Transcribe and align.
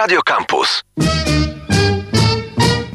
Radio 0.00 0.22
Campus. 0.22 0.82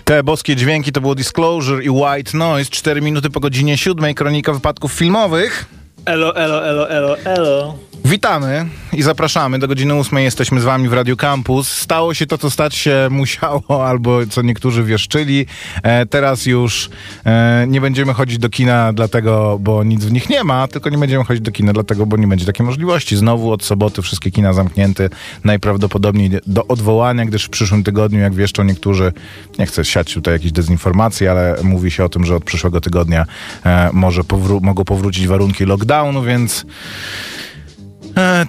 Te 0.03 0.23
boskie 0.23 0.55
dźwięki 0.55 0.91
to 0.91 1.01
było 1.01 1.15
Disclosure 1.15 1.83
i 1.83 1.89
White 1.89 2.37
Noise. 2.37 2.69
4 2.69 3.01
minuty 3.01 3.29
po 3.29 3.39
godzinie 3.39 3.77
7. 3.77 4.13
Kronika 4.13 4.53
wypadków 4.53 4.93
filmowych. 4.93 5.65
Elo, 6.05 6.35
elo, 6.35 6.67
elo, 6.67 6.89
elo, 6.89 7.17
elo. 7.17 7.77
Witamy 8.05 8.65
i 8.93 9.01
zapraszamy. 9.01 9.59
Do 9.59 9.67
godziny 9.67 9.93
8 9.93 10.19
jesteśmy 10.19 10.61
z 10.61 10.63
wami 10.63 10.89
w 10.89 10.93
Radio 10.93 11.15
Campus. 11.15 11.67
Stało 11.71 12.13
się 12.13 12.25
to, 12.25 12.37
co 12.37 12.49
stać 12.49 12.75
się 12.75 13.07
musiało, 13.11 13.63
albo 13.89 14.25
co 14.29 14.41
niektórzy 14.41 14.83
wieszczyli. 14.83 15.45
E, 15.83 16.05
teraz 16.05 16.45
już 16.45 16.89
e, 17.25 17.65
nie 17.67 17.81
będziemy 17.81 18.13
chodzić 18.13 18.37
do 18.37 18.49
kina 18.49 18.93
dlatego, 18.93 19.57
bo 19.61 19.83
nic 19.83 20.05
w 20.05 20.11
nich 20.11 20.29
nie 20.29 20.43
ma, 20.43 20.67
tylko 20.67 20.89
nie 20.89 20.97
będziemy 20.97 21.23
chodzić 21.23 21.43
do 21.43 21.51
kina 21.51 21.73
dlatego, 21.73 22.05
bo 22.05 22.17
nie 22.17 22.27
będzie 22.27 22.45
takiej 22.45 22.65
możliwości. 22.65 23.17
Znowu 23.17 23.51
od 23.51 23.63
soboty 23.63 24.01
wszystkie 24.01 24.31
kina 24.31 24.53
zamknięte, 24.53 25.09
najprawdopodobniej 25.43 26.31
do 26.47 26.67
odwołania, 26.67 27.25
gdyż 27.25 27.45
w 27.45 27.49
przyszłym 27.49 27.83
tygodniu, 27.83 28.19
jak 28.19 28.33
wieszczą 28.33 28.63
niektórzy, 28.63 29.13
nie 29.59 29.65
chcę 29.65 29.85
siać 29.85 30.13
tutaj 30.13 30.33
jakiejś 30.33 30.51
dezinformacji, 30.51 31.27
ale 31.27 31.55
mówi 31.63 31.91
się 31.91 32.03
o 32.03 32.09
tym, 32.09 32.25
że 32.25 32.35
od 32.35 32.43
przyszłego 32.43 32.81
tygodnia 32.81 33.25
e, 33.65 33.89
może 33.93 34.21
powró- 34.21 34.61
mogą 34.61 34.83
powrócić 34.83 35.27
warunki 35.27 35.65
lockdownu, 35.65 36.23
więc 36.23 36.65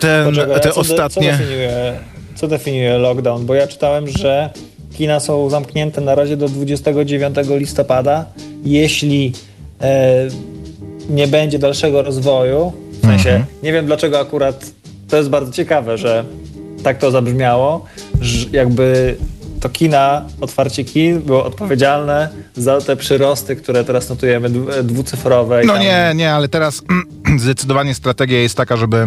ten, 0.00 0.24
Poczekaj, 0.24 0.54
te 0.54 0.60
co, 0.60 0.68
de, 0.68 0.74
co, 0.74 0.80
ostatnie... 0.80 1.32
definiuje, 1.32 1.92
co 2.34 2.48
definiuje 2.48 2.98
lockdown? 2.98 3.46
Bo 3.46 3.54
ja 3.54 3.66
czytałem, 3.66 4.08
że 4.08 4.50
kina 4.94 5.20
są 5.20 5.50
zamknięte 5.50 6.00
na 6.00 6.14
razie 6.14 6.36
do 6.36 6.48
29 6.48 7.36
listopada. 7.48 8.24
Jeśli 8.64 9.32
e, 9.80 10.28
nie 11.10 11.28
będzie 11.28 11.58
dalszego 11.58 12.02
rozwoju, 12.02 12.72
w 13.02 13.06
sensie 13.06 13.30
Mhm. 13.30 13.44
nie 13.62 13.72
wiem 13.72 13.86
dlaczego 13.86 14.20
akurat 14.20 14.66
to 15.08 15.16
jest 15.16 15.28
bardzo 15.28 15.52
ciekawe, 15.52 15.98
że 15.98 16.24
tak 16.82 16.98
to 16.98 17.10
zabrzmiało, 17.10 17.84
że 18.20 18.46
jakby 18.52 19.16
to 19.60 19.68
kina, 19.68 20.24
otwarcie 20.40 20.84
kin 20.84 21.20
było 21.22 21.44
odpowiedzialne 21.44 22.28
za 22.56 22.80
te 22.80 22.96
przyrosty, 22.96 23.56
które 23.56 23.84
teraz 23.84 24.08
notujemy 24.08 24.50
dwu- 24.50 24.82
dwucyfrowe. 24.82 25.62
No 25.66 25.72
tam- 25.72 25.82
nie, 25.82 26.12
nie, 26.14 26.32
ale 26.32 26.48
teraz 26.48 26.82
zdecydowanie 27.38 27.94
strategia 27.94 28.38
jest 28.42 28.56
taka, 28.56 28.76
żeby 28.76 29.06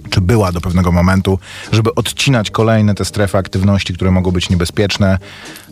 czy 0.11 0.21
była 0.21 0.51
do 0.51 0.61
pewnego 0.61 0.91
momentu, 0.91 1.39
żeby 1.71 1.95
odcinać 1.95 2.51
kolejne 2.51 2.95
te 2.95 3.05
strefy 3.05 3.37
aktywności, 3.37 3.93
które 3.93 4.11
mogą 4.11 4.31
być 4.31 4.49
niebezpieczne. 4.49 5.17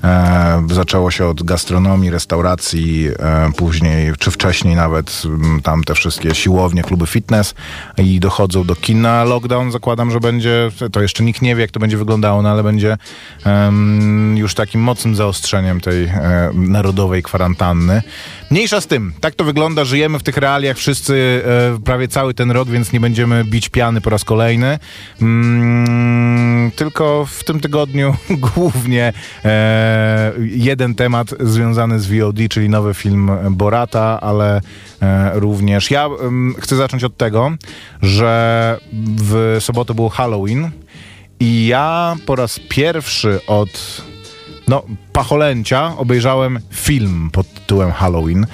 E, 0.04 0.68
zaczęło 0.72 1.12
się 1.12 1.26
od 1.26 1.44
gastronomii, 1.44 2.10
restauracji, 2.10 3.10
e, 3.20 3.52
później, 3.58 4.14
czy 4.20 4.32
wcześniej 4.32 4.76
nawet 4.76 5.22
m, 5.26 5.60
tam 5.64 5.84
te 5.84 5.94
wszystkie 5.94 6.36
siłownie, 6.36 6.84
kluby 6.84 7.08
fitness 7.08 7.56
i 7.98 8.20
dochodzą 8.20 8.64
do 8.64 8.76
kina. 8.76 9.24
Lockdown 9.24 9.72
zakładam, 9.72 10.12
że 10.12 10.20
będzie, 10.20 10.72
to 10.92 11.02
jeszcze 11.02 11.24
nikt 11.24 11.42
nie 11.42 11.56
wie, 11.56 11.62
jak 11.62 11.72
to 11.72 11.80
będzie 11.80 11.98
wyglądało, 11.98 12.42
no 12.42 12.50
ale 12.50 12.64
będzie 12.64 12.98
już 14.36 14.54
takim 14.54 14.82
mocnym 14.82 15.16
zaostrzeniem 15.16 15.82
tej 15.82 16.04
e, 16.04 16.52
narodowej 16.54 17.24
kwarantanny. 17.24 18.02
Mniejsza 18.52 18.82
z 18.82 18.88
tym, 18.88 19.14
tak 19.22 19.36
to 19.36 19.44
wygląda, 19.44 19.86
żyjemy 19.86 20.20
w 20.20 20.24
tych 20.24 20.38
realiach 20.38 20.78
wszyscy 20.78 21.44
e, 21.76 21.80
prawie 21.84 22.08
cały 22.08 22.34
ten 22.34 22.52
rok, 22.52 22.70
więc 22.70 22.94
nie 22.94 23.00
będziemy 23.00 23.46
bić 23.46 23.70
piany 23.70 24.02
po 24.02 24.10
raz 24.10 24.24
kolejny. 24.30 24.80
Mm, 25.22 26.72
tylko 26.76 27.26
w 27.26 27.44
tym 27.44 27.60
tygodniu 27.60 28.16
głównie 28.56 29.14
e, 29.46 30.34
jeden 30.40 30.96
temat 30.96 31.28
związany 31.40 32.00
z 32.00 32.08
VOD, 32.08 32.38
czyli 32.50 32.70
nowy 32.70 32.94
film 32.94 33.32
Borata, 33.52 34.22
ale 34.22 34.62
e, 35.02 35.32
również 35.40 35.92
ja 35.92 36.06
em, 36.06 36.56
chcę 36.60 36.76
zacząć 36.76 37.04
od 37.04 37.18
tego, 37.18 37.52
że 38.02 38.78
w 39.18 39.58
sobotę 39.60 39.94
był 39.94 40.10
Halloween 40.10 40.72
i 41.40 41.68
ja 41.68 42.16
po 42.26 42.36
raz 42.36 42.60
pierwszy 42.70 43.40
od 43.48 44.02
no, 44.70 44.84
pacholęcia 45.14 45.98
obejrzałem 45.98 46.60
film 46.72 47.30
pod 47.32 47.54
tytułem 47.54 47.92
Halloween. 47.92 48.46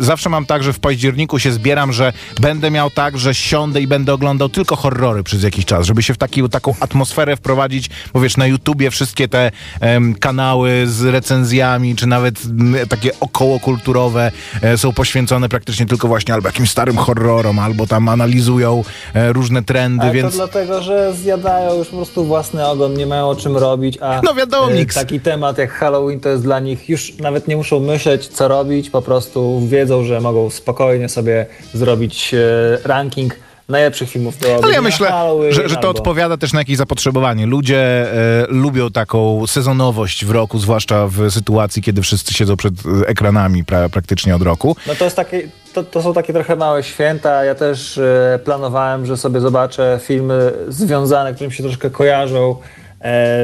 Zawsze 0.00 0.28
mam 0.28 0.46
tak, 0.46 0.62
że 0.62 0.72
w 0.72 0.80
październiku 0.80 1.38
się 1.38 1.52
zbieram, 1.52 1.92
że 1.92 2.12
będę 2.40 2.70
miał 2.70 2.90
tak, 2.90 3.18
że 3.18 3.34
siądę 3.34 3.80
i 3.80 3.86
będę 3.86 4.14
oglądał 4.14 4.48
tylko 4.48 4.76
horrory 4.76 5.22
przez 5.22 5.42
jakiś 5.42 5.64
czas, 5.64 5.86
żeby 5.86 6.02
się 6.02 6.14
w 6.14 6.18
taki, 6.18 6.48
taką 6.48 6.74
atmosferę 6.80 7.36
wprowadzić, 7.36 7.90
bo 8.12 8.20
wiesz, 8.20 8.36
na 8.36 8.46
YouTubie 8.46 8.90
wszystkie 8.90 9.28
te 9.28 9.50
em, 9.80 10.14
kanały 10.14 10.86
z 10.86 11.04
recenzjami, 11.04 11.96
czy 11.96 12.06
nawet 12.06 12.40
m, 12.44 12.76
takie 12.88 13.20
okołokulturowe 13.20 14.32
e, 14.62 14.78
są 14.78 14.92
poświęcone 14.92 15.48
praktycznie 15.48 15.86
tylko 15.86 16.08
właśnie 16.08 16.34
albo 16.34 16.48
jakimś 16.48 16.70
starym 16.70 16.96
horrorom, 16.96 17.58
albo 17.58 17.86
tam 17.86 18.08
analizują 18.08 18.84
e, 19.14 19.32
różne 19.32 19.62
trendy, 19.62 20.02
Ale 20.02 20.12
więc... 20.12 20.30
to 20.30 20.36
dlatego, 20.36 20.82
że 20.82 21.14
zjadają 21.14 21.74
już 21.74 21.88
po 21.88 21.96
prostu 21.96 22.24
własny 22.24 22.66
ogon, 22.66 22.94
nie 22.94 23.06
mają 23.06 23.28
o 23.28 23.36
czym 23.36 23.56
robić, 23.56 23.98
a 24.00 24.20
No 24.24 24.34
wiadomo, 24.34 24.72
e, 24.72 24.86
taki 24.86 25.20
temat 25.20 25.57
jak 25.58 25.70
Halloween 25.70 26.20
to 26.20 26.28
jest 26.28 26.42
dla 26.42 26.60
nich, 26.60 26.88
już 26.88 27.18
nawet 27.18 27.48
nie 27.48 27.56
muszą 27.56 27.80
myśleć 27.80 28.28
co 28.28 28.48
robić, 28.48 28.90
po 28.90 29.02
prostu 29.02 29.60
wiedzą, 29.66 30.04
że 30.04 30.20
mogą 30.20 30.50
spokojnie 30.50 31.08
sobie 31.08 31.46
zrobić 31.74 32.34
e, 32.34 32.38
ranking 32.84 33.34
najlepszych 33.68 34.10
filmów 34.10 34.38
do 34.38 34.60
Ale 34.62 34.74
ja 34.74 34.82
myślę, 34.82 35.12
że, 35.50 35.68
że 35.68 35.76
to 35.76 35.90
odpowiada 35.90 36.36
też 36.36 36.52
na 36.52 36.58
jakieś 36.58 36.76
zapotrzebowanie. 36.76 37.46
Ludzie 37.46 38.12
e, 38.12 38.46
lubią 38.48 38.90
taką 38.90 39.46
sezonowość 39.46 40.24
w 40.24 40.30
roku, 40.30 40.58
zwłaszcza 40.58 41.06
w 41.06 41.30
sytuacji, 41.30 41.82
kiedy 41.82 42.02
wszyscy 42.02 42.34
siedzą 42.34 42.56
przed 42.56 42.74
e, 42.74 43.08
ekranami 43.08 43.64
pra, 43.64 43.88
praktycznie 43.88 44.36
od 44.36 44.42
roku. 44.42 44.76
No 44.86 44.94
to, 44.94 45.04
jest 45.04 45.16
takie, 45.16 45.48
to, 45.72 45.84
to 45.84 46.02
są 46.02 46.14
takie 46.14 46.32
trochę 46.32 46.56
małe 46.56 46.82
święta. 46.82 47.44
Ja 47.44 47.54
też 47.54 47.98
e, 47.98 48.40
planowałem, 48.44 49.06
że 49.06 49.16
sobie 49.16 49.40
zobaczę 49.40 50.00
filmy 50.02 50.52
związane, 50.68 51.34
które 51.34 51.48
mi 51.48 51.54
się 51.54 51.62
troszkę 51.62 51.90
kojarzą. 51.90 52.56
E, 53.00 53.38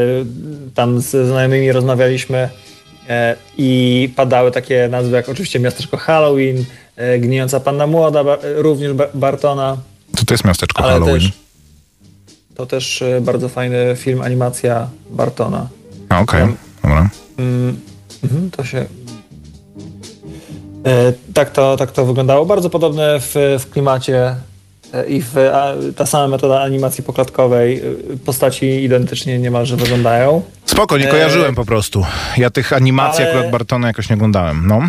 tam 0.75 1.01
z 1.01 1.29
znajomymi 1.29 1.73
rozmawialiśmy 1.73 2.49
e, 3.09 3.37
i 3.59 4.13
padały 4.17 4.51
takie 4.51 4.89
nazwy 4.89 5.17
jak 5.17 5.29
oczywiście 5.29 5.61
Miasteczko 5.61 5.97
Halloween, 5.97 6.65
e, 6.97 7.19
Gnijąca 7.19 7.61
Panna 7.61 7.87
Młoda, 7.87 8.25
również 8.57 8.93
ba, 8.93 9.07
Bartona, 9.15 9.77
Co 10.17 10.25
to 10.25 10.35
jest 10.35 10.45
miasteczko 10.45 10.83
Halloween? 10.83 11.21
też 11.21 11.33
to 12.55 12.67
też 12.67 13.05
bardzo 13.21 13.49
fajny 13.49 13.97
film, 13.97 14.23
animacja 14.23 14.89
Bartona. 15.11 15.69
A, 16.09 16.21
Okej, 16.21 16.47
dobra. 16.83 17.09
Mm, 17.39 17.81
mhm, 18.25 18.51
to 18.51 18.65
się. 18.65 18.87
Tak, 21.35 21.51
to, 21.51 21.77
tak 21.77 21.91
to 21.91 22.07
wyglądało. 22.07 22.47
Bardzo 22.47 22.71
podobne 22.71 23.21
w, 23.21 23.35
w 23.59 23.71
klimacie 23.71 24.37
i 25.09 25.23
w, 25.23 25.39
a, 25.53 25.73
ta 25.97 26.07
sama 26.07 26.29
metoda 26.29 26.61
animacji 26.61 27.05
poklatkowej. 27.05 27.77
e, 27.79 27.83
Postaci 28.25 28.67
identycznie 28.85 29.39
niemalże 29.39 29.77
wyglądają. 29.77 30.43
Spoko, 30.67 30.99
nie 30.99 31.09
E, 31.09 31.11
kojarzyłem 31.11 31.55
po 31.55 31.65
prostu. 31.65 32.05
Ja 32.39 32.51
tych 32.51 32.73
animacji 32.73 33.25
ale- 33.25 33.33
akurat 33.35 33.51
Bartona 33.53 33.87
jakoś 33.89 34.09
nie 34.11 34.17
oglądałem. 34.17 34.67
No. 34.67 34.81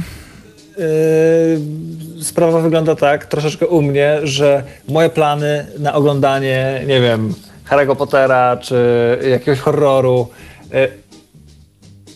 Yy, 0.77 2.23
sprawa 2.23 2.61
wygląda 2.61 2.95
tak, 2.95 3.25
troszeczkę 3.25 3.67
u 3.67 3.81
mnie, 3.81 4.19
że 4.23 4.63
moje 4.89 5.09
plany 5.09 5.65
na 5.79 5.93
oglądanie, 5.93 6.83
nie 6.87 7.01
wiem, 7.01 7.33
Harry'ego 7.69 7.95
Pottera 7.95 8.57
czy 8.57 8.75
jakiegoś 9.31 9.59
horroru 9.59 10.27
yy, 10.73 10.87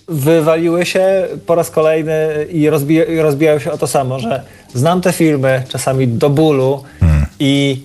wywaliły 0.07 0.85
się 0.85 1.27
po 1.45 1.55
raz 1.55 1.71
kolejny 1.71 2.45
i, 2.51 2.69
rozbija, 2.69 3.03
i 3.05 3.19
rozbijają 3.19 3.59
się 3.59 3.71
o 3.71 3.77
to 3.77 3.87
samo, 3.87 4.19
że 4.19 4.41
znam 4.73 5.01
te 5.01 5.13
filmy 5.13 5.63
czasami 5.69 6.07
do 6.07 6.29
bólu 6.29 6.83
i 7.39 7.81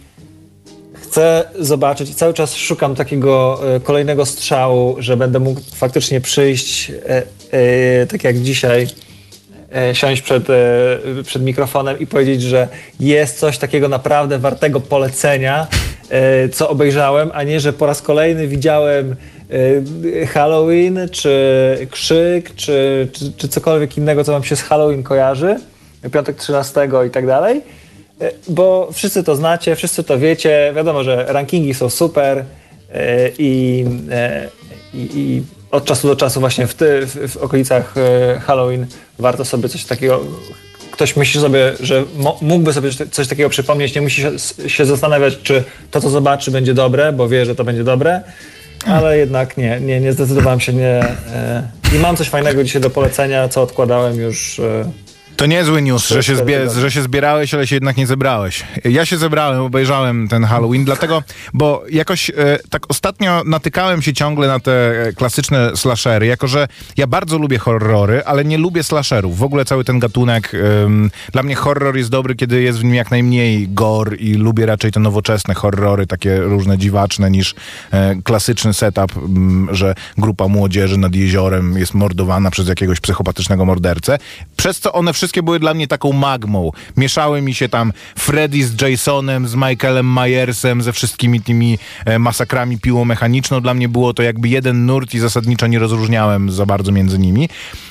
chcę 1.15 1.45
zobaczyć 1.59 2.15
cały 2.15 2.35
czas 2.35 2.55
szukam 2.55 2.95
takiego 2.95 3.61
e, 3.75 3.81
kolejnego 3.81 4.27
strzału, 4.27 4.97
że 4.99 5.17
będę 5.17 5.39
mógł 5.39 5.61
faktycznie 5.75 6.21
przyjść, 6.21 6.91
e, 6.91 7.23
e, 7.51 8.07
tak 8.07 8.25
jak 8.25 8.39
dzisiaj, 8.39 8.87
siąść 9.93 10.23
przed, 10.23 10.45
przed 11.25 11.43
mikrofonem 11.43 11.99
i 11.99 12.07
powiedzieć, 12.07 12.43
że 12.43 12.69
jest 13.01 13.39
coś 13.39 13.59
takiego 13.59 13.89
naprawdę 13.89 14.39
wartego 14.39 14.81
polecenia, 14.81 15.67
co 16.53 16.69
obejrzałem, 16.69 17.31
a 17.35 17.43
nie, 17.43 17.61
że 17.61 17.73
po 17.73 17.87
raz 17.87 18.03
kolejny 18.03 18.49
widziałem 18.49 19.17
Halloween, 20.29 20.99
czy 21.13 21.89
Krzyk, 21.91 22.55
czy, 22.55 23.09
czy, 23.13 23.33
czy 23.37 23.49
cokolwiek 23.49 23.99
innego, 23.99 24.25
co 24.25 24.33
wam 24.33 24.45
się 24.45 24.57
z 24.57 24.63
Halloween 24.63 25.03
kojarzy, 25.03 25.57
piątek 26.13 26.37
13 26.37 26.89
i 27.07 27.11
tak 27.11 27.27
dalej. 27.27 27.63
E, 28.21 28.31
Bo 28.49 28.89
wszyscy 28.93 29.25
to 29.25 29.37
znacie, 29.37 29.77
wszyscy 29.77 30.05
to 30.05 30.19
wiecie. 30.19 30.73
Wiadomo, 30.77 31.05
że 31.05 31.25
rankingi 31.29 31.75
są 31.75 31.91
super 31.91 32.45
e, 32.95 33.31
i, 33.39 33.85
e, 34.11 34.49
i, 34.95 35.09
i 35.15 35.43
od 35.71 35.85
czasu 35.85 36.09
do 36.09 36.17
czasu 36.17 36.41
właśnie 36.41 36.67
w, 36.67 36.75
ty, 36.75 37.07
w, 37.07 37.33
w 37.33 37.37
okolicach 37.37 37.95
Halloween 38.47 38.87
warto 39.19 39.45
sobie 39.45 39.69
coś 39.69 39.85
takiego. 39.85 40.21
Ktoś 40.91 41.17
myśli 41.17 41.41
sobie, 41.41 41.73
że 41.81 42.05
mógłby 42.41 42.73
sobie 42.73 42.91
coś- 43.11 43.29
takiego 43.29 43.49
przypomnieć, 43.49 43.95
nie 43.95 44.01
musi 44.01 44.23
się, 44.67 44.87
zastanawiać, 44.87 45.39
czy 45.43 45.65
to, 45.91 46.01
co 46.01 46.11
zobaczy, 46.11 46.51
będzie 46.51 46.75
dobre, 46.75 47.13
bo 47.13 47.29
wie, 47.29 47.47
że 47.47 47.55
to 47.55 47.65
będzie 47.65 47.85
dobre. 47.85 48.21
Ale 48.87 49.19
jednak 49.19 49.57
nie, 49.57 49.81
nie, 49.81 50.01
nie 50.01 50.13
zdecydowałem 50.13 50.61
się 50.61 50.73
nie. 50.73 51.05
I 51.97 51.99
mam 51.99 52.17
coś 52.17 52.29
fajnego 52.29 52.65
dzisiaj 52.65 52.83
do 52.83 52.91
polecenia, 52.91 53.49
co 53.49 53.63
odkładałem 53.63 54.21
już 54.21 54.61
To 55.37 55.47
niezły 55.47 55.83
news, 55.83 56.09
że 56.09 56.23
się, 56.23 56.35
zbie- 56.37 56.81
że 56.81 56.91
się 56.91 57.03
zbierałeś, 57.03 57.55
ale 57.55 57.67
się 57.67 57.77
jednak 57.77 57.97
nie 57.97 58.07
zebrałeś. 58.07 58.65
Ja 58.85 59.07
się 59.07 59.17
zebrałem, 59.17 59.61
obejrzałem 59.61 60.29
ten 60.29 60.45
Halloween, 60.45 60.85
dlatego, 60.85 61.23
bo 61.55 61.85
jakoś 61.91 62.31
e, 62.31 62.35
tak 62.71 62.91
ostatnio 62.91 63.43
natykałem 63.47 64.03
się 64.03 64.13
ciągle 64.13 64.49
na 64.49 64.61
te 64.61 65.03
e, 65.07 65.13
klasyczne 65.13 65.77
slashery, 65.77 66.27
jako 66.27 66.49
że 66.49 66.69
ja 66.97 67.07
bardzo 67.07 67.39
lubię 67.39 67.59
horrory, 67.59 68.23
ale 68.25 68.45
nie 68.45 68.59
lubię 68.59 68.83
slasherów. 68.83 69.39
W 69.39 69.43
ogóle 69.43 69.65
cały 69.65 69.85
ten 69.85 69.99
gatunek, 69.99 70.55
ym, 70.85 71.11
dla 71.33 71.43
mnie 71.43 71.55
horror 71.55 71.97
jest 71.97 72.11
dobry, 72.11 72.35
kiedy 72.35 72.63
jest 72.63 72.79
w 72.79 72.85
nim 72.85 72.95
jak 72.95 73.11
najmniej 73.11 73.69
gore 73.69 74.17
i 74.17 74.35
lubię 74.35 74.67
raczej 74.67 74.93
te 74.93 75.01
nowoczesne 75.01 75.55
horrory, 75.55 76.07
takie 76.07 76.41
różne 76.41 76.79
dziwaczne, 76.79 77.31
niż 77.31 77.55
e, 77.93 78.15
klasyczny 78.25 78.75
setup, 78.75 79.13
m, 79.17 79.69
że 79.73 79.95
grupa 80.19 80.49
młodzieży 80.49 80.99
nad 80.99 81.15
jeziorem 81.15 81.79
jest 81.79 81.95
mordowana 81.95 82.51
przez 82.51 82.69
jakiegoś 82.69 83.01
psychopatycznego 83.01 83.65
mordercę. 83.65 84.19
Przez 84.57 84.81
co 84.81 84.93
one 84.93 85.13
wszystkie 85.13 85.24
były 85.43 85.61
dla 85.61 85.75
mnie 85.75 85.87
taką 85.87 86.13
magmą. 86.13 86.71
Mieszały 86.97 87.43
mi 87.43 87.55
się 87.55 87.69
tam 87.69 87.93
Freddy 88.19 88.67
z 88.67 88.81
Jasonem, 88.81 89.49
z 89.49 89.55
Michaelem 89.55 90.13
Myersem, 90.13 90.83
ze 90.83 90.93
wszystkimi 90.93 91.41
tymi 91.41 91.79
e, 92.05 92.19
masakrami 92.19 92.79
piłą 92.79 93.05
mechaniczną. 93.05 93.61
Dla 93.61 93.75
mnie 93.75 93.89
było 93.89 94.15
to 94.15 94.23
jakby 94.23 94.49
jeden 94.49 94.87
nurt 94.87 95.15
i 95.15 95.19
zasadniczo 95.19 95.67
nie 95.67 95.79
rozróżniałem 95.79 96.51
za 96.51 96.67
bardzo 96.67 96.93
między 96.93 97.19
nimi. 97.19 97.49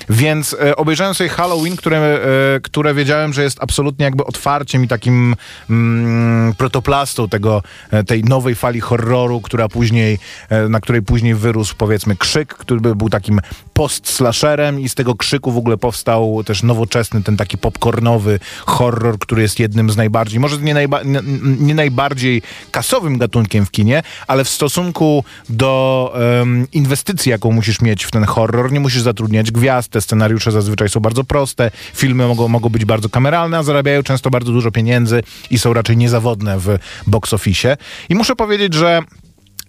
Więc 0.10 0.56
e, 0.62 0.76
obejrzałem 0.76 1.14
sobie 1.14 1.30
Halloween, 1.30 1.76
które, 1.76 1.98
e, 1.98 2.60
które 2.60 2.94
wiedziałem, 2.94 3.34
że 3.34 3.44
jest 3.44 3.58
absolutnie 3.62 4.06
jakby 4.06 4.26
otwarciem 4.26 4.84
i 4.84 4.88
takim 4.88 5.36
mm, 5.70 6.54
protoplastą 6.56 7.30
tego, 7.30 7.64
e, 7.92 8.04
tej 8.04 8.24
nowej 8.24 8.56
fali 8.56 8.80
horroru, 8.80 9.42
która 9.42 9.68
później, 9.68 10.20
e, 10.50 10.70
na 10.70 10.80
której 10.80 11.02
później 11.02 11.36
wyrósł 11.36 11.76
powiedzmy 11.78 12.16
krzyk, 12.16 12.54
który 12.54 12.82
by 12.82 12.96
był 12.96 13.10
takim 13.10 13.40
post-slasherem 13.74 14.80
i 14.80 14.90
z 14.90 14.96
tego 14.96 15.16
krzyku 15.16 15.52
w 15.52 15.58
ogóle 15.58 15.78
powstał 15.78 16.44
też 16.44 16.64
nowoczesny, 16.64 17.23
ten 17.24 17.38
taki 17.38 17.58
popcornowy 17.58 18.40
horror, 18.66 19.20
który 19.20 19.42
jest 19.42 19.60
jednym 19.60 19.90
z 19.90 19.98
najbardziej, 19.98 20.40
może 20.40 20.58
nie, 20.58 20.74
najba, 20.74 21.04
nie, 21.04 21.20
nie 21.60 21.76
najbardziej 21.76 22.42
kasowym 22.72 23.18
gatunkiem 23.18 23.66
w 23.66 23.72
kinie, 23.72 24.04
ale 24.28 24.44
w 24.44 24.50
stosunku 24.50 25.24
do 25.50 26.14
um, 26.40 26.68
inwestycji, 26.72 27.30
jaką 27.30 27.52
musisz 27.52 27.82
mieć 27.82 28.04
w 28.04 28.12
ten 28.12 28.24
horror, 28.24 28.72
nie 28.72 28.80
musisz 28.80 29.02
zatrudniać 29.02 29.52
gwiazd, 29.52 29.92
te 29.92 30.02
scenariusze 30.02 30.52
zazwyczaj 30.52 30.90
są 30.90 31.00
bardzo 31.00 31.24
proste, 31.24 31.72
filmy 31.94 32.28
mogą, 32.28 32.48
mogą 32.48 32.70
być 32.70 32.86
bardzo 32.86 33.10
kameralne, 33.10 33.58
a 33.58 33.64
zarabiają 33.64 34.04
często 34.04 34.30
bardzo 34.30 34.52
dużo 34.52 34.72
pieniędzy 34.72 35.24
i 35.50 35.60
są 35.60 35.74
raczej 35.74 35.98
niezawodne 35.98 36.60
w 36.60 36.78
box 37.08 37.34
office. 37.34 37.78
I 38.10 38.16
muszę 38.16 38.36
powiedzieć, 38.36 38.74
że 38.74 39.02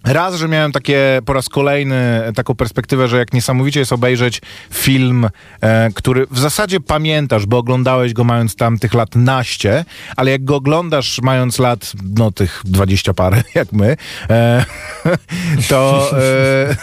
Raz, 0.05 0.35
że 0.35 0.47
miałem 0.47 0.71
takie 0.71 1.21
po 1.25 1.33
raz 1.33 1.49
kolejny 1.49 2.21
taką 2.35 2.55
perspektywę, 2.55 3.07
że 3.07 3.17
jak 3.17 3.33
niesamowicie 3.33 3.79
jest 3.79 3.93
obejrzeć 3.93 4.41
film, 4.73 5.29
e, 5.61 5.89
który 5.95 6.27
w 6.31 6.39
zasadzie 6.39 6.79
pamiętasz, 6.79 7.45
bo 7.45 7.57
oglądałeś 7.57 8.13
go 8.13 8.23
mając 8.23 8.55
tam 8.55 8.79
tych 8.79 8.93
lat 8.93 9.15
naście, 9.15 9.85
ale 10.15 10.31
jak 10.31 10.43
go 10.43 10.55
oglądasz 10.55 11.21
mając 11.21 11.59
lat, 11.59 11.93
no 12.17 12.31
tych 12.31 12.61
dwadzieścia 12.65 13.13
parę, 13.13 13.43
jak 13.55 13.71
my, 13.71 13.97
e, 14.29 14.65
to, 15.69 16.11
e, 16.19 16.75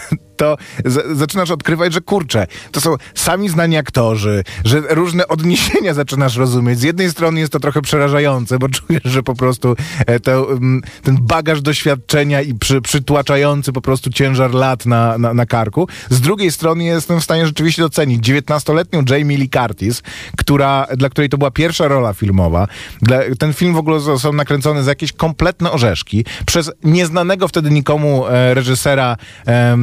to 0.43 0.57
z, 0.85 1.17
zaczynasz 1.17 1.51
odkrywać, 1.51 1.93
że 1.93 2.01
kurczę, 2.01 2.47
to 2.71 2.81
są 2.81 2.95
sami 3.15 3.49
znani 3.49 3.77
aktorzy, 3.77 4.43
że 4.65 4.81
różne 4.89 5.27
odniesienia 5.27 5.93
zaczynasz 6.03 6.35
rozumieć. 6.35 6.79
Z 6.79 6.83
jednej 6.83 7.11
strony 7.11 7.39
jest 7.39 7.51
to 7.51 7.59
trochę 7.59 7.81
przerażające, 7.81 8.59
bo 8.59 8.69
czujesz, 8.77 9.03
że 9.03 9.23
po 9.23 9.35
prostu 9.35 9.75
e, 10.05 10.19
to, 10.19 10.51
m, 10.51 10.81
ten 11.03 11.17
bagaż 11.21 11.61
doświadczenia 11.61 12.41
i 12.41 12.53
przy, 12.53 12.81
przytłaczający 12.81 13.73
po 13.73 13.81
prostu 13.81 14.09
ciężar 14.09 14.53
lat 14.53 14.85
na, 14.85 15.17
na, 15.17 15.33
na 15.33 15.45
karku. 15.45 15.87
Z 16.09 16.21
drugiej 16.21 16.51
strony 16.51 16.83
jestem 16.83 17.19
w 17.19 17.23
stanie 17.23 17.45
rzeczywiście 17.45 17.81
docenić 17.81 18.29
19-letnią 18.29 19.11
Jamie 19.11 19.37
Lee 19.37 19.49
Curtis, 19.49 20.01
która, 20.37 20.87
dla 20.97 21.09
której 21.09 21.29
to 21.29 21.37
była 21.37 21.51
pierwsza 21.51 21.87
rola 21.87 22.13
filmowa. 22.13 22.67
Dla, 23.01 23.19
ten 23.39 23.53
film 23.53 23.73
w 23.73 23.77
ogóle 23.77 23.99
został 23.99 24.33
nakręcony 24.33 24.83
za 24.83 24.91
jakieś 24.91 25.13
kompletne 25.13 25.71
orzeszki 25.71 26.25
przez 26.45 26.71
nieznanego 26.83 27.47
wtedy 27.47 27.71
nikomu 27.71 28.27
e, 28.27 28.53
reżysera 28.53 29.17
e, 29.47 29.77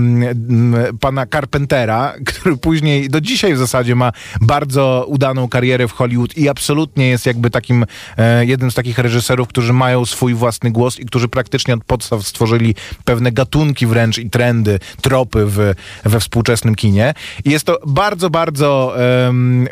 pana 1.00 1.26
Carpentera, 1.26 2.14
który 2.26 2.56
później 2.56 3.08
do 3.08 3.20
dzisiaj 3.20 3.54
w 3.54 3.58
zasadzie 3.58 3.94
ma 3.94 4.12
bardzo 4.40 5.04
udaną 5.08 5.48
karierę 5.48 5.88
w 5.88 5.92
Hollywood 5.92 6.36
i 6.36 6.48
absolutnie 6.48 7.08
jest 7.08 7.26
jakby 7.26 7.50
takim 7.50 7.84
e, 8.16 8.46
jednym 8.46 8.70
z 8.70 8.74
takich 8.74 8.98
reżyserów, 8.98 9.48
którzy 9.48 9.72
mają 9.72 10.06
swój 10.06 10.34
własny 10.34 10.70
głos 10.70 10.98
i 10.98 11.06
którzy 11.06 11.28
praktycznie 11.28 11.74
od 11.74 11.84
podstaw 11.84 12.26
stworzyli 12.26 12.74
pewne 13.04 13.32
gatunki 13.32 13.86
wręcz 13.86 14.18
i 14.18 14.30
trendy, 14.30 14.78
tropy 15.00 15.46
w, 15.46 15.74
we 16.04 16.20
współczesnym 16.20 16.74
kinie. 16.74 17.14
I 17.44 17.50
jest 17.50 17.64
to 17.64 17.78
bardzo, 17.86 18.30
bardzo 18.30 18.94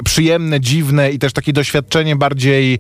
przyjemne, 0.05 0.61
dziwne 0.61 1.11
i 1.11 1.19
też 1.19 1.33
takie 1.33 1.53
doświadczenie 1.53 2.17
bardziej 2.17 2.79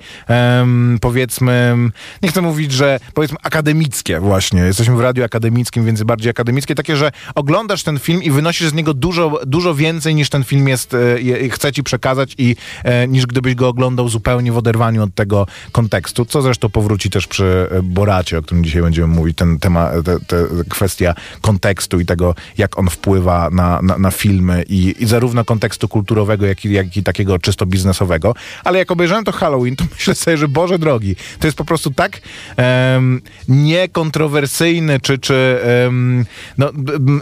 powiedzmy, 1.00 1.77
nie 2.23 2.29
chcę 2.29 2.43
mówić, 2.43 2.73
że 2.73 3.00
powiedzmy 3.15 3.39
akademickie 3.43 4.21
właśnie. 4.21 4.61
Jesteśmy 4.61 4.97
w 4.97 5.00
radiu 5.00 5.25
akademickim, 5.25 5.85
więc 5.85 6.03
bardziej 6.03 6.31
akademickie. 6.31 6.75
Takie, 6.75 6.97
że 6.97 7.12
oglądasz 7.35 7.78
ten 7.83 7.99
film 7.99 8.23
i 8.23 8.31
wynosisz 8.31 8.69
z 8.69 8.75
niego 8.75 8.95
dużo, 8.95 9.41
dużo 9.47 9.75
więcej 9.75 10.15
niż 10.15 10.31
ten 10.31 10.45
film 10.45 10.69
jest, 10.69 10.95
e, 10.95 11.49
chce 11.49 11.73
ci 11.73 11.83
przekazać 11.83 12.35
i 12.39 12.57
e, 12.85 13.09
niż 13.09 13.27
gdybyś 13.27 13.55
go 13.55 13.69
oglądał 13.69 14.09
zupełnie 14.09 14.53
w 14.53 14.57
oderwaniu 14.57 15.03
od 15.03 15.15
tego 15.15 15.47
kontekstu, 15.73 16.25
co 16.25 16.43
zresztą 16.43 16.69
powróci 16.69 17.11
też 17.11 17.27
przy 17.27 17.69
e, 17.71 17.83
Boracie, 17.83 18.39
o 18.39 18.43
którym 18.43 18.65
dzisiaj 18.65 18.83
będziemy 18.83 19.07
mówić, 19.07 19.37
ten 19.37 19.59
temat, 19.59 19.93
te, 20.05 20.21
te 20.21 20.47
kwestia 20.69 21.15
kontekstu 21.41 22.01
i 22.01 22.07
tego, 22.07 22.35
jak 22.59 22.79
on 22.79 22.91
wpływa 22.91 23.51
na, 23.51 23.83
na, 23.83 23.99
na 23.99 24.11
filmy 24.11 24.65
i, 24.69 24.95
i, 24.99 25.07
zarówno 25.07 25.45
kontekstu 25.45 25.89
kulturowego, 25.89 26.47
jak 26.47 26.65
i, 26.65 26.73
jak 26.73 26.97
i 26.97 27.03
takiego 27.03 27.39
czysto 27.39 27.67
biznesowego. 27.67 28.35
Ale 28.65 28.79
jak 28.79 28.91
obejrzałem 28.91 29.25
to 29.25 29.33
Halloween, 29.33 29.77
to 29.77 29.85
myślę 29.95 30.15
sobie, 30.15 30.37
że 30.37 30.49
Boże 30.49 30.79
drogi, 30.79 31.17
to 31.39 31.47
jest 31.47 31.59
po 31.59 31.65
prostu 31.65 31.91
tak 31.91 32.21
um, 32.57 33.21
niekontrowersyjny, 33.49 35.01
czy, 35.01 35.19
czy 35.19 35.59
um, 35.85 36.25
no, 36.59 36.71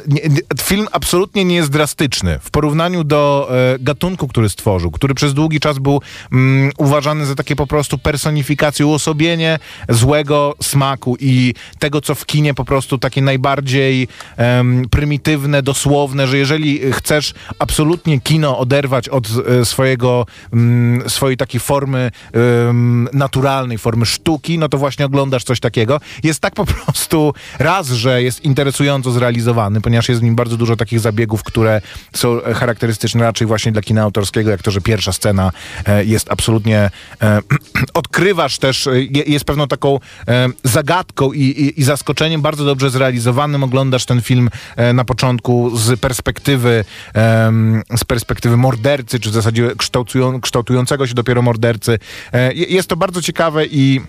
nie, 0.06 0.20
film 0.60 0.88
absolutnie 0.92 1.44
nie 1.44 1.54
jest 1.54 1.70
drastyczny 1.70 2.38
w 2.42 2.50
porównaniu 2.50 3.04
do 3.04 3.48
e, 3.50 3.78
gatunku, 3.78 4.28
który 4.28 4.48
stworzył, 4.48 4.90
który 4.90 5.14
przez 5.14 5.34
długi 5.34 5.60
czas 5.60 5.78
był 5.78 6.00
mm, 6.32 6.72
uważany 6.78 7.26
za 7.26 7.34
takie 7.34 7.56
po 7.56 7.66
prostu 7.66 7.98
personifikację, 7.98 8.86
uosobienie 8.86 9.58
złego 9.88 10.54
smaku 10.62 11.16
i 11.20 11.54
tego, 11.78 12.00
co 12.00 12.14
w 12.14 12.26
kinie 12.26 12.54
po 12.54 12.64
prostu 12.64 12.98
takie 12.98 13.22
najbardziej 13.22 14.08
prymitywne, 14.90 15.62
dosłowne, 15.62 16.26
że 16.26 16.38
jeżeli 16.38 16.92
chcesz 16.92 17.34
absolutnie 17.58 18.20
kino 18.20 18.58
oderwać 18.58 19.08
od 19.08 19.28
e, 19.60 19.64
swojego, 19.64 20.26
mm, 20.52 21.10
swojej 21.10 21.36
takiej 21.36 21.60
formy 21.60 22.10
naturalnej, 23.12 23.78
formy 23.78 24.06
sztuki, 24.06 24.58
no 24.58 24.68
to 24.68 24.78
właśnie 24.78 25.06
oglądasz 25.06 25.44
coś 25.44 25.60
takiego. 25.60 26.00
Jest 26.22 26.40
tak 26.40 26.54
po 26.54 26.64
prostu 26.64 27.34
raz, 27.58 27.88
że 27.88 28.22
jest 28.22 28.44
interesująco 28.44 29.10
zrealizowany, 29.10 29.80
ponieważ 29.80 30.08
jest 30.08 30.20
w 30.20 30.24
nim 30.24 30.35
bardzo 30.36 30.56
dużo 30.56 30.76
takich 30.76 31.00
zabiegów, 31.00 31.42
które 31.42 31.80
są 32.14 32.40
charakterystyczne 32.54 33.24
raczej 33.24 33.46
właśnie 33.46 33.72
dla 33.72 33.82
kina 33.82 34.02
autorskiego, 34.02 34.50
jak 34.50 34.62
to, 34.62 34.70
że 34.70 34.80
pierwsza 34.80 35.12
scena 35.12 35.52
e, 35.86 36.04
jest 36.04 36.32
absolutnie... 36.32 36.90
E, 37.22 37.40
odkrywasz 37.94 38.58
też, 38.58 38.86
e, 38.86 39.00
jest 39.26 39.44
pewną 39.44 39.68
taką 39.68 40.00
zagadką 40.64 41.32
i, 41.32 41.40
i, 41.40 41.80
i 41.80 41.84
zaskoczeniem 41.84 42.42
bardzo 42.42 42.64
dobrze 42.64 42.90
zrealizowanym. 42.90 43.64
Oglądasz 43.64 44.04
ten 44.04 44.22
film 44.22 44.50
na 44.94 45.04
początku 45.04 45.76
z 45.76 46.00
perspektywy 46.00 46.84
z 47.96 48.04
perspektywy 48.04 48.56
mordercy, 48.56 49.20
czy 49.20 49.30
w 49.30 49.32
zasadzie 49.32 49.70
kształtują, 49.78 50.40
kształtującego 50.40 51.06
się 51.06 51.14
dopiero 51.14 51.42
mordercy. 51.42 51.98
Jest 52.54 52.88
to 52.88 52.96
bardzo 52.96 53.22
ciekawe 53.22 53.66
i 53.66 54.00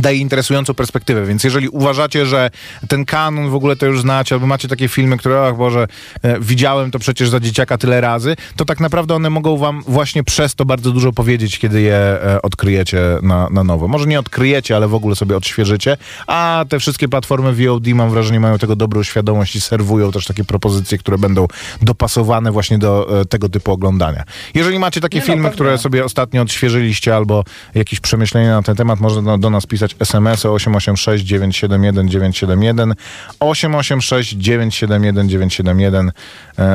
daje 0.00 0.18
interesującą 0.18 0.74
perspektywę, 0.74 1.26
więc 1.26 1.44
jeżeli 1.44 1.68
uważacie, 1.68 2.26
że 2.26 2.50
ten 2.88 3.04
kanon 3.04 3.50
w 3.50 3.54
ogóle 3.54 3.76
to 3.76 3.86
już 3.86 4.00
znacie, 4.00 4.34
albo 4.34 4.46
macie 4.46 4.68
takie 4.68 4.88
filmy, 4.88 5.16
które, 5.16 5.46
ach 5.48 5.56
Boże, 5.56 5.86
e, 6.22 6.40
widziałem 6.40 6.90
to 6.90 6.98
przecież 6.98 7.28
za 7.28 7.40
dzieciaka 7.40 7.78
tyle 7.78 8.00
razy, 8.00 8.36
to 8.56 8.64
tak 8.64 8.80
naprawdę 8.80 9.14
one 9.14 9.30
mogą 9.30 9.56
wam 9.56 9.82
właśnie 9.86 10.24
przez 10.24 10.54
to 10.54 10.64
bardzo 10.64 10.90
dużo 10.90 11.12
powiedzieć, 11.12 11.58
kiedy 11.58 11.80
je 11.80 11.96
e, 11.96 12.42
odkryjecie 12.42 13.00
na, 13.22 13.48
na 13.50 13.64
nowo. 13.64 13.88
Może 13.88 14.06
nie 14.06 14.18
odkryjecie, 14.18 14.76
ale 14.76 14.88
w 14.88 14.94
ogóle 14.94 15.16
sobie 15.16 15.36
odświeżycie, 15.36 15.96
a 16.26 16.64
te 16.68 16.78
wszystkie 16.78 17.08
platformy 17.08 17.52
VOD, 17.52 17.86
mam 17.86 18.10
wrażenie, 18.10 18.40
mają 18.40 18.58
tego 18.58 18.76
dobrą 18.76 19.02
świadomość 19.02 19.56
i 19.56 19.60
serwują 19.60 20.12
też 20.12 20.26
takie 20.26 20.44
propozycje, 20.44 20.98
które 20.98 21.18
będą 21.18 21.46
dopasowane 21.82 22.52
właśnie 22.52 22.78
do 22.78 23.20
e, 23.20 23.24
tego 23.24 23.48
typu 23.48 23.72
oglądania. 23.72 24.24
Jeżeli 24.54 24.78
macie 24.78 25.00
takie 25.00 25.18
nie 25.18 25.20
no, 25.20 25.26
filmy, 25.26 25.42
no, 25.42 25.50
które 25.50 25.78
sobie 25.78 26.04
ostatnio 26.04 26.42
odświeżyliście, 26.42 27.16
albo 27.16 27.44
jakieś 27.74 28.00
przemyślenia 28.00 28.56
na 28.56 28.62
ten 28.62 28.76
temat, 28.76 29.00
można 29.00 29.38
do 29.38 29.50
nas 29.50 29.66
pisać 29.66 29.89
SMS 29.98 30.46
o 30.46 30.52
886 30.52 31.24
971 31.24 32.08
971 32.08 32.94
886 33.40 34.32
971 34.32 35.28
971 35.28 36.12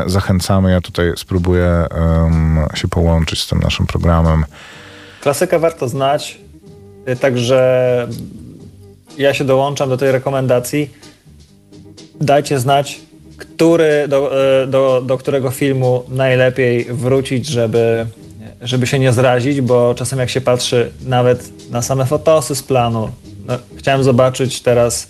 Zachęcamy. 0.05 0.71
Ja 0.71 0.81
tutaj 0.81 1.13
spróbuję 1.17 1.85
um, 1.97 2.65
się 2.75 2.87
połączyć 2.87 3.41
z 3.41 3.47
tym 3.47 3.59
naszym 3.59 3.87
programem. 3.87 4.45
Klasykę 5.21 5.59
warto 5.59 5.87
znać, 5.87 6.37
y, 7.09 7.15
także 7.15 8.07
ja 9.17 9.33
się 9.33 9.43
dołączam 9.43 9.89
do 9.89 9.97
tej 9.97 10.11
rekomendacji. 10.11 10.89
Dajcie 12.21 12.59
znać, 12.59 12.99
który, 13.37 14.07
do, 14.07 14.31
y, 14.63 14.67
do, 14.67 15.01
do 15.05 15.17
którego 15.17 15.51
filmu 15.51 16.03
najlepiej 16.09 16.85
wrócić, 16.85 17.45
żeby 17.45 18.05
żeby 18.65 18.87
się 18.87 18.99
nie 18.99 19.13
zrazić, 19.13 19.61
bo 19.61 19.95
czasem 19.97 20.19
jak 20.19 20.29
się 20.29 20.41
patrzy 20.41 20.91
nawet 21.05 21.69
na 21.71 21.81
same 21.81 22.05
fotosy 22.05 22.55
z 22.55 22.63
planu, 22.63 23.09
no, 23.47 23.57
chciałem 23.77 24.03
zobaczyć 24.03 24.61
teraz 24.61 25.07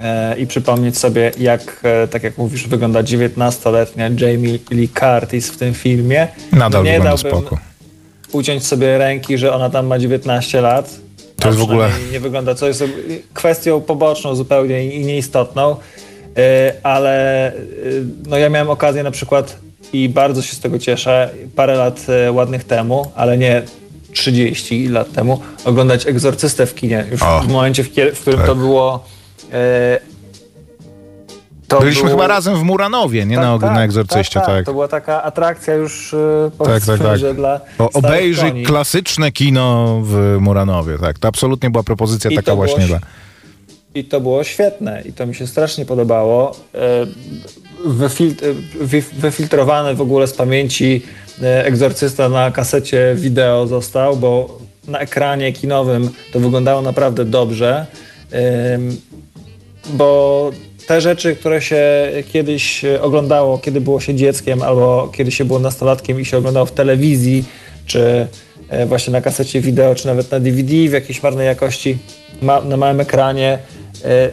e, 0.00 0.38
i 0.38 0.46
przypomnieć 0.46 0.98
sobie, 0.98 1.32
jak, 1.38 1.80
e, 1.82 2.08
tak 2.08 2.22
jak 2.22 2.38
mówisz, 2.38 2.68
wygląda 2.68 3.02
19-letnia 3.02 4.04
Jamie 4.08 4.58
Lee 4.70 4.88
Curtis 4.88 5.50
w 5.50 5.56
tym 5.56 5.74
filmie. 5.74 6.28
Nadal 6.52 6.84
nie 6.84 6.90
wygląda 6.98 7.22
dałbym 7.22 7.40
spoko. 7.42 7.58
uciąć 8.32 8.66
sobie 8.66 8.98
ręki, 8.98 9.38
że 9.38 9.54
ona 9.54 9.70
tam 9.70 9.86
ma 9.86 9.98
19 9.98 10.60
lat. 10.60 10.90
To 11.36 11.48
jest 11.48 11.60
w 11.60 11.62
ogóle- 11.62 11.90
Nie 12.12 12.20
wygląda, 12.20 12.54
co 12.54 12.68
jest 12.68 12.84
kwestią 13.34 13.80
poboczną 13.80 14.34
zupełnie 14.34 14.94
i 14.94 15.04
nieistotną, 15.04 15.76
E, 16.38 16.72
ale 16.82 17.46
e, 17.48 17.54
no 18.26 18.38
ja 18.38 18.48
miałem 18.48 18.70
okazję 18.70 19.02
na 19.02 19.10
przykład 19.10 19.56
i 19.92 20.08
bardzo 20.08 20.42
się 20.42 20.56
z 20.56 20.60
tego 20.60 20.78
cieszę, 20.78 21.30
parę 21.56 21.74
lat 21.76 22.06
e, 22.26 22.32
ładnych 22.32 22.64
temu, 22.64 23.10
ale 23.16 23.38
nie 23.38 23.62
30 24.12 24.88
lat 24.88 25.12
temu, 25.12 25.40
oglądać 25.64 26.06
Egzorcystę 26.06 26.66
w 26.66 26.74
kinie. 26.74 27.06
Już 27.10 27.22
O, 27.22 27.40
w 27.40 27.48
momencie, 27.48 27.84
w, 27.84 27.88
w 28.14 28.20
którym 28.20 28.38
tak. 28.38 28.46
to 28.48 28.54
było... 28.54 29.04
e, 29.52 30.00
To 31.68 31.80
Byliśmy 31.80 32.02
był- 32.02 32.10
chyba 32.10 32.26
razem 32.26 32.56
w 32.56 32.62
Muranowie, 32.62 33.26
nie 33.26 33.36
na, 33.36 33.56
na 33.58 33.84
Egzorcyście, 33.84 34.40
tak. 34.40 34.66
To 34.66 34.72
była 34.72 34.88
taka 34.88 35.22
atrakcja 35.22 35.74
już 35.74 36.14
e, 36.14 36.50
Tak, 36.64 36.84
tak, 36.84 37.00
tak. 37.00 37.18
że 37.18 37.34
dla 37.34 37.60
O, 37.78 37.90
obejrzyj 37.92 38.50
koni. 38.50 38.64
klasyczne 38.64 39.32
kino 39.32 40.00
w 40.04 40.36
Muranowie, 40.40 40.98
tak. 40.98 41.18
To 41.18 41.28
absolutnie 41.28 41.70
była 41.70 41.82
propozycja 41.84 42.30
I 42.30 42.36
taka 42.36 42.44
było 42.54 42.56
właśnie 42.56 42.82
ś- 42.84 42.88
dla... 42.88 42.98
I 43.94 44.04
to 44.04 44.20
było 44.20 44.44
świetne 44.44 45.02
i 45.06 45.12
to 45.12 45.26
mi 45.26 45.34
się 45.34 45.46
strasznie 45.46 45.86
podobało. 45.86 46.56
Wyfil- 47.84 48.54
wy- 48.80 49.02
wyfiltrowany 49.18 49.94
w 49.94 50.00
ogóle 50.00 50.26
z 50.26 50.32
pamięci 50.32 51.02
e, 51.42 51.64
egzorcysta 51.64 52.28
na 52.28 52.50
kasecie 52.50 53.14
wideo 53.16 53.66
został, 53.66 54.16
bo 54.16 54.58
na 54.88 54.98
ekranie 54.98 55.52
kinowym 55.52 56.10
to 56.32 56.40
wyglądało 56.40 56.82
naprawdę 56.82 57.24
dobrze. 57.24 57.86
Bo 59.94 60.50
te 60.86 61.00
rzeczy, 61.00 61.36
które 61.36 61.62
się 61.62 61.82
kiedyś 62.32 62.84
oglądało, 63.00 63.58
kiedy 63.58 63.80
było 63.80 64.00
się 64.00 64.14
dzieckiem, 64.14 64.62
albo 64.62 65.10
kiedy 65.16 65.30
się 65.30 65.44
było 65.44 65.58
nastolatkiem 65.58 66.20
i 66.20 66.24
się 66.24 66.38
oglądało 66.38 66.66
w 66.66 66.72
telewizji, 66.72 67.44
czy 67.86 68.26
e, 68.68 68.86
właśnie 68.86 69.12
na 69.12 69.20
kasecie 69.20 69.60
wideo, 69.60 69.94
czy 69.94 70.06
nawet 70.06 70.30
na 70.30 70.40
DVD 70.40 70.72
w 70.72 70.92
jakiejś 70.92 71.22
marnej 71.22 71.46
jakości 71.46 71.98
na 72.64 72.76
małym 72.76 73.00
ekranie, 73.00 73.58
e, 74.04 74.30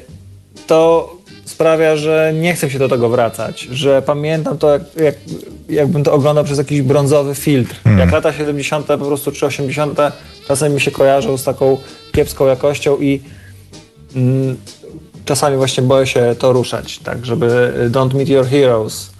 to 0.67 1.09
sprawia, 1.51 1.95
że 1.95 2.33
nie 2.35 2.53
chcę 2.53 2.69
się 2.69 2.79
do 2.79 2.89
tego 2.89 3.09
wracać, 3.09 3.61
że 3.61 4.01
pamiętam 4.01 4.57
to, 4.57 4.71
jak, 4.71 4.81
jak, 4.95 5.15
jakbym 5.69 6.03
to 6.03 6.13
oglądał 6.13 6.43
przez 6.43 6.57
jakiś 6.57 6.81
brązowy 6.81 7.35
filtr. 7.35 7.75
Jak 7.97 8.11
lata 8.11 8.33
70. 8.33 8.85
po 8.85 8.97
prostu, 8.97 9.31
czy 9.31 9.45
80. 9.45 9.99
czasem 10.47 10.73
mi 10.73 10.81
się 10.81 10.91
kojarzą 10.91 11.37
z 11.37 11.43
taką 11.43 11.77
kiepską 12.11 12.45
jakością 12.47 12.97
i 12.97 13.21
mm, 14.15 14.57
czasami 15.25 15.57
właśnie 15.57 15.83
boję 15.83 16.07
się 16.07 16.35
to 16.39 16.53
ruszać, 16.53 16.99
tak, 16.99 17.25
żeby 17.25 17.73
y, 17.87 17.89
don't 17.89 18.13
meet 18.15 18.29
your 18.29 18.45
heroes. 18.47 19.11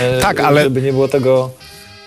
E, 0.00 0.20
Tak, 0.20 0.40
ale- 0.40 0.62
Żeby 0.62 0.82
nie 0.82 0.92
było 0.92 1.08
tego... 1.08 1.50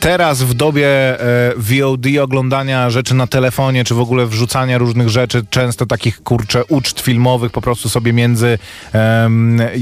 Teraz 0.04 0.44
w 0.44 0.54
dobie 0.54 0.88
e, 0.88 1.54
VOD 1.58 2.06
oglądania 2.22 2.90
rzeczy 2.90 3.16
na 3.16 3.28
telefonie, 3.28 3.84
czy 3.84 3.96
w 3.96 4.00
ogóle 4.00 4.26
wrzucania 4.26 4.78
różnych 4.78 5.10
rzeczy, 5.10 5.46
często 5.50 5.86
takich 5.86 6.24
kurczę 6.24 6.66
uczt 6.66 7.00
filmowych 7.00 7.52
po 7.52 7.62
prostu 7.62 7.90
sobie 7.90 8.14
między 8.14 8.58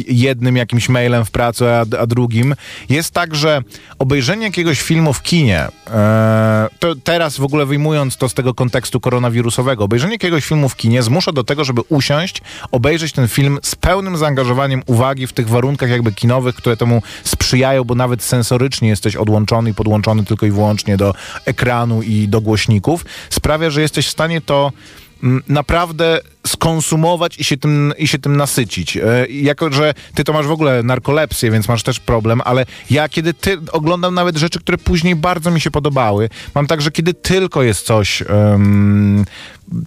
jednym 0.08 0.58
jakimś 0.58 0.90
mailem 0.90 1.26
w 1.26 1.32
pracy, 1.32 1.70
a, 1.70 1.86
a 2.00 2.06
drugim, 2.06 2.56
jest 2.90 3.14
tak, 3.14 3.36
że 3.36 3.62
obejrzenie 4.00 4.46
jakiegoś 4.46 4.82
filmu 4.82 5.14
w 5.14 5.22
kinie, 5.22 5.68
e, 5.92 6.68
to 6.80 6.96
teraz 6.96 7.38
w 7.38 7.44
ogóle 7.44 7.66
wyjmując 7.66 8.18
to 8.18 8.30
z 8.30 8.34
tego 8.34 8.54
kontekstu 8.54 9.00
koronawirusowego, 9.00 9.84
obejrzenie 9.84 10.14
jakiegoś 10.14 10.46
filmu 10.46 10.70
w 10.70 10.76
kinie 10.76 11.04
zmusza 11.04 11.32
do 11.32 11.44
tego, 11.44 11.64
żeby 11.64 11.82
usiąść, 11.90 12.42
obejrzeć 12.72 13.12
ten 13.12 13.28
film 13.28 13.60
z 13.64 13.76
pełnym 13.76 14.18
zaangażowaniem 14.18 14.82
uwagi 14.86 15.28
w 15.28 15.34
tych 15.34 15.50
warunkach 15.50 15.90
jakby 15.90 16.12
kinowych, 16.12 16.56
które 16.56 16.78
temu 16.78 17.02
sprzyjają, 17.24 17.84
bo 17.84 17.96
nawet 17.96 18.24
sensorycznie 18.24 18.90
jesteś 18.90 19.16
odłączony 19.16 19.70
i 19.70 19.74
podłączony 19.74 20.11
tylko 20.16 20.46
i 20.46 20.52
wyłącznie 20.52 20.98
do 20.98 21.14
ekranu 21.46 22.02
i 22.02 22.28
do 22.28 22.42
głośników, 22.42 23.06
sprawia, 23.30 23.70
że 23.70 23.82
jesteś 23.82 24.08
w 24.08 24.12
stanie 24.12 24.42
to 24.42 24.72
mm, 25.24 25.44
naprawdę 25.48 26.20
skonsumować 26.48 27.40
i 27.40 27.44
się 27.44 27.58
tym, 27.58 27.94
i 27.98 28.08
się 28.08 28.20
tym 28.20 28.38
nasycić. 28.38 28.98
E, 28.98 29.26
jako, 29.30 29.72
że 29.72 29.94
ty 30.16 30.24
to 30.24 30.34
masz 30.34 30.48
w 30.48 30.52
ogóle 30.52 30.84
narkolepsję, 30.84 31.52
więc 31.52 31.68
masz 31.68 31.84
też 31.84 32.00
problem, 32.00 32.42
ale 32.46 32.66
ja 32.90 33.10
kiedy 33.10 33.34
ty 33.34 33.58
oglądam 33.72 34.14
nawet 34.14 34.38
rzeczy, 34.38 34.60
które 34.60 34.78
później 34.78 35.16
bardzo 35.16 35.52
mi 35.52 35.62
się 35.62 35.72
podobały, 35.72 36.30
mam 36.56 36.68
tak, 36.68 36.82
że 36.82 36.92
kiedy 36.92 37.14
tylko 37.14 37.64
jest 37.64 37.86
coś 37.86 38.24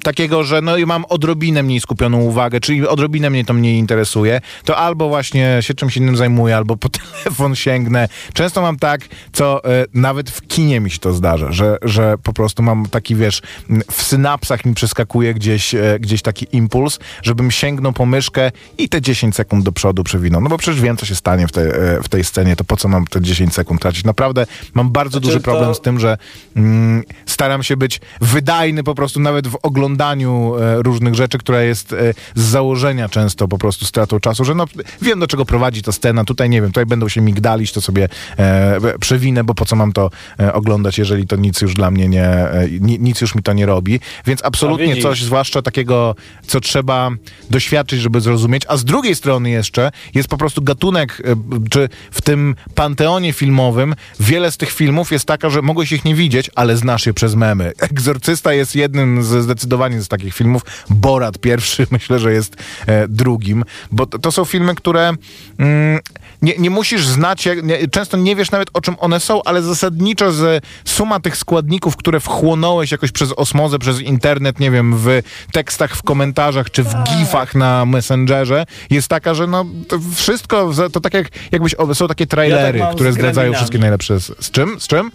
takiego, 0.03 0.45
że 0.45 0.61
no 0.63 0.77
i 0.77 0.87
mam 0.87 1.05
odrobinę 1.05 1.63
mniej 1.63 1.81
skupioną 1.81 2.21
uwagę, 2.21 2.61
czyli 2.61 2.89
odrobinę 2.89 3.31
mnie 3.31 3.45
to 3.45 3.55
mniej 3.55 3.79
interesuje, 3.79 4.41
to 4.65 4.77
albo 4.77 5.09
właśnie 5.09 5.59
się 5.61 5.75
czymś 5.75 5.97
innym 5.97 6.17
zajmuję, 6.17 6.57
albo 6.57 6.77
po 6.77 6.89
telefon 6.99 7.57
sięgnę. 7.57 8.09
Często 8.33 8.63
mam 8.63 8.79
tak, 8.79 9.01
co 9.33 9.65
e, 9.65 9.85
nawet 9.95 10.31
w 10.31 10.47
kinie 10.47 10.81
mi 10.81 10.91
się 10.91 10.99
to 10.99 11.13
zdarza, 11.13 11.53
że, 11.53 11.79
że 11.83 12.19
po 12.23 12.33
prostu 12.33 12.63
mam 12.63 12.87
taki, 12.87 13.15
wiesz, 13.15 13.43
w 13.91 14.03
synapsach 14.03 14.65
mi 14.65 14.75
przeskakuje 14.75 15.35
gdzieś, 15.35 15.75
e, 15.75 15.99
gdzieś 16.01 16.23
taki 16.23 16.47
impuls, 16.53 16.99
żebym 17.23 17.51
sięgnął 17.51 17.93
po 17.93 18.07
myszkę 18.07 18.51
i 18.79 18.89
te 18.89 19.01
10 19.01 19.35
sekund 19.35 19.65
do 19.65 19.73
przodu 19.73 20.05
przewinął. 20.05 20.41
No 20.41 20.49
bo 20.49 20.59
przecież 20.59 20.81
wiem, 20.81 20.97
co 20.97 21.07
się 21.07 21.15
stanie 21.15 21.49
w, 21.49 21.53
te, 21.53 21.63
e, 21.63 22.03
w 22.03 22.09
tej 22.09 22.25
scenie, 22.25 22.57
to 22.57 22.65
po 22.65 22.77
co 22.77 22.89
mam 22.89 23.07
te 23.07 23.21
10 23.21 23.55
sekund 23.55 23.81
tracić? 23.81 24.05
Naprawdę 24.05 24.47
mam 24.75 24.91
bardzo 24.91 25.21
duży 25.21 25.33
Znaczy, 25.33 25.45
to- 25.45 25.51
problem 25.51 25.75
z 25.75 25.81
tym, 25.81 26.01
że 26.01 26.19
mm, 26.57 27.03
staram 27.27 27.63
się 27.63 27.77
być 27.77 28.01
wydajny 28.21 28.85
po 28.85 28.95
prostu 28.95 29.21
nawet 29.21 29.49
w 29.49 29.59
oglądaniu 29.75 30.55
e, 30.57 30.83
różnych 30.83 31.15
rzeczy, 31.15 31.39
która 31.39 31.63
jest 31.63 31.93
e, 31.93 32.15
z 32.35 32.43
założenia 32.43 33.09
często 33.09 33.49
po 33.49 33.59
prostu 33.59 33.85
stratą 33.85 34.21
czasu, 34.21 34.45
że 34.45 34.55
no 34.55 34.65
wiem 35.03 35.19
do 35.21 35.27
czego 35.27 35.45
prowadzi 35.45 35.83
ta 35.83 35.93
scena, 35.93 36.25
tutaj 36.25 36.51
nie 36.51 36.61
wiem, 36.61 36.71
tutaj 36.71 36.87
będą 36.87 37.09
się 37.09 37.21
migdalić, 37.21 37.73
to 37.73 37.81
sobie 37.81 38.09
e, 38.39 38.99
przewinę, 39.01 39.45
bo 39.45 39.55
po 39.55 39.65
co 39.65 39.77
mam 39.77 39.93
to 39.93 40.11
oglądać, 40.53 40.99
jeżeli 40.99 41.27
to 41.27 41.37
nic 41.37 41.61
już 41.61 41.75
dla 41.75 41.91
mnie 41.91 42.09
nie, 42.09 42.35
ni, 42.81 42.99
nic 43.01 43.21
już 43.21 43.35
mi 43.35 43.43
to 43.43 43.53
nie 43.53 43.67
robi, 43.67 44.01
więc 44.27 44.45
absolutnie 44.45 45.03
coś, 45.03 45.23
zwłaszcza 45.23 45.63
takiego, 45.63 46.15
co 46.47 46.61
trzeba 46.61 47.11
doświadczyć, 47.51 48.01
żeby 48.01 48.21
zrozumieć, 48.21 48.63
a 48.69 48.77
z 48.77 48.85
drugiej 48.85 49.15
strony 49.15 49.51
jeszcze 49.51 49.91
jest 50.15 50.29
po 50.29 50.37
prostu 50.37 50.63
gatunek, 50.63 51.23
czy 51.71 51.89
w 52.11 52.23
tym 52.23 52.55
panteonie 52.75 53.33
filmowym 53.33 53.95
wiele 54.21 54.53
z 54.53 54.57
tych 54.57 54.71
filmów 54.71 55.13
jest 55.13 55.25
taka, 55.25 55.51
że 55.51 55.63
mogłeś 55.63 55.93
ich 55.93 56.05
nie 56.05 56.15
widzieć, 56.15 56.51
ale 56.55 56.77
znasz 56.77 57.07
je 57.07 57.15
przez 57.15 57.35
memy. 57.35 57.73
Egzorcysta 57.79 58.55
jest 58.55 58.77
jednym 58.77 59.23
z 59.23 59.47
zdecydowanie 59.65 60.03
z 60.03 60.09
takich 60.09 60.35
filmów. 60.35 60.63
Borat 60.91 61.39
pierwszy 61.39 61.87
myślę, 61.97 62.19
że 62.19 62.33
jest 62.33 62.57
e, 62.87 63.09
drugim, 63.09 63.65
bo 63.91 64.07
to, 64.07 64.19
to 64.19 64.33
są 64.33 64.45
filmy, 64.45 64.75
które 64.75 65.13
mm, 65.59 66.01
nie, 66.43 66.55
nie 66.59 66.71
musisz 66.71 67.07
znać, 67.07 67.47
jak, 67.47 67.63
nie, 67.63 67.89
często 67.89 68.17
nie 68.17 68.37
wiesz 68.37 68.51
nawet 68.51 68.69
o 68.73 68.81
czym 68.81 68.97
one 68.99 69.21
są, 69.21 69.43
ale 69.43 69.63
zasadniczo 69.63 70.33
z 70.33 70.65
suma 70.85 71.21
tych 71.21 71.37
składników, 71.37 71.97
które 71.97 72.21
wchłonąłeś 72.21 72.93
jakoś 72.93 73.13
przez 73.13 73.33
osmozę, 73.33 73.79
przez 73.79 74.01
internet, 74.01 74.61
nie 74.61 74.71
wiem, 74.71 74.97
w 74.97 75.21
tekstach, 75.53 75.97
w 75.97 76.03
komentarzach, 76.03 76.71
czy 76.71 76.83
w 76.83 76.95
gifach 77.05 77.55
na 77.55 77.87
Messengerze, 77.87 78.67
jest 78.91 79.09
taka, 79.09 79.35
że 79.35 79.47
no 79.47 79.65
to 79.89 79.99
wszystko, 80.15 80.71
to 80.93 81.01
tak 81.01 81.15
jak 81.15 81.29
jakbyś, 81.53 81.75
o, 81.75 81.95
są 81.95 82.09
takie 82.09 82.27
trailery, 82.27 82.79
mam 82.79 82.93
z 82.93 82.95
które 82.95 83.13
zdradzają 83.13 83.53
wszystkie 83.53 83.79
najlepsze. 83.79 84.21
Z, 84.21 84.45
z 84.47 84.51
czym? 84.51 84.81
Z 84.81 84.87
czym? 84.87 85.11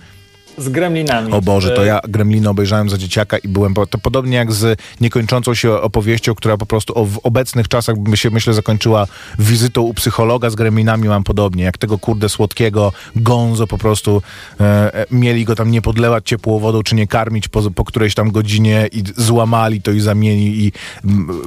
Z 0.60 0.70
gremlinami. 0.70 1.34
O 1.34 1.42
Boże, 1.42 1.72
to 1.72 1.84
E, 1.84 1.86
ja 1.86 2.00
Gremlina 2.08 2.50
obejrzałem 2.50 2.90
za 2.90 2.98
dzieciaka 2.98 3.38
i 3.38 3.48
byłem, 3.48 3.74
to 3.74 3.98
podobnie 3.98 4.38
jak 4.38 4.52
z 4.52 4.80
niekończącą 5.02 5.54
się 5.54 5.74
opowieścią, 5.74 6.36
która 6.36 6.58
po 6.58 6.66
prostu 6.66 7.06
w 7.06 7.18
obecnych 7.24 7.68
czasach 7.68 7.98
by 7.98 8.18
się, 8.18 8.30
myślę, 8.30 8.54
zakończyła 8.54 9.08
wizytą 9.40 9.82
u 9.82 9.94
psychologa 9.94 10.50
z 10.50 10.56
Gremlinami 10.56 11.08
mam 11.08 11.24
podobnie, 11.24 11.64
jak 11.64 11.78
tego 11.78 12.00
kurde 12.00 12.30
słodkiego 12.30 12.92
gonzo 13.16 13.68
po 13.68 13.78
prostu 13.78 14.22
e, 14.60 14.94
e, 14.94 15.06
mieli 15.12 15.46
go 15.46 15.56
tam 15.56 15.72
nie 15.72 15.82
podlewać 15.82 16.26
ciepłą 16.26 16.60
wodą, 16.60 16.84
czy 16.84 16.96
nie 16.96 17.08
karmić 17.08 17.48
po, 17.48 17.72
po 17.72 17.86
którejś 17.86 18.16
tam 18.16 18.32
godzinie 18.32 18.90
i 18.92 19.04
złamali 19.18 19.82
to 19.82 19.92
i 19.92 20.00
zamienili 20.00 20.66
i 20.66 20.72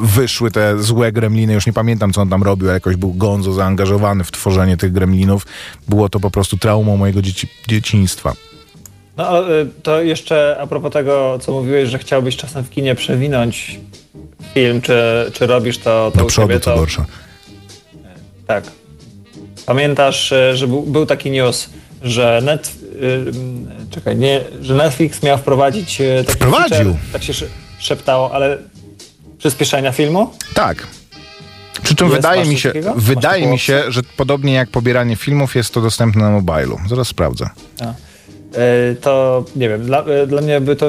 wyszły 0.01 0.51
te 0.51 0.83
złe 0.83 1.13
gremliny, 1.13 1.53
już 1.53 1.67
nie 1.67 1.73
pamiętam 1.73 2.13
co 2.13 2.21
on 2.21 2.29
tam 2.29 2.43
robił, 2.43 2.69
ale 2.69 2.75
jakoś 2.75 2.97
był 2.97 3.15
gonzo 3.15 3.53
zaangażowany 3.53 4.25
w 4.25 4.31
tworzenie 4.31 4.77
tych 4.77 4.93
gremlinów. 4.93 5.47
Było 5.89 6.09
to 6.09 6.21
po 6.21 6.31
prostu 6.31 6.57
traumą 6.57 6.97
mojego 6.97 7.23
dzieci, 7.23 7.49
dzieciństwa. 7.69 8.33
No 9.17 9.51
y, 9.61 9.67
to 9.83 10.03
jeszcze 10.03 10.57
a 10.61 10.67
propos 10.67 10.93
tego, 10.93 11.39
co 11.43 11.53
mówiłeś, 11.53 11.89
że 11.89 11.99
chciałbyś 11.99 12.37
czasem 12.37 12.65
w 12.65 12.71
kinie 12.71 12.95
przewinąć 12.95 13.81
film, 14.55 14.81
czy, 14.83 15.03
czy 15.33 15.47
robisz 15.47 15.79
to, 15.79 16.11
to 16.15 16.19
Do 16.19 16.25
u 16.25 16.27
przodu 16.29 16.49
siebie, 16.49 16.61
co 16.61 16.71
to 16.73 16.77
gorsza. 16.79 17.05
tak. 18.47 18.65
Pamiętasz, 19.67 20.33
y, 20.33 20.57
że 20.57 20.67
był, 20.67 20.83
był 20.83 21.07
taki 21.07 21.31
news, 21.31 21.71
że 22.03 22.41
net, 22.45 22.73
czekaj, 23.91 24.17
nie, 24.17 24.41
że 24.63 24.75
Netflix 24.75 25.23
miał 25.23 25.39
wprowadzić 25.39 26.03
taki 26.27 26.33
Wprowadził. 26.33 26.77
feature, 26.77 26.97
tak 27.13 27.23
się 27.23 27.35
sze- 27.35 27.47
szeptało, 27.79 28.33
ale 28.35 28.59
przyspieszenia 29.39 29.93
filmu? 29.93 30.31
Tak. 30.55 30.87
Przy 31.83 31.95
czym 31.95 32.11
wydaje 32.11 32.45
mi 32.45 32.59
się, 32.59 32.73
wydaje 32.97 33.47
mi 33.47 33.59
się, 33.59 33.83
że 33.89 34.01
podobnie 34.17 34.53
jak 34.55 34.69
pobieranie 34.71 35.17
filmów 35.17 35.55
jest 35.57 35.75
to 35.75 35.81
dostępne 35.81 36.23
na 36.23 36.31
mobilu. 36.31 36.79
Zaraz 36.89 37.09
sprawdzę. 37.09 37.51
A. 37.81 37.95
e, 38.55 38.95
to 38.95 39.45
nie 39.57 39.69
wiem, 39.69 39.83
dla, 39.85 40.05
e, 40.05 40.27
dla 40.27 40.43
mnie 40.43 40.61
by 40.61 40.77
to 40.77 40.87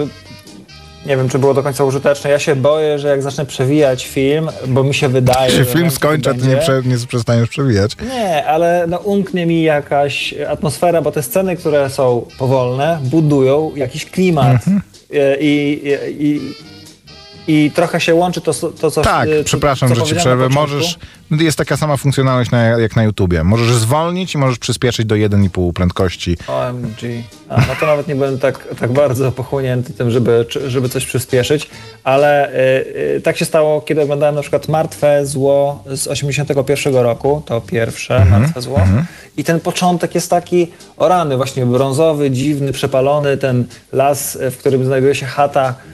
nie 1.06 1.18
wiem, 1.18 1.30
czy 1.30 1.40
było 1.40 1.54
do 1.54 1.64
końca 1.64 1.84
użyteczne. 1.84 2.30
Ja 2.30 2.40
się 2.40 2.56
boję, 2.56 3.00
że 3.00 3.08
jak 3.08 3.22
zacznę 3.22 3.46
przewijać 3.46 4.08
film, 4.08 4.50
bo 4.68 4.84
mi 4.84 4.94
się 4.94 5.10
wydaje, 5.10 5.54
Jak 5.58 5.68
się 5.68 5.74
film 5.74 5.92
skończy, 5.92 6.30
a 6.30 6.34
ty 6.34 6.40
nie, 6.40 6.46
będzie. 6.46 6.62
prze, 6.62 6.82
nie 6.86 6.98
przestaniesz 7.08 7.50
przewijać. 7.50 7.92
Nie, 8.14 8.46
ale 8.46 8.86
no, 8.88 8.98
umknie 8.98 9.46
mi 9.46 9.64
jakaś 9.64 10.34
atmosfera, 10.50 11.02
bo 11.02 11.12
te 11.12 11.24
sceny, 11.24 11.56
które 11.56 11.90
są 11.90 12.26
powolne, 12.38 13.00
budują 13.04 13.72
jakiś 13.76 14.06
klimat. 14.06 14.54
Mhm. 14.54 14.82
E, 15.14 15.38
I, 15.40 15.82
i, 15.84 16.26
i, 16.26 16.54
I 17.48 17.72
trochę 17.76 18.02
się 18.02 18.16
łączy 18.16 18.42
to, 18.42 18.54
to 18.54 18.92
co 18.92 19.02
Tak, 19.02 19.30
co- 19.30 19.44
przepraszam, 19.44 19.90
co 19.90 19.96
że 19.96 20.04
ci 20.04 20.16
przerwę. 20.16 20.50
Możesz, 20.50 20.98
jest 21.32 21.58
taka 21.58 21.78
sama 21.78 21.98
funkcjonalność 21.98 22.52
na, 22.52 22.64
jak 22.64 22.96
na 22.96 23.04
YouTubie. 23.04 23.44
Możesz 23.44 23.74
zwolnić 23.74 24.36
i 24.36 24.38
możesz 24.38 24.60
przyspieszyć 24.60 25.06
do 25.06 25.16
1,5 25.16 25.74
prędkości. 25.74 26.38
OMG. 26.48 27.02
A, 27.50 27.58
no 27.58 27.76
to 27.80 27.86
nawet 27.86 28.08
nie 28.08 28.16
byłem 28.16 28.40
tak, 28.40 28.68
tak 28.80 28.92
bardzo 28.92 29.32
pochłonięty 29.32 29.94
tym, 29.94 30.12
żeby, 30.12 30.46
żeby 30.68 30.90
coś 30.90 31.06
przyspieszyć, 31.06 31.70
ale 32.04 32.50
y, 32.50 32.54
y, 33.18 33.22
tak 33.24 33.38
się 33.38 33.46
stało, 33.46 33.82
kiedy 33.82 34.02
oglądałem 34.02 34.36
na 34.36 34.42
przykład 34.42 34.68
Martwe 34.68 35.26
Zło 35.26 35.84
z 35.88 36.08
81 36.08 36.96
roku, 36.96 37.42
to 37.46 37.62
pierwsze 37.62 38.16
Mhm, 38.18 38.42
Martwe 38.42 38.62
Zło. 38.62 38.80
I 39.38 39.44
ten 39.44 39.60
początek 39.60 40.16
jest 40.16 40.30
taki 40.30 40.68
o 40.98 41.08
rany, 41.08 41.38
właśnie 41.38 41.66
brązowy, 41.66 42.32
dziwny, 42.32 42.72
przepalony, 42.72 43.38
ten 43.38 43.66
las, 43.92 44.36
y, 44.36 44.52
w 44.52 44.58
którym 44.58 44.86
znajduje 44.86 45.16
się 45.16 45.26
chata, 45.26 45.74
y, 45.90 45.93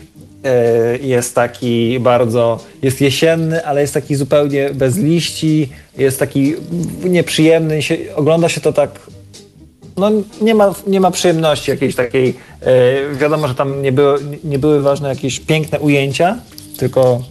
jest 1.01 1.36
taki 1.36 2.00
bardzo, 2.00 2.60
jest 2.81 3.01
jesienny, 3.01 3.65
ale 3.65 3.81
jest 3.81 3.93
taki 3.93 4.15
zupełnie 4.15 4.69
bez 4.74 4.98
liści, 4.98 5.69
jest 5.98 6.19
taki 6.19 6.55
nieprzyjemny, 7.03 7.81
się, 7.81 7.98
ogląda 8.15 8.50
się 8.50 8.62
to 8.62 8.74
tak 8.74 9.00
no 10.00 10.12
nie 10.41 10.55
ma, 10.55 10.74
nie 10.88 11.00
ma 11.00 11.12
przyjemności 11.12 11.72
jakiejś 11.72 11.96
takiej. 11.96 12.34
E, 12.62 13.15
wiadomo, 13.15 13.48
że 13.48 13.55
tam 13.55 13.81
nie, 13.81 13.91
było, 13.91 14.15
nie 14.43 14.60
były 14.60 14.81
ważne 14.81 15.10
jakieś 15.10 15.39
piękne 15.39 15.79
ujęcia, 15.79 16.38
tylko 16.77 17.24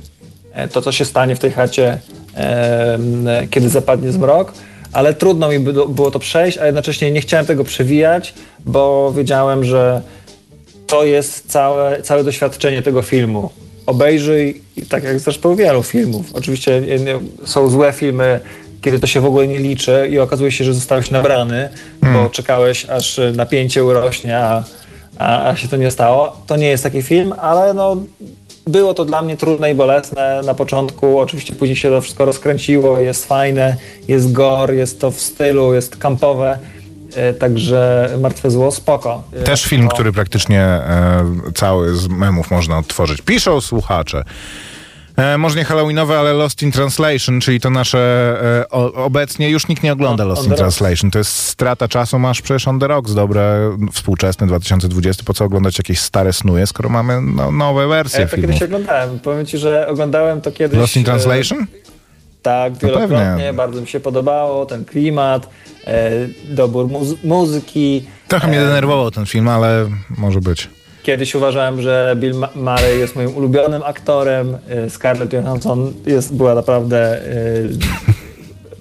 e, 0.52 0.68
to, 0.68 0.82
co 0.82 0.92
się 0.92 1.04
stanie 1.04 1.36
w 1.36 1.38
tej 1.38 1.50
chacie, 1.50 1.98
e, 2.36 2.98
kiedy 3.50 3.68
zapadnie 3.68 4.12
zmrok. 4.12 4.52
Ale 4.92 5.14
trudno 5.14 5.48
mi 5.48 5.58
było 5.88 6.10
to 6.10 6.18
przejść, 6.18 6.58
a 6.58 6.66
jednocześnie 6.66 7.10
nie 7.10 7.20
chciałem 7.20 7.46
tego 7.46 7.64
przewijać, 7.64 8.34
bo 8.64 9.12
wiedziałem, 9.12 9.64
że 9.64 10.02
to 10.88 11.04
jest 11.04 11.50
całe, 11.50 12.02
całe 12.02 12.24
doświadczenie 12.24 12.82
tego 12.82 13.02
filmu. 13.02 13.50
Obejrzyj, 13.86 14.62
tak 14.88 15.04
jak 15.04 15.20
zresztą 15.20 15.56
wielu 15.56 15.82
filmów. 15.82 16.26
Oczywiście 16.32 16.82
są 17.44 17.68
złe 17.68 17.92
filmy, 17.92 18.40
kiedy 18.80 18.98
to 18.98 19.06
się 19.06 19.20
w 19.20 19.24
ogóle 19.24 19.48
nie 19.48 19.58
liczy 19.58 20.08
i 20.10 20.18
okazuje 20.18 20.52
się, 20.52 20.64
że 20.64 20.74
zostałeś 20.74 21.10
nabrany, 21.10 21.68
bo 22.02 22.30
czekałeś, 22.30 22.86
aż 22.90 23.20
napięcie 23.36 23.84
urośnie, 23.84 24.38
a, 24.38 24.64
a, 25.18 25.48
a 25.48 25.56
się 25.56 25.68
to 25.68 25.76
nie 25.76 25.90
stało. 25.90 26.36
To 26.46 26.56
nie 26.56 26.68
jest 26.68 26.82
taki 26.82 27.02
film, 27.02 27.34
ale 27.40 27.74
no, 27.74 27.96
było 28.66 28.94
to 28.94 29.04
dla 29.04 29.22
mnie 29.22 29.36
trudne 29.36 29.70
i 29.70 29.74
bolesne 29.74 30.40
na 30.44 30.54
początku. 30.54 31.18
Oczywiście 31.18 31.54
później 31.54 31.76
się 31.76 31.90
to 31.90 32.00
wszystko 32.00 32.24
rozkręciło, 32.24 32.98
jest 32.98 33.26
fajne, 33.26 33.76
jest 34.08 34.32
gore, 34.32 34.74
jest 34.74 35.00
to 35.00 35.10
w 35.10 35.20
stylu, 35.20 35.74
jest 35.74 35.96
kampowe. 35.96 36.58
E, 37.16 37.34
Także 37.34 38.08
Martwe 38.20 38.50
Zło, 38.50 38.70
spoko. 38.72 39.22
E, 39.32 39.42
Też 39.42 39.64
film, 39.64 39.88
który 39.88 40.12
praktycznie 40.12 40.60
e, 40.62 41.24
cały 41.54 41.94
z 41.94 42.08
memów 42.08 42.50
można 42.50 42.78
odtworzyć. 42.78 43.22
Piszą 43.22 43.60
słuchacze. 43.60 44.24
E, 45.16 45.38
może 45.38 45.56
nie 45.58 45.64
Halloweenowe, 45.64 46.18
ale 46.18 46.32
Lost 46.32 46.62
in 46.62 46.72
Translation, 46.72 47.40
czyli 47.40 47.60
to 47.60 47.70
nasze 47.70 47.98
e, 48.60 48.68
o, 48.70 48.92
obecnie 48.92 49.50
już 49.50 49.68
nikt 49.68 49.82
nie 49.82 49.92
ogląda 49.92 50.24
No, 50.24 50.28
Lost 50.30 50.46
in. 50.46 50.54
Translation. 50.54 51.10
To 51.10 51.18
jest 51.18 51.32
strata 51.32 51.88
czasu, 51.88 52.18
masz 52.18 52.42
przecież 52.42 52.68
On 52.68 52.80
the 52.80 52.86
Rocks, 52.88 53.14
dobre, 53.14 53.76
współczesny 53.92 54.46
2020. 54.46 55.22
Po 55.26 55.34
co 55.34 55.44
oglądać 55.44 55.78
jakieś 55.78 55.98
stare 56.00 56.32
snuje, 56.32 56.66
skoro 56.66 56.88
mamy 56.88 57.20
no, 57.22 57.50
nowe 57.50 57.88
wersje 57.88 58.20
ja 58.20 58.26
to 58.26 58.36
filmów? 58.36 58.50
kiedyś 58.50 58.62
oglądałem. 58.62 59.18
Powiem 59.18 59.46
ci, 59.46 59.58
że 59.58 59.88
oglądałem 59.88 60.40
to 60.40 60.52
kiedyś. 60.52 60.78
Lost 60.78 60.96
in 60.96 61.04
Translation? 61.04 61.66
Tak, 62.48 62.76
wielokrotnie, 62.78 63.18
pewnie. 63.18 63.52
bardzo 63.52 63.80
mi 63.80 63.86
się 63.86 64.00
podobało, 64.00 64.66
ten 64.66 64.84
klimat, 64.84 65.48
e, 65.86 66.10
dobór 66.50 66.86
muzy- 66.88 67.16
muzyki. 67.24 68.04
Trochę 68.28 68.48
mnie 68.48 68.60
denerwował 68.60 69.10
ten 69.10 69.26
film, 69.26 69.48
ale 69.48 69.86
może 70.18 70.40
być. 70.40 70.68
Kiedyś 71.02 71.34
uważałem, 71.34 71.82
że 71.82 72.16
Bill 72.16 72.34
Murray 72.54 72.98
jest 72.98 73.16
moim 73.16 73.36
ulubionym 73.36 73.82
aktorem, 73.82 74.58
e, 74.68 74.90
Scarlett 74.90 75.32
Johansson 75.32 75.92
jest, 76.06 76.34
była 76.34 76.54
naprawdę... 76.54 77.22
E, 77.22 77.22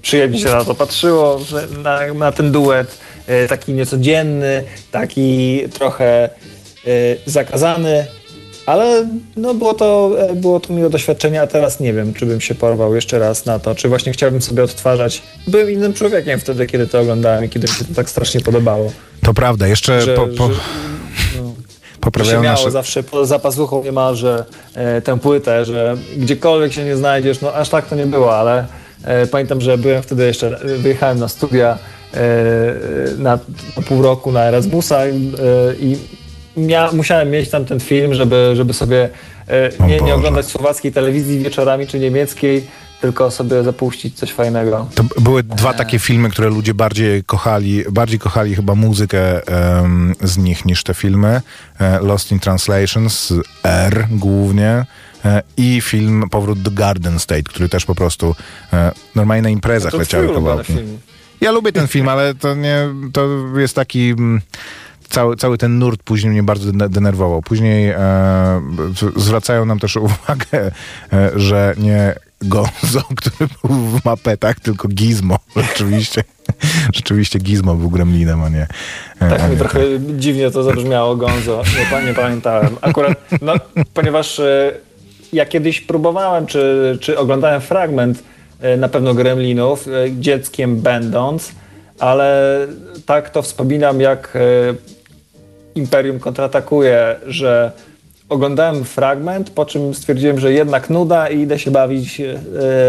przyjemnie 0.02 0.40
się 0.40 0.50
na 0.50 0.64
to 0.64 0.76
patrzyło, 0.76 1.40
na, 1.84 2.14
na 2.14 2.32
ten 2.32 2.52
duet, 2.52 2.98
e, 3.28 3.48
taki 3.48 3.74
niecodzienny, 3.74 4.64
taki 4.92 5.60
trochę 5.74 6.24
e, 6.26 6.30
zakazany, 7.26 8.06
ale 8.68 9.08
no 9.38 9.54
było 9.54 9.74
to, 9.74 10.12
e, 10.20 10.36
było 10.36 10.60
to 10.60 10.74
miłe 10.74 10.90
doświadczenie, 10.90 11.42
a 11.42 11.48
teraz 11.48 11.80
nie 11.80 11.94
wiem, 11.94 12.14
czy 12.14 12.26
bym 12.26 12.42
się 12.42 12.56
porwał 12.56 12.96
jeszcze 12.96 13.20
raz 13.20 13.46
na 13.46 13.60
to, 13.60 13.76
czy 13.76 13.90
właśnie 13.90 14.14
chciałbym 14.14 14.42
sobie 14.42 14.64
odtwarzać. 14.64 15.22
Byłem 15.48 15.72
innym 15.72 15.94
człowiekiem 15.94 16.40
wtedy, 16.40 16.68
kiedy 16.68 16.88
to 16.88 17.00
oglądałem 17.00 17.46
i 17.46 17.50
kiedy 17.50 17.68
mi 17.68 17.74
się 17.74 17.86
to 17.86 17.94
tak 17.94 18.10
strasznie 18.10 18.42
podobało. 18.42 18.92
To 19.24 19.34
prawda, 19.34 19.68
jeszcze 19.68 20.02
Że, 20.02 20.16
po, 20.16 20.28
po, 20.28 20.54
że, 20.54 20.60
no, 21.38 21.54
poprawiają 22.02 22.44
się 22.44 22.50
nasze... 22.50 22.72
zawsze 22.72 23.04
zapazuchą 23.24 23.84
niemalże 23.84 24.46
e, 24.76 25.02
tę 25.02 25.20
płytę, 25.20 25.66
że 25.66 25.98
gdziekolwiek 26.18 26.74
się 26.74 26.86
nie 26.86 26.96
znajdziesz, 26.96 27.42
no 27.42 27.54
aż 27.54 27.70
tak 27.70 27.86
to 27.90 27.96
nie 27.96 28.06
było, 28.06 28.38
ale 28.38 28.66
e, 29.04 29.28
pamiętam, 29.28 29.62
że 29.62 29.78
byłem 29.78 30.04
wtedy 30.04 30.26
jeszcze, 30.26 30.48
e, 30.62 30.78
wyjechałem 30.78 31.20
na 31.20 31.28
studia 31.28 31.78
e, 32.14 32.18
na, 33.18 33.40
na 33.78 33.84
pół 33.88 34.02
roku 34.02 34.32
na 34.32 34.44
Erasmusa 34.44 35.06
e, 35.06 35.12
i 35.80 35.98
mia, 36.58 36.92
musiałem 36.92 37.30
mieć 37.30 37.50
tam 37.50 37.66
ten 37.66 37.80
film, 37.80 38.14
żeby, 38.14 38.52
żeby 38.56 38.74
sobie 38.74 39.10
e, 39.48 39.88
nie, 39.88 40.00
nie 40.00 40.16
oglądać 40.16 40.46
słowackiej 40.46 40.92
telewizji 40.92 41.40
wieczorami 41.40 41.88
czy 41.88 42.00
niemieckiej, 42.00 42.68
tylko 43.02 43.32
sobie 43.32 43.64
zapuścić 43.64 44.16
coś 44.16 44.32
fajnego. 44.32 44.90
To 44.96 45.04
były 45.22 45.44
dwa 45.44 45.74
takie 45.74 46.00
filmy, 46.00 46.30
które 46.30 46.50
ludzie 46.50 46.74
bardziej 46.74 47.24
kochali, 47.24 47.84
bardziej 47.92 48.20
kochali 48.20 48.56
chyba 48.56 48.76
muzykę 48.76 49.42
z 50.22 50.38
nich 50.38 50.66
niż 50.66 50.84
te 50.84 50.94
filmy. 50.94 51.42
E, 51.80 52.00
Lost 52.00 52.32
in 52.32 52.40
Translation 52.40 53.10
z 53.10 53.34
R 53.64 54.08
głównie 54.12 54.86
e, 55.26 55.42
i 55.58 55.82
film 55.82 56.24
Powrót 56.32 56.62
do 56.62 56.72
Garden 56.72 57.20
State, 57.20 57.44
który 57.44 57.70
też 57.70 57.86
po 57.86 57.96
prostu 57.96 58.36
e, 58.74 58.92
normalnie 59.16 59.42
na 59.42 59.50
imprezach 59.50 59.92
To 59.92 59.98
leciały 59.98 60.34
kawałki. 60.34 60.74
film. 60.74 60.98
Ja 61.42 61.52
lubię 61.52 61.72
ten 61.72 61.88
film, 61.88 62.08
ale 62.10 62.36
to 62.36 62.56
nie, 62.56 62.88
to 63.14 63.28
jest 63.58 63.76
taki... 63.76 64.16
Cały, 65.10 65.36
cały 65.36 65.58
ten 65.58 65.80
nurt 65.80 66.04
później 66.04 66.32
mnie 66.32 66.44
bardzo 66.44 66.72
dene- 66.72 66.90
denerwował. 66.90 67.42
Później 67.42 67.90
e, 67.90 67.98
zwracają 69.16 69.66
nam 69.66 69.80
też 69.80 69.96
uwagę, 69.96 70.72
e, 71.14 71.32
że 71.36 71.74
nie 71.78 72.16
Gonzo, 72.42 73.02
który 73.18 73.50
był 73.64 73.76
w 73.76 74.06
mapetach, 74.06 74.60
tylko 74.60 74.88
Gizmo. 74.88 75.40
Rzeczywiście, 75.70 76.24
rzeczywiście 76.94 77.40
Gizmo 77.40 77.76
był 77.76 77.90
gremlinem, 77.90 78.44
a 78.44 78.50
nie... 78.50 78.62
e, 79.22 79.26
a 79.26 79.30
Tak 79.30 79.44
mi 79.44 79.50
nie 79.50 79.58
trochę 79.58 79.80
dziwnie 80.18 80.52
to 80.52 80.64
zabrzmiało, 80.64 81.16
Gonzo. 81.16 81.64
Nie, 81.92 82.08
nie 82.08 82.14
pamiętałem. 82.14 82.70
Akurat, 82.82 83.14
no, 83.42 83.54
ponieważ 83.94 84.40
e, 84.40 84.72
ja 85.34 85.46
kiedyś 85.46 85.82
próbowałem, 85.82 86.46
czy, 86.46 86.98
czy 87.02 87.18
oglądałem 87.18 87.62
fragment 87.62 88.24
e, 88.62 88.78
na 88.78 88.90
pewno 88.90 89.14
Gremlinów, 89.14 89.86
dzieckiem 90.20 90.82
będąc, 90.82 91.52
ale 92.00 92.60
tak 93.06 93.30
to 93.30 93.42
wspominam, 93.42 94.02
jak 94.02 94.38
Imperium 95.78 96.20
kontratakuje, 96.20 97.16
że 97.28 97.72
oglądałem 98.30 98.84
fragment, 98.84 99.50
po 99.50 99.66
czym 99.66 99.94
stwierdziłem, 99.94 100.40
że 100.40 100.54
jednak 100.54 100.90
nuda 100.90 101.28
i 101.30 101.40
idę 101.40 101.60
się 101.60 101.72
bawić 101.72 102.22
e, 102.22 102.40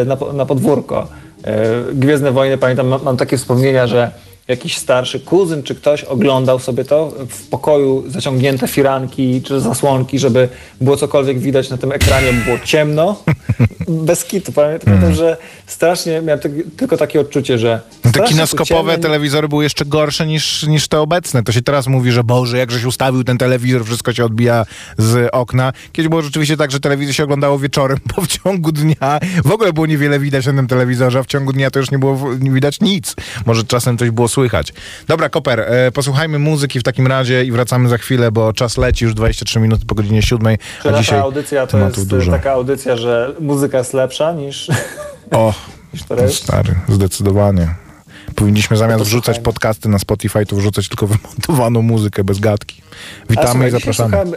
na, 0.06 0.16
po- 0.16 0.32
na 0.32 0.46
podwórko. 0.46 1.06
E, 1.44 1.64
Gwiezdne 1.94 2.32
Wojny, 2.32 2.58
pamiętam, 2.58 2.94
mam 3.04 3.16
takie 3.16 3.36
wspomnienia, 3.36 3.86
że 3.86 4.10
jakiś 4.48 4.76
starszy 4.76 5.20
kuzyn 5.20 5.62
czy 5.62 5.74
ktoś 5.74 6.04
oglądał 6.04 6.58
sobie 6.58 6.84
to 6.84 7.12
w 7.28 7.48
pokoju, 7.48 8.04
zaciągnięte 8.06 8.68
firanki 8.68 9.42
czy 9.42 9.60
zasłonki, 9.60 10.18
żeby 10.18 10.48
było 10.80 10.96
cokolwiek 10.96 11.38
widać 11.38 11.70
na 11.70 11.78
tym 11.78 11.92
ekranie, 11.92 12.32
było 12.32 12.58
ciemno, 12.64 13.22
bez 13.88 14.24
kitu. 14.24 14.52
Pamiętam, 14.52 14.84
pamiętam 14.84 15.14
że 15.14 15.36
strasznie 15.66 16.20
miałem 16.22 16.40
ty- 16.40 16.64
tylko 16.76 16.96
takie 16.96 17.20
odczucie, 17.20 17.58
że 17.58 17.80
Hmm. 18.02 18.28
Te 18.28 18.34
kinoskopowe 18.34 18.98
telewizory 18.98 19.48
były 19.48 19.64
jeszcze 19.64 19.84
gorsze 19.84 20.26
niż, 20.26 20.62
niż 20.62 20.88
te 20.88 21.00
obecne. 21.00 21.42
To 21.42 21.52
się 21.52 21.62
teraz 21.62 21.86
mówi, 21.86 22.12
że 22.12 22.24
Boże, 22.24 22.58
jakżeś 22.58 22.84
ustawił 22.84 23.24
ten 23.24 23.38
telewizor, 23.38 23.84
wszystko 23.84 24.12
się 24.12 24.24
odbija 24.24 24.66
z 24.98 25.28
okna. 25.32 25.72
Kiedyś 25.92 26.08
było 26.08 26.22
rzeczywiście 26.22 26.56
tak, 26.56 26.70
że 26.70 26.80
telewizję 26.80 27.14
się 27.14 27.24
oglądało 27.24 27.58
wieczorem, 27.58 27.98
bo 28.16 28.22
w 28.22 28.26
ciągu 28.26 28.72
dnia 28.72 29.20
w 29.44 29.52
ogóle 29.52 29.72
było 29.72 29.86
niewiele 29.86 30.18
widać 30.18 30.46
na 30.46 30.52
tym 30.52 30.66
telewizorze, 30.66 31.18
a 31.18 31.22
w 31.22 31.26
ciągu 31.26 31.52
dnia 31.52 31.70
to 31.70 31.78
już 31.78 31.90
nie 31.90 31.98
było 31.98 32.34
nie 32.40 32.50
widać 32.50 32.80
nic. 32.80 33.14
Może 33.46 33.64
czasem 33.64 33.98
coś 33.98 34.10
było 34.10 34.28
słychać. 34.38 34.72
Dobra, 35.06 35.28
Koper, 35.28 35.60
e, 35.60 35.92
posłuchajmy 35.92 36.38
muzyki 36.38 36.80
w 36.80 36.82
takim 36.82 37.06
razie 37.06 37.44
i 37.44 37.52
wracamy 37.52 37.88
za 37.88 37.98
chwilę, 37.98 38.32
bo 38.32 38.52
czas 38.52 38.76
leci 38.78 39.04
już 39.04 39.14
23 39.14 39.60
minuty 39.60 39.86
po 39.86 39.94
godzinie 39.94 40.22
7, 40.22 40.56
Czy 40.82 40.88
a 40.88 40.90
nasza 40.90 41.02
dzisiaj 41.02 41.18
audycja 41.18 41.66
to 41.66 41.78
jest 41.78 42.08
dużo. 42.08 42.32
taka 42.32 42.52
audycja, 42.52 42.96
że 42.96 43.34
muzyka 43.40 43.78
jest 43.78 43.94
lepsza 43.94 44.32
niż, 44.32 44.68
O, 45.30 45.54
niż 46.26 46.34
stary, 46.34 46.74
zdecydowanie. 46.88 47.74
Powinniśmy 48.34 48.76
zamiast 48.76 48.98
to 48.98 49.04
wrzucać 49.04 49.38
podcasty 49.38 49.88
na 49.88 49.98
Spotify, 49.98 50.46
to 50.46 50.56
wrzucać 50.56 50.88
tylko 50.88 51.06
wymontowaną 51.06 51.82
muzykę 51.82 52.24
bez 52.24 52.38
gadki. 52.38 52.82
Witamy 53.30 53.48
słuchaj, 53.48 53.68
i 53.68 53.70
zapraszamy. 53.70 54.16
Słuchałem, 54.16 54.34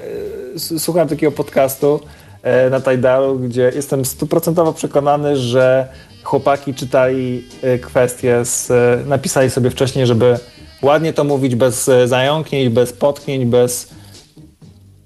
słuchałem 0.79 1.09
takiego 1.09 1.31
podcastu 1.31 1.99
e, 2.43 2.69
na 2.69 2.81
Tidalu, 2.81 3.39
gdzie 3.39 3.71
jestem 3.75 4.05
stuprocentowo 4.05 4.73
przekonany, 4.73 5.35
że 5.37 5.87
chłopaki 6.23 6.73
czytali 6.73 7.47
e, 7.61 7.79
kwestie, 7.79 8.45
z, 8.45 8.71
e, 8.71 9.03
napisali 9.05 9.49
sobie 9.49 9.69
wcześniej, 9.69 10.07
żeby 10.07 10.39
ładnie 10.81 11.13
to 11.13 11.23
mówić 11.23 11.55
bez 11.55 11.89
e, 11.89 12.07
zająknięć, 12.07 12.69
bez 12.73 12.93
potknięć, 12.93 13.45
bez... 13.45 13.87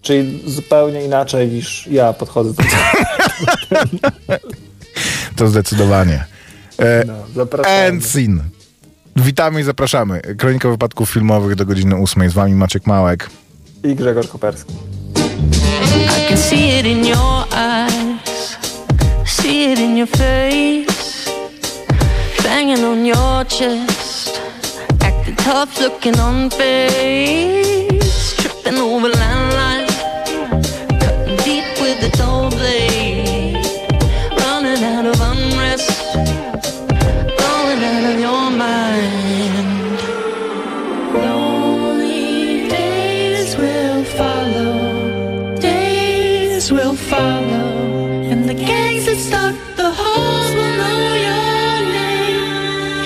Czyli 0.01 0.43
zupełnie 0.51 1.05
inaczej 1.05 1.47
niż 1.47 1.87
ja 1.87 2.13
podchodzę 2.13 2.53
do 2.53 2.63
tego. 2.63 2.75
To 5.35 5.47
zdecydowanie. 5.47 6.25
E, 6.79 7.03
No. 7.05 7.13
Witamy 9.15 9.59
i 9.61 9.63
zapraszamy. 9.63 10.21
Kronika 10.37 10.69
wypadków 10.69 11.09
filmowych 11.09 11.55
do 11.55 11.65
godziny 11.65 11.95
8. 11.95 12.29
Z 12.29 12.33
wami 12.33 12.53
Maciek 12.53 12.87
Małek. 12.87 13.29
I 13.83 13.95
Grzegorz 13.95 14.27
Koperski. 14.27 14.73
I 15.95 16.29
can 16.29 16.37
see 16.37 16.79
it 16.79 16.85
in 16.85 17.05
your 17.05 17.45
eyes, 17.51 18.57
see 19.25 19.71
it 19.73 19.79
in 19.79 19.97
your 19.97 20.07
face, 20.09 20.94
banging 22.55 22.85
on 22.85 23.03
your 23.03 23.43
chest, 23.43 24.39
acting 25.01 25.35
tough, 25.35 25.77
looking 25.81 26.17
on 26.17 26.49
face, 26.49 28.33
tripping 28.37 28.79
over 28.79 29.09
landline, 29.09 29.44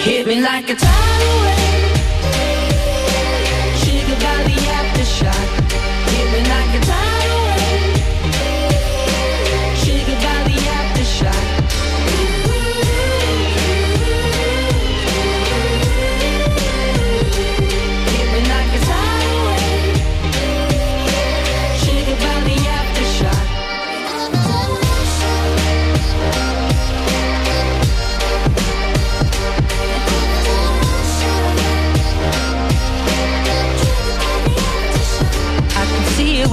Hit 0.01 0.25
me 0.27 0.41
like 0.41 0.69
a 0.69 0.75
tidal 0.75 1.35
wave, 1.43 1.93
triggered 3.81 4.21
by 4.23 4.43
the 4.47 4.55
aftershock. 4.77 5.49
Hit 6.09 6.27
me 6.33 6.41
like 6.49 6.81
a 6.81 6.85
tidal 6.85 7.18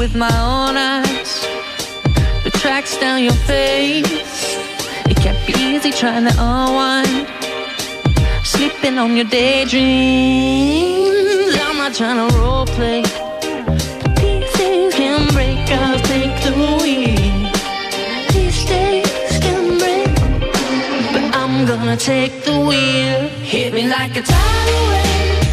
with 0.06 0.14
my 0.14 0.36
own 0.52 0.76
eyes. 0.76 1.32
The 2.44 2.50
tracks 2.62 2.96
down 2.98 3.24
your 3.24 3.38
face. 3.50 4.56
It 5.10 5.16
can't 5.16 5.40
be 5.48 5.54
easy 5.70 5.90
trying 5.90 6.26
to 6.30 6.34
unwind. 6.38 7.26
Sleeping 8.44 8.98
on 8.98 9.16
your 9.16 9.28
daydreams. 9.38 9.82
I'm 11.66 11.78
not 11.82 11.92
trying 11.94 12.20
to 12.22 12.28
role 12.38 12.66
play. 12.66 13.02
Can 14.98 15.26
break, 15.34 15.58
I'll 15.80 16.00
take 16.14 16.36
the 16.46 16.52
wheel. 16.80 17.50
These 18.32 18.64
days 18.64 19.38
can 19.44 19.64
break, 19.82 20.14
but 21.14 21.24
I'm 21.40 21.66
gonna 21.66 21.96
take 21.96 22.44
the 22.44 22.56
wheel. 22.68 23.18
Hit 23.52 23.74
me 23.74 23.88
like 23.88 24.14
a 24.16 24.22
tidal 24.22 24.82
wave. 24.92 25.46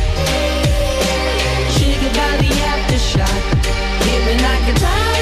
Triggered 1.76 2.16
by 2.20 2.32
the 2.44 2.52
aftershock 2.72 3.53
baby, 4.26 4.44
I 4.44 4.58
can 4.66 5.13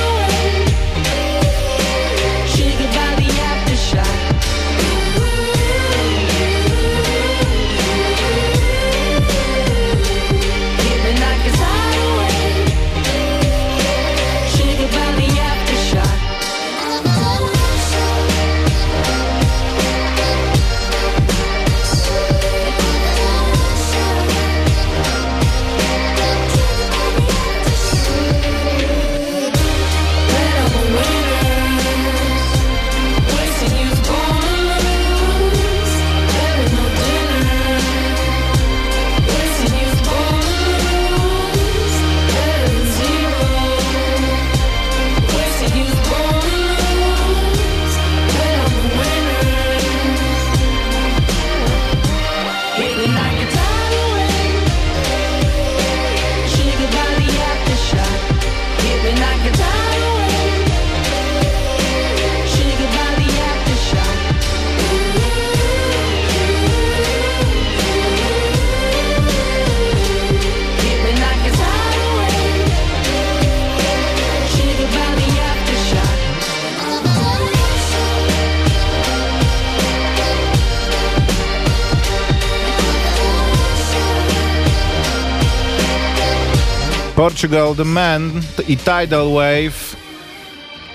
Portugal 87.22 87.76
The 87.76 87.86
Man 87.86 88.32
i 88.68 88.78
Tidal 88.78 89.30
Wave. 89.30 89.96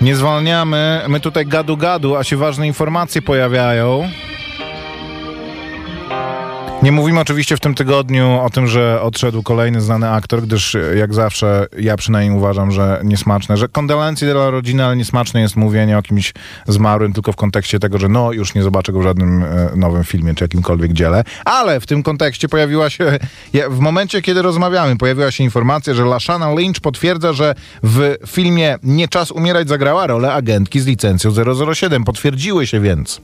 Nie 0.01 0.15
zwalniamy. 0.15 1.01
My 1.07 1.19
tutaj 1.19 1.45
gadu 1.45 1.77
gadu, 1.77 2.15
a 2.15 2.23
się 2.23 2.37
ważne 2.37 2.67
informacje 2.67 3.21
pojawiają. 3.21 4.09
Nie 6.83 6.91
mówimy 6.91 7.19
oczywiście 7.19 7.57
w 7.57 7.59
tym 7.59 7.75
tygodniu 7.75 8.39
o 8.41 8.49
tym, 8.49 8.67
że 8.67 9.01
odszedł 9.01 9.43
kolejny 9.43 9.81
znany 9.81 10.09
aktor, 10.09 10.41
gdyż 10.41 10.75
e, 10.75 10.97
jak 10.97 11.13
zawsze 11.13 11.67
ja 11.79 11.97
przynajmniej 11.97 12.37
uważam, 12.37 12.71
że 12.71 13.01
niesmaczne, 13.03 13.57
że 13.57 13.67
kondolencje 13.67 14.33
dla 14.33 14.49
rodziny, 14.49 14.85
ale 14.85 14.95
niesmaczne 14.95 15.41
jest 15.41 15.55
mówienie 15.55 15.97
o 15.97 16.01
kimś 16.01 16.33
zmarłym 16.67 17.13
tylko 17.13 17.31
w 17.31 17.35
kontekście 17.35 17.79
tego, 17.79 17.97
że 17.97 18.09
no 18.09 18.31
już 18.31 18.55
nie 18.55 18.63
zobaczę 18.63 18.91
go 18.91 18.99
w 18.99 19.03
żadnym 19.03 19.43
e, 19.43 19.69
nowym 19.75 20.03
filmie 20.03 20.35
czy 20.35 20.43
jakimkolwiek 20.43 20.93
dziele. 20.93 21.23
Ale 21.45 21.79
w 21.79 21.85
tym 21.85 22.03
kontekście 22.03 22.49
pojawiła 22.49 22.89
się, 22.89 23.19
w 23.69 23.79
momencie 23.79 24.21
kiedy 24.21 24.41
rozmawiamy, 24.41 24.97
pojawiła 24.97 25.31
się 25.31 25.43
informacja, 25.43 25.93
że 25.93 26.05
Lashana 26.05 26.53
Lynch 26.53 26.81
potwierdza, 26.81 27.33
że 27.33 27.55
w 27.83 28.15
filmie 28.27 28.77
Nie 28.83 29.07
czas 29.07 29.31
umierać 29.31 29.69
zagrała 29.69 30.07
rolę 30.07 30.33
agentki 30.33 30.79
z 30.79 30.85
licencją 30.85 31.31
007. 31.73 32.03
Potwierdziły 32.03 32.67
się 32.67 32.79
więc 32.79 33.21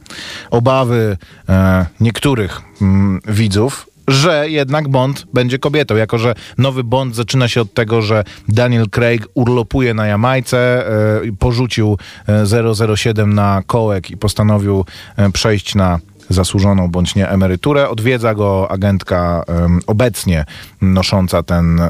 obawy 0.52 1.18
e, 1.50 1.86
niektórych 2.00 2.73
mm, 2.84 3.20
widzów, 3.28 3.86
że 4.08 4.50
jednak 4.50 4.88
Bond 4.88 5.26
będzie 5.34 5.60
kobietą, 5.60 5.96
jako 5.96 6.18
że 6.18 6.36
nowy 6.58 6.84
Bond 6.84 7.16
zaczyna 7.16 7.48
się 7.48 7.62
od 7.62 7.74
tego, 7.74 8.02
że 8.02 8.24
Daniel 8.50 8.90
Craig 8.90 9.28
urlopuje 9.34 9.94
na 9.94 10.08
Jamajce, 10.08 10.88
e, 10.88 11.22
porzucił 11.40 11.98
e, 12.28 12.96
007 12.96 13.34
na 13.34 13.62
kołek 13.68 14.12
i 14.12 14.18
postanowił 14.18 14.86
e, 15.18 15.32
przejść 15.32 15.76
na 15.76 16.00
zasłużoną 16.30 16.88
bądź 16.88 17.16
nie 17.16 17.30
emeryturę. 17.30 17.90
Odwiedza 17.90 18.36
go 18.36 18.72
agentka 18.72 19.44
obecnie 19.88 20.46
nosząca 20.82 21.44
ten 21.44 21.82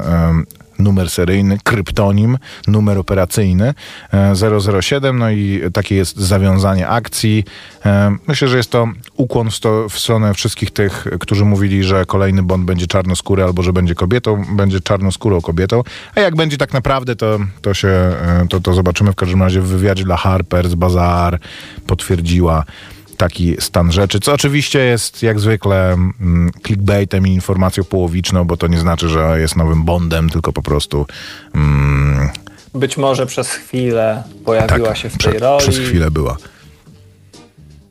numer 0.78 1.10
seryjny, 1.10 1.58
kryptonim, 1.64 2.38
numer 2.66 2.98
operacyjny 2.98 3.74
e, 4.12 4.32
007, 4.82 5.18
no 5.18 5.30
i 5.30 5.60
takie 5.72 5.94
jest 5.94 6.16
zawiązanie 6.16 6.88
akcji. 6.88 7.44
E, 7.86 8.16
myślę, 8.26 8.48
że 8.48 8.56
jest 8.56 8.70
to 8.70 8.88
ukłon 9.16 9.50
w, 9.50 9.54
sto, 9.54 9.88
w 9.88 9.98
stronę 9.98 10.34
wszystkich 10.34 10.70
tych, 10.70 11.06
którzy 11.20 11.44
mówili, 11.44 11.84
że 11.84 12.06
kolejny 12.06 12.42
Bond 12.42 12.64
będzie 12.64 12.86
czarnoskóry 12.86 13.44
albo 13.44 13.62
że 13.62 13.72
będzie 13.72 13.94
kobietą, 13.94 14.44
będzie 14.56 14.80
czarnoskórą 14.80 15.40
kobietą, 15.40 15.82
a 16.14 16.20
jak 16.20 16.36
będzie 16.36 16.56
tak 16.56 16.72
naprawdę, 16.72 17.16
to, 17.16 17.38
to 17.62 17.74
się, 17.74 17.88
e, 17.88 18.46
to, 18.50 18.60
to 18.60 18.74
zobaczymy 18.74 19.12
w 19.12 19.16
każdym 19.16 19.42
razie 19.42 19.60
w 19.60 19.66
wywiadzie 19.66 20.04
dla 20.04 20.16
Harper's 20.16 20.74
Bazaar 20.74 21.38
potwierdziła 21.86 22.64
taki 23.16 23.56
stan 23.58 23.92
rzeczy, 23.92 24.20
co 24.20 24.32
oczywiście 24.32 24.78
jest 24.78 25.22
jak 25.22 25.40
zwykle 25.40 25.92
mm, 25.92 26.50
clickbaitem 26.66 27.26
i 27.26 27.30
informacją 27.30 27.84
połowiczną, 27.84 28.44
bo 28.44 28.56
to 28.56 28.66
nie 28.66 28.78
znaczy, 28.78 29.08
że 29.08 29.40
jest 29.40 29.56
nowym 29.56 29.84
Bondem, 29.84 30.30
tylko 30.30 30.52
po 30.52 30.62
prostu 30.62 31.06
mm, 31.54 32.28
Być 32.74 32.96
może 32.96 33.26
przez 33.26 33.50
chwilę 33.50 34.22
pojawiła 34.44 34.88
tak, 34.88 34.96
się 34.96 35.10
w 35.10 35.18
prze, 35.18 35.30
tej 35.30 35.40
roli. 35.40 35.62
przez 35.62 35.78
chwilę 35.78 36.10
była. 36.10 36.36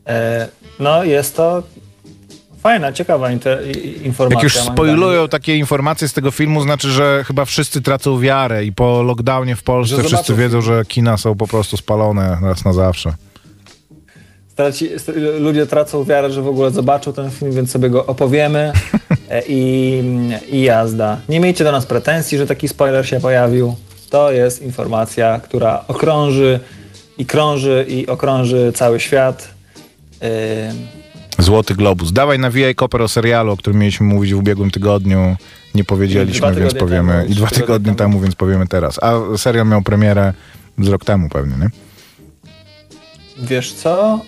E, 0.07 0.47
no 0.79 1.03
jest 1.03 1.35
to 1.35 1.63
fajna, 2.63 2.93
ciekawa 2.93 3.31
informacja. 3.31 4.37
Jak 4.37 4.43
już 4.43 4.57
spoilują 4.57 5.27
takie 5.27 5.57
informacje 5.57 6.07
z 6.07 6.13
tego 6.13 6.31
filmu, 6.31 6.61
znaczy, 6.61 6.91
że 6.91 7.23
chyba 7.27 7.45
wszyscy 7.45 7.81
tracą 7.81 8.19
wiarę 8.19 8.65
i 8.65 8.73
po 8.73 9.03
lockdownie 9.03 9.55
w 9.55 9.63
Polsce 9.63 9.95
Że 9.95 10.01
wszyscy 10.01 10.15
zobaczą 10.15 10.35
wiedzą, 10.35 10.61
że 10.61 10.85
kina 10.85 11.17
są 11.17 11.35
po 11.35 11.47
prostu 11.47 11.77
spalone 11.77 12.37
raz 12.41 12.65
na 12.65 12.73
zawsze. 12.73 13.13
Straci, 14.53 14.89
ludzie 15.39 15.65
tracą 15.65 16.03
wiarę, 16.03 16.31
że 16.31 16.41
w 16.41 16.47
ogóle 16.47 16.71
zobaczą 16.71 17.13
ten 17.13 17.31
film, 17.31 17.51
więc 17.51 17.71
sobie 17.71 17.89
go 17.89 18.05
opowiemy 18.05 18.73
e, 19.29 19.43
i, 19.47 20.01
i 20.51 20.61
jazda. 20.61 21.17
Nie 21.29 21.39
miejcie 21.39 21.63
do 21.63 21.71
nas 21.71 21.85
pretensji, 21.85 22.37
że 22.37 22.47
taki 22.47 22.67
spoiler 22.67 23.07
się 23.07 23.19
pojawił. 23.19 23.75
To 24.09 24.31
jest 24.31 24.61
informacja, 24.61 25.39
która 25.39 25.83
okrąży 25.87 26.59
i 27.17 27.25
krąży 27.25 27.85
i 27.89 28.07
okrąży 28.07 28.71
cały 28.75 28.99
świat. 28.99 29.49
Yy, 30.21 30.27
Złoty 31.43 31.75
Globus. 31.75 32.11
Dawaj 32.11 32.39
nawijaj 32.39 32.75
koper 32.75 33.01
o 33.01 33.07
serialu, 33.07 33.51
o 33.51 33.57
którym 33.57 33.79
mieliśmy 33.79 34.05
mówić 34.05 34.33
w 34.33 34.37
ubiegłym 34.37 34.71
tygodniu. 34.71 35.35
Nie 35.75 35.83
powiedzieliśmy, 35.83 36.55
więc 36.55 36.73
powiemy. 36.73 37.25
I 37.29 37.35
dwa 37.35 37.47
tygodnie 37.47 37.95
temu, 37.95 38.19
więc 38.19 38.35
powiemy 38.35 38.67
teraz. 38.67 38.99
A 39.03 39.37
serial 39.37 39.67
miał 39.67 39.81
premierę 39.81 40.33
z 40.79 40.87
rok 40.87 41.05
temu 41.05 41.29
pewnie, 41.29 41.55
nie? 41.57 41.69
Wiesz 43.37 43.73
co? 43.73 44.19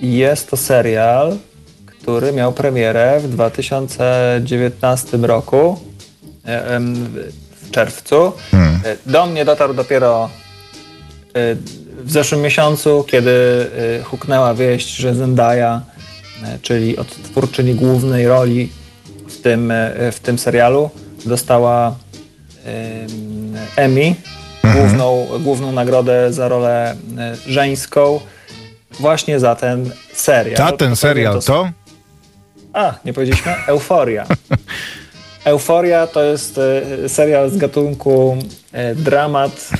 Yy, 0.00 0.08
Jest 0.08 0.50
to 0.50 0.56
serial, 0.56 1.36
który 1.86 2.32
miał 2.32 2.52
premierę 2.52 3.20
w 3.20 3.28
2019 3.28 5.16
roku, 5.26 5.78
em, 6.44 6.94
w 7.62 7.70
czerwcu. 7.70 8.32
Hmm. 8.50 8.80
E, 8.84 8.96
Do 9.10 9.26
mnie 9.26 9.44
dotarł 9.44 9.74
dopiero 9.74 10.30
w 12.04 12.10
zeszłym 12.12 12.40
miesiącu, 12.40 13.04
kiedy 13.08 13.66
huknęła 14.04 14.54
wieść, 14.54 14.96
że 14.96 15.14
Zendaya, 15.14 15.80
czyli 16.62 16.96
odtwórczyni 16.96 17.74
głównej 17.74 18.26
roli 18.28 18.68
w 19.28 19.40
tym, 19.40 19.72
w 20.12 20.20
tym 20.20 20.38
serialu, 20.38 20.90
dostała 21.26 21.94
em, 22.64 23.54
Emmy, 23.76 24.14
główną, 24.76 25.26
główną 25.40 25.72
nagrodę 25.72 26.32
za 26.32 26.48
rolę 26.48 26.96
e, 27.18 27.36
żeńską, 27.46 28.20
właśnie 29.00 29.40
za 29.40 29.54
ten 29.54 29.90
serial. 30.12 30.56
Ta, 30.56 30.72
ten 30.72 30.96
serial 30.96 31.42
to? 31.42 31.70
A, 32.72 32.94
nie 33.04 33.12
powiedzieliśmy? 33.12 33.54
Euforia. 33.66 34.26
Euforia 35.44 36.06
to 36.06 36.22
jest 36.22 36.58
e, 37.04 37.08
serial 37.08 37.50
z 37.50 37.56
gatunku 37.56 38.36
e, 38.72 38.94
dramat, 38.94 39.70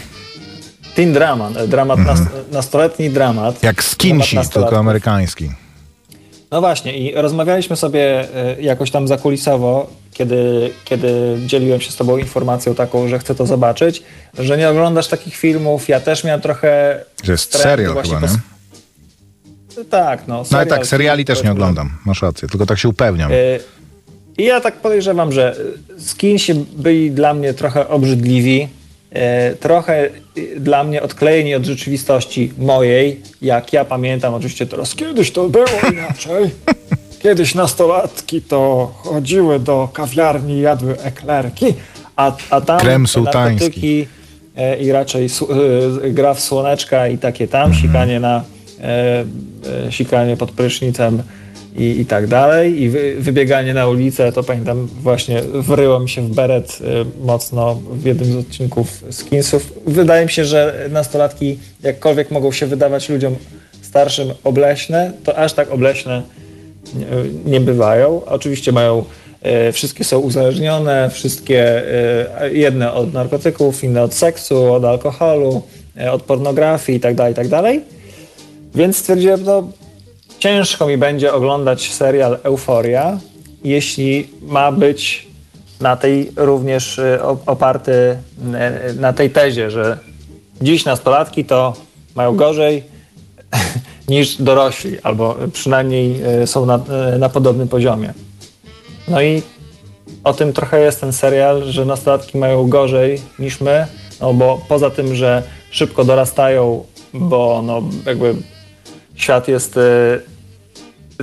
teen 0.95 1.13
dramat, 1.13 1.67
dramat 1.67 1.99
nas, 1.99 2.21
nastoletni 2.53 3.11
dramat. 3.11 3.63
Jak 3.63 3.85
Skinsi, 3.85 4.39
tylko 4.53 4.79
amerykański. 4.79 5.51
No 6.51 6.61
właśnie 6.61 6.99
i 6.99 7.15
rozmawialiśmy 7.15 7.77
sobie 7.77 8.29
jakoś 8.61 8.91
tam 8.91 9.09
zakulisowo, 9.09 9.91
kiedy, 10.19 10.71
kiedy 10.85 11.37
dzieliłem 11.47 11.81
się 11.81 11.91
z 11.91 11.97
tobą 11.97 12.17
informacją 12.19 12.75
taką, 12.75 13.09
że 13.09 13.19
chcę 13.19 13.35
to 13.35 13.47
zobaczyć, 13.47 14.03
że 14.39 14.59
nie 14.59 14.69
oglądasz 14.69 15.09
takich 15.09 15.37
filmów. 15.37 15.89
Ja 15.89 16.01
też 16.01 16.25
miałem 16.25 16.41
trochę... 16.41 17.01
To 17.25 17.33
jest 17.33 17.59
serial 17.59 17.95
chyba, 18.03 18.21
nie? 18.21 18.29
Tak, 19.91 20.29
no. 20.29 20.35
No 20.35 20.39
ale 20.39 20.47
serial, 20.47 20.69
tak, 20.69 20.87
seriali 20.87 21.25
też 21.25 21.43
nie 21.43 21.53
oglądam. 21.53 21.91
Masz 22.07 22.23
rację, 22.23 22.49
tylko 22.49 22.67
tak 22.67 22.79
się 22.79 22.89
upewniam. 22.89 23.33
E, 23.33 23.37
I 24.39 24.45
ja 24.45 24.61
tak 24.61 24.77
podejrzewam, 24.77 25.33
że 25.33 25.57
skinsi 25.99 26.55
byli 26.55 27.11
dla 27.11 27.35
mnie 27.35 27.55
trochę 27.55 27.89
obrzydliwi, 27.89 28.69
e, 29.11 29.55
trochę 29.55 30.11
dla 30.57 30.85
mnie 30.85 31.03
odklejeni 31.03 31.55
od 31.55 31.65
rzeczywistości 31.65 32.53
mojej, 32.59 33.21
jak 33.43 33.73
ja 33.73 33.85
pamiętam 33.85 34.35
oczywiście 34.35 34.67
teraz. 34.67 34.95
Kiedyś 34.95 35.31
to 35.31 35.49
było 35.49 35.67
inaczej. 35.93 36.51
Kiedyś 37.27 37.55
nastolatki 37.55 38.43
to 38.43 38.91
chodziły 38.97 39.59
do 39.61 39.89
kawiarni, 39.93 40.61
jadły 40.61 41.01
eklerki, 41.01 41.75
a, 42.17 42.33
a 42.51 42.61
tam 42.61 42.81
Krem 42.81 43.07
narkotyki 43.25 44.07
e, 44.57 44.79
i 44.79 44.93
raczej 44.93 45.29
su, 45.29 45.49
e, 46.05 46.11
gra 46.11 46.35
w 46.35 46.41
słoneczka 46.41 47.09
i 47.09 47.19
takie 47.19 47.49
tam, 47.49 47.71
Mhm. 47.71 47.83
sikanie 47.83 48.21
na 48.21 48.45
e, 48.81 49.25
e, 49.87 49.93
sikanie 49.93 50.37
pod 50.37 50.51
prysznicem 50.51 51.23
i, 51.77 52.01
i 52.01 52.07
tak 52.07 52.27
dalej. 52.27 52.83
I 52.83 52.91
wy, 52.91 53.15
wybieganie 53.19 53.75
na 53.75 53.87
ulicę, 53.87 54.33
to 54.33 54.43
pamiętam 54.43 54.89
właśnie 55.03 55.43
wryło 55.43 56.01
mi 56.01 56.09
się 56.09 56.23
w 56.23 56.35
beret 56.35 56.79
e, 56.81 57.25
mocno 57.27 57.75
w 57.93 58.05
jednym 58.05 58.33
z 58.33 58.37
odcinków 58.37 59.05
Skinsów. 59.11 59.73
Wydaje 59.87 60.25
mi 60.25 60.31
się, 60.33 60.45
że 60.45 60.89
nastolatki 60.91 61.59
jakkolwiek 61.83 62.31
mogą 62.31 62.53
się 62.53 62.67
wydawać 62.67 63.09
ludziom 63.09 63.37
starszym 63.83 64.29
obleśne, 64.45 65.13
to 65.25 65.39
aż 65.39 65.53
tak 65.53 65.71
obleśne 65.71 66.23
nie, 67.45 67.61
bywają. 67.61 68.23
Oczywiście 68.27 68.73
mają, 68.73 69.05
e, 69.43 69.73
wszystkie 69.73 70.05
są 70.05 70.19
uzależnione, 70.19 71.11
wszystkie 71.11 71.83
e, 72.41 72.51
jedne 72.53 72.93
od 72.93 73.13
narkotyków, 73.13 73.85
inne 73.85 74.03
od 74.03 74.15
seksu, 74.15 74.73
od 74.73 74.85
alkoholu, 74.85 75.63
e, 76.01 76.13
od 76.13 76.23
pornografii 76.23 76.99
itd., 76.99 77.29
itd. 77.29 77.81
Więc 78.75 78.97
stwierdziłem, 78.97 79.45
no 79.45 79.69
ciężko 80.39 80.87
mi 80.87 80.99
będzie 80.99 81.33
oglądać 81.33 81.93
serial 81.93 82.39
Euforia, 82.43 83.19
jeśli 83.65 84.29
ma 84.43 84.73
być 84.73 85.27
na 85.81 85.97
tej 85.97 86.33
również 86.37 87.01
op- 87.23 87.39
oparty 87.47 88.17
na 88.99 89.13
tej 89.13 89.31
tezie, 89.31 89.71
że 89.71 89.99
dziś 90.63 90.85
nastolatki 90.85 91.45
to 91.45 91.75
mają 92.15 92.37
gorzej 92.37 92.96
niż 94.09 94.37
dorośli, 94.43 95.01
albo 95.01 95.37
przynajmniej 95.53 96.23
e, 96.23 96.47
są 96.47 96.67
na, 96.67 96.81
e, 97.15 97.19
na 97.19 97.29
podobnym 97.29 97.69
poziomie. 97.69 98.15
No 99.09 99.23
i 99.23 99.43
o 100.25 100.35
tym 100.35 100.53
trochę 100.53 100.81
jest 100.81 101.01
ten 101.01 101.13
serial, 101.13 101.63
że 101.65 101.85
nastolatki 101.85 102.39
mają 102.39 102.69
gorzej 102.69 103.21
niż 103.39 103.61
my, 103.61 103.87
no 104.21 104.35
bo 104.35 104.61
poza 104.69 104.91
tym, 104.91 105.15
że 105.15 105.43
szybko 105.71 106.05
dorastają, 106.05 106.85
bo 107.15 107.63
no 107.65 107.83
jakby 108.07 108.35
świat 109.15 109.49
jest 109.49 109.77
e, 109.77 110.21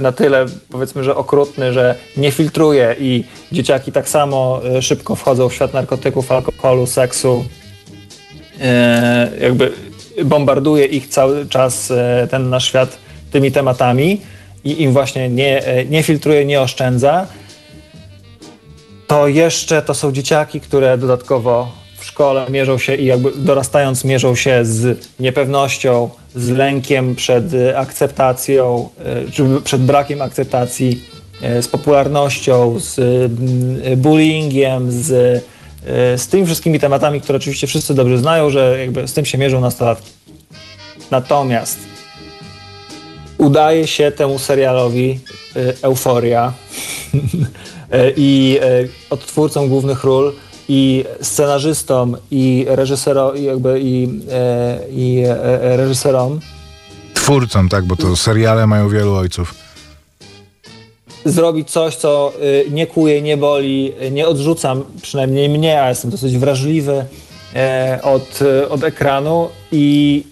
na 0.02 0.12
tyle 0.12 0.46
powiedzmy, 0.70 1.04
że 1.04 1.16
okrutny, 1.16 1.74
że 1.74 1.96
nie 2.18 2.32
filtruje 2.32 2.96
i 3.00 3.24
dzieciaki 3.52 3.92
tak 3.92 4.10
samo 4.10 4.62
szybko 4.82 5.16
wchodzą 5.16 5.50
w 5.50 5.54
świat 5.54 5.74
narkotyków, 5.74 6.32
alkoholu, 6.32 6.88
seksu, 6.88 7.46
jakby 9.42 9.72
bombarduje 10.26 10.86
ich 10.86 11.08
cały 11.08 11.46
czas 11.46 11.92
e, 11.92 12.28
ten 12.32 12.50
nasz 12.50 12.68
świat 12.68 12.98
tymi 13.32 13.52
tematami 13.52 14.22
i 14.64 14.82
im 14.82 14.94
właśnie 14.94 15.30
nie, 15.30 15.66
e, 15.66 15.86
nie 15.86 16.04
filtruje, 16.04 16.46
nie 16.46 16.62
oszczędza, 16.62 17.28
to 19.08 19.28
jeszcze 19.28 19.82
to 19.82 19.94
są 19.94 20.12
dzieciaki, 20.12 20.62
które 20.62 20.98
dodatkowo 20.98 21.72
w 21.98 22.06
szkole 22.06 22.46
mierzą 22.50 22.78
się 22.78 22.96
i 22.96 23.06
jakby 23.06 23.32
dorastając 23.36 24.04
mierzą 24.04 24.36
się 24.36 24.66
z 24.66 25.08
niepewnością, 25.20 26.10
z 26.36 26.50
lękiem 26.50 27.16
przed 27.16 27.54
e, 27.54 27.78
akceptacją, 27.78 28.90
czy 29.34 29.46
przed 29.64 29.82
brakiem 29.82 30.22
akceptacji, 30.22 31.14
z 31.62 31.68
popularnością, 31.68 32.80
z 32.80 33.00
bullyingiem, 33.98 34.92
z, 34.92 35.44
z 36.18 36.28
tymi 36.28 36.46
wszystkimi 36.46 36.80
tematami, 36.80 37.22
które 37.22 37.38
oczywiście 37.38 37.68
wszyscy 37.68 37.94
dobrze 37.94 38.18
znają, 38.18 38.50
że 38.50 38.78
jakby 38.80 39.08
z 39.08 39.14
tym 39.14 39.26
się 39.26 39.38
mierzą 39.38 39.62
nastolatki. 39.62 40.12
Natomiast 41.12 41.80
udaje 43.38 43.88
się 43.88 44.12
temu 44.12 44.40
serialowi 44.40 45.20
y, 45.56 45.74
Euforia 45.82 46.54
y, 47.14 47.20
i 48.18 48.60
odtwórcom 49.10 49.68
głównych 49.68 50.04
ról 50.04 50.34
i 50.70 51.06
scenarzystom 51.22 52.18
i 52.32 52.66
reżyserom 52.70 53.38
jakby 53.38 53.80
i, 53.82 54.22
e, 54.32 54.80
i 54.92 55.24
e, 55.28 55.78
reżyserom 55.78 56.40
Twórcom, 57.14 57.70
tak, 57.70 57.86
bo 57.86 57.96
to 57.96 58.16
seriale 58.16 58.68
mają 58.68 58.90
wielu 58.90 59.16
ojców. 59.16 59.63
Zrobić 61.26 61.72
coś, 61.72 61.96
co 61.96 62.34
y, 62.42 62.72
nie 62.72 62.88
kuje, 62.88 63.22
nie 63.22 63.38
boli, 63.38 63.94
nie 64.12 64.28
odrzucam, 64.28 64.84
przynajmniej 65.02 65.50
mnie, 65.50 65.82
a 65.82 65.90
jestem 65.90 66.12
dosyć 66.12 66.38
wrażliwy 66.38 67.06
e, 67.56 68.00
od, 68.04 68.40
od 68.70 68.84
ekranu 68.84 69.50
i 69.72 70.24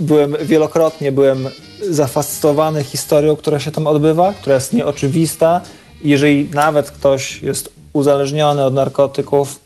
byłem 0.00 0.36
wielokrotnie 0.42 1.12
byłem 1.12 1.48
zafascynowany 1.90 2.84
historią, 2.84 3.36
która 3.36 3.58
się 3.58 3.70
tam 3.70 3.86
odbywa, 3.86 4.32
która 4.32 4.54
jest 4.54 4.72
nieoczywista. 4.72 5.60
Jeżeli 6.04 6.48
nawet 6.54 6.90
ktoś 6.90 7.42
jest 7.42 7.72
uzależniony 7.92 8.64
od 8.64 8.74
narkotyków, 8.74 9.60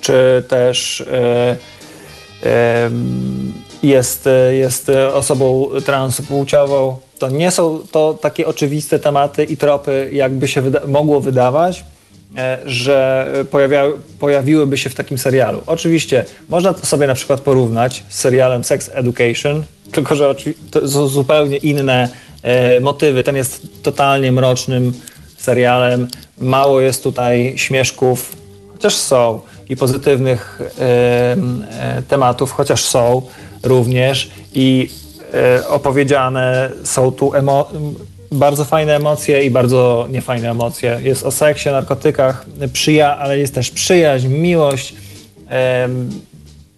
czy 0.00 0.44
też 0.48 1.00
e, 1.00 1.56
e, 2.44 2.90
jest, 3.82 4.28
jest 4.50 4.88
osobą 5.14 5.68
transpłciową, 5.84 6.96
to 7.20 7.28
nie 7.28 7.50
są 7.50 7.78
to 7.90 8.14
takie 8.20 8.46
oczywiste 8.46 8.98
tematy 8.98 9.44
i 9.44 9.56
tropy, 9.56 10.10
jakby 10.12 10.48
się 10.48 10.62
wyda 10.62 10.80
mogło 10.86 11.20
wydawać, 11.20 11.84
e, 12.36 12.58
że 12.66 13.26
pojawia 13.50 13.84
pojawiłyby 14.18 14.78
się 14.78 14.90
w 14.90 14.94
takim 14.94 15.18
serialu. 15.18 15.62
Oczywiście 15.66 16.24
można 16.48 16.74
to 16.74 16.86
sobie 16.86 17.06
na 17.06 17.14
przykład 17.14 17.40
porównać 17.40 18.04
z 18.08 18.20
serialem 18.20 18.64
Sex 18.64 18.90
Education, 18.94 19.64
tylko 19.92 20.14
że 20.14 20.34
to 20.70 20.88
są 20.88 21.08
zupełnie 21.08 21.56
inne 21.56 22.08
e, 22.42 22.80
motywy. 22.80 23.22
Ten 23.24 23.36
jest 23.36 23.82
totalnie 23.82 24.32
mrocznym 24.32 24.92
serialem. 25.36 26.08
Mało 26.38 26.80
jest 26.80 27.02
tutaj 27.02 27.52
śmieszków, 27.56 28.36
chociaż 28.72 28.94
są, 28.94 29.40
i 29.68 29.76
pozytywnych 29.76 30.60
e, 30.78 31.36
tematów, 32.08 32.52
chociaż 32.52 32.84
są 32.84 33.22
również. 33.62 34.30
I 34.54 34.90
opowiedziane. 35.68 36.70
Są 36.84 37.12
tu 37.12 37.32
bardzo 38.32 38.64
fajne 38.64 38.96
emocje 38.96 39.44
i 39.44 39.50
bardzo 39.50 40.06
niefajne 40.10 40.50
emocje. 40.50 41.00
Jest 41.02 41.22
o 41.26 41.30
seksie, 41.30 41.68
narkotykach, 41.68 42.46
przyja 42.72 43.18
ale 43.18 43.38
jest 43.38 43.54
też 43.54 43.70
przyjaźń, 43.70 44.28
miłość 44.28 44.94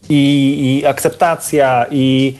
i, 0.08 0.80
i 0.80 0.86
akceptacja 0.86 1.86
i, 1.90 2.34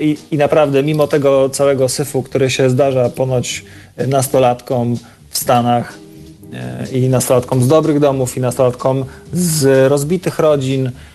i, 0.00 0.16
i, 0.30 0.38
naprawdę 0.38 0.82
mimo 0.82 1.06
tego 1.06 1.48
całego 1.48 1.88
syfu, 1.88 2.22
który 2.22 2.50
się 2.50 2.70
zdarza 2.70 3.08
ponoć 3.08 3.64
nastolatkom 4.06 4.96
w 5.30 5.38
Stanach 5.38 5.98
e, 6.52 6.98
i 6.98 7.08
nastolatkom 7.08 7.62
z 7.62 7.68
dobrych 7.68 8.00
domów 8.00 8.36
i 8.36 8.40
nastolatkom 8.40 9.04
z 9.32 9.88
rozbitych 9.90 10.38
rodzin, 10.38 10.90
E, 10.90 11.13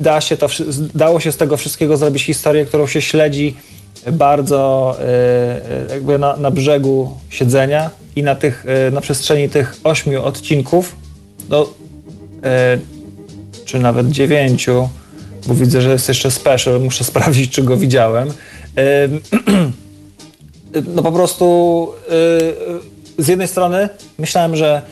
da 0.00 0.20
się 0.20 0.36
to, 0.36 0.48
dało 0.94 1.20
się 1.20 1.32
z 1.32 1.36
tego 1.36 1.56
wszystkiego 1.56 1.96
zrobić 1.96 2.24
historię, 2.24 2.64
którą 2.64 2.86
się 2.86 3.02
śledzi 3.02 3.54
bardzo 4.12 4.96
e, 5.00 5.04
e, 5.04 5.94
jakby 5.94 6.18
na, 6.18 6.36
na 6.36 6.50
brzegu 6.50 7.16
siedzenia 7.30 7.90
i 8.16 8.22
na, 8.22 8.34
tych, 8.34 8.64
na 8.92 9.00
przestrzeni 9.00 9.48
tych 9.48 9.76
ośmiu 9.84 10.24
odcinków, 10.24 10.96
no, 11.48 11.68
czy 13.64 13.78
nawet 13.78 14.10
dziewięciu, 14.10 14.88
bo 15.46 15.54
widzę, 15.54 15.82
że 15.82 15.90
jest 15.90 16.08
jeszcze 16.08 16.30
special, 16.30 16.80
muszę 16.80 17.04
sprawdzić, 17.14 17.52
czy 17.52 17.62
go 17.62 17.76
widziałem. 17.76 18.28
No 20.94 21.02
po 21.02 21.12
prostu 21.12 21.88
z 23.18 23.28
jednej 23.28 23.48
strony 23.48 23.88
myślałem, 24.18 24.56
że 24.56 24.82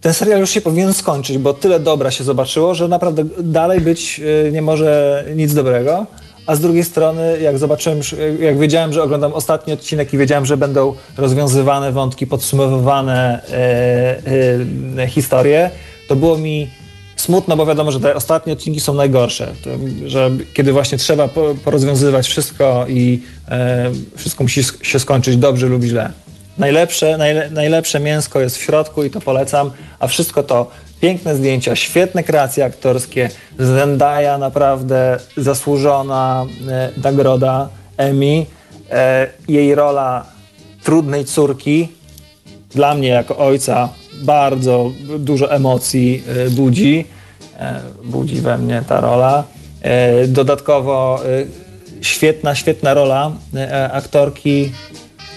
ten 0.00 0.14
serial 0.14 0.40
już 0.40 0.50
się 0.50 0.60
powinien 0.60 0.94
skończyć, 0.94 1.38
bo 1.38 1.54
tyle 1.54 1.80
dobra 1.80 2.10
się 2.10 2.24
zobaczyło, 2.24 2.74
że 2.74 2.88
naprawdę 2.88 3.24
dalej 3.40 3.80
być 3.80 4.20
e, 4.46 4.52
nie 4.52 4.62
może 4.62 5.24
nic 5.36 5.54
dobrego. 5.54 6.06
A 6.48 6.56
z 6.56 6.60
drugiej 6.60 6.84
strony, 6.84 7.40
jak 7.40 7.58
zobaczyłem, 7.58 8.00
jak 8.40 8.58
wiedziałem, 8.58 8.92
że 8.92 9.02
oglądam 9.02 9.32
ostatni 9.32 9.72
odcinek 9.72 10.14
i 10.14 10.18
wiedziałem, 10.18 10.46
że 10.46 10.56
będą 10.56 10.94
rozwiązywane 11.16 11.92
wątki, 11.92 12.26
podsumowywane 12.26 13.42
e, 13.52 15.02
e, 15.02 15.06
historie, 15.08 15.70
to 16.08 16.16
było 16.16 16.38
mi 16.38 16.70
smutno, 17.16 17.56
bo 17.56 17.66
wiadomo, 17.66 17.92
że 17.92 18.00
te 18.00 18.14
ostatnie 18.14 18.52
odcinki 18.52 18.80
są 18.80 18.94
najgorsze. 18.94 19.52
To, 19.64 19.70
że 20.06 20.30
kiedy 20.54 20.72
właśnie 20.72 20.98
trzeba 20.98 21.28
porozwiązywać 21.64 22.28
wszystko 22.28 22.86
i 22.88 23.22
e, 23.48 23.90
wszystko 24.16 24.44
musi 24.44 24.62
się 24.82 24.98
skończyć 24.98 25.36
dobrze 25.36 25.66
lub 25.66 25.82
źle. 25.82 26.12
Najlepsze, 26.58 27.18
najle, 27.18 27.50
najlepsze 27.50 28.00
mięsko 28.00 28.40
jest 28.40 28.56
w 28.56 28.62
środku 28.62 29.04
i 29.04 29.10
to 29.10 29.20
polecam, 29.20 29.70
a 29.98 30.06
wszystko 30.06 30.42
to 30.42 30.70
piękne 31.00 31.36
zdjęcia, 31.36 31.76
świetne 31.76 32.24
kreacje 32.24 32.64
aktorskie, 32.64 33.30
Zendaya 33.58 34.38
naprawdę 34.38 35.18
zasłużona 35.36 36.46
e, 36.68 36.90
nagroda 37.02 37.68
Emmy, 37.96 38.46
e, 38.90 39.26
jej 39.48 39.74
rola 39.74 40.26
trudnej 40.84 41.24
córki 41.24 41.88
dla 42.70 42.94
mnie 42.94 43.08
jako 43.08 43.38
ojca 43.38 43.88
bardzo 44.22 44.92
dużo 45.18 45.52
emocji 45.52 46.22
e, 46.46 46.50
budzi, 46.50 47.04
e, 47.58 47.80
budzi 48.04 48.40
we 48.40 48.58
mnie 48.58 48.82
ta 48.88 49.00
rola. 49.00 49.44
E, 49.82 50.26
dodatkowo 50.26 51.20
e, 51.24 52.04
świetna, 52.04 52.54
świetna 52.54 52.94
rola 52.94 53.32
aktorki 53.92 54.72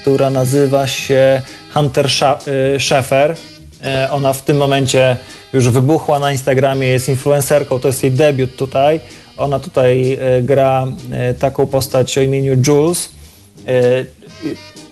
która 0.01 0.29
nazywa 0.29 0.87
się 0.87 1.41
Hunter 1.73 2.05
y, 2.05 2.79
Schaeffer. 2.79 3.35
E, 3.83 4.11
ona 4.11 4.33
w 4.33 4.41
tym 4.41 4.57
momencie 4.57 5.17
już 5.53 5.69
wybuchła 5.69 6.19
na 6.19 6.31
Instagramie, 6.31 6.87
jest 6.87 7.09
influencerką, 7.09 7.79
to 7.79 7.87
jest 7.87 8.03
jej 8.03 8.11
debiut 8.11 8.55
tutaj. 8.55 8.99
Ona 9.37 9.59
tutaj 9.59 10.13
e, 10.13 10.41
gra 10.41 10.87
e, 11.11 11.33
taką 11.33 11.67
postać 11.67 12.17
o 12.17 12.21
imieniu 12.21 12.57
Jules, 12.67 13.09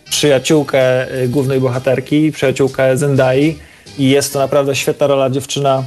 przyjaciółkę 0.10 1.08
głównej 1.28 1.60
bohaterki, 1.60 2.32
przyjaciółkę 2.32 2.98
Zendai 2.98 3.58
i 3.98 4.10
jest 4.10 4.34
to 4.34 4.40
naprawdę 4.40 4.76
świetna 4.76 5.08
rola. 5.08 5.30
Dziewczyna 5.30 5.84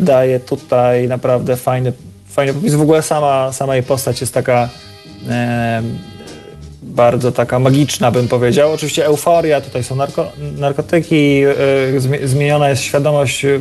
daje 0.00 0.40
tutaj 0.40 1.08
naprawdę 1.08 1.56
fajny, 1.56 1.92
fajny 2.28 2.54
popis. 2.54 2.74
W 2.74 2.82
ogóle 2.82 3.02
sama, 3.02 3.52
sama 3.52 3.74
jej 3.74 3.84
postać 3.84 4.20
jest 4.20 4.34
taka 4.34 4.68
bardzo 6.98 7.32
taka 7.32 7.58
magiczna, 7.58 8.10
bym 8.10 8.28
powiedział. 8.28 8.72
Oczywiście 8.72 9.06
euforia, 9.06 9.60
tutaj 9.60 9.84
są 9.84 9.96
narko, 9.96 10.32
narkotyki, 10.56 11.34
yy, 11.34 12.28
zmieniona 12.28 12.68
jest 12.68 12.82
świadomość 12.82 13.44
yy, 13.44 13.60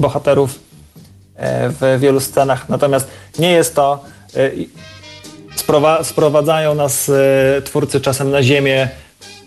bohaterów 0.00 0.54
yy, 0.54 1.42
w 1.68 2.00
wielu 2.00 2.20
scenach, 2.20 2.68
natomiast 2.68 3.08
nie 3.38 3.52
jest 3.52 3.74
to. 3.74 4.04
Sprowa 5.56 6.04
sprowadzają 6.04 6.74
nas 6.74 7.10
twórcy 7.64 8.00
czasem 8.00 8.30
na 8.30 8.42
ziemię, 8.42 8.88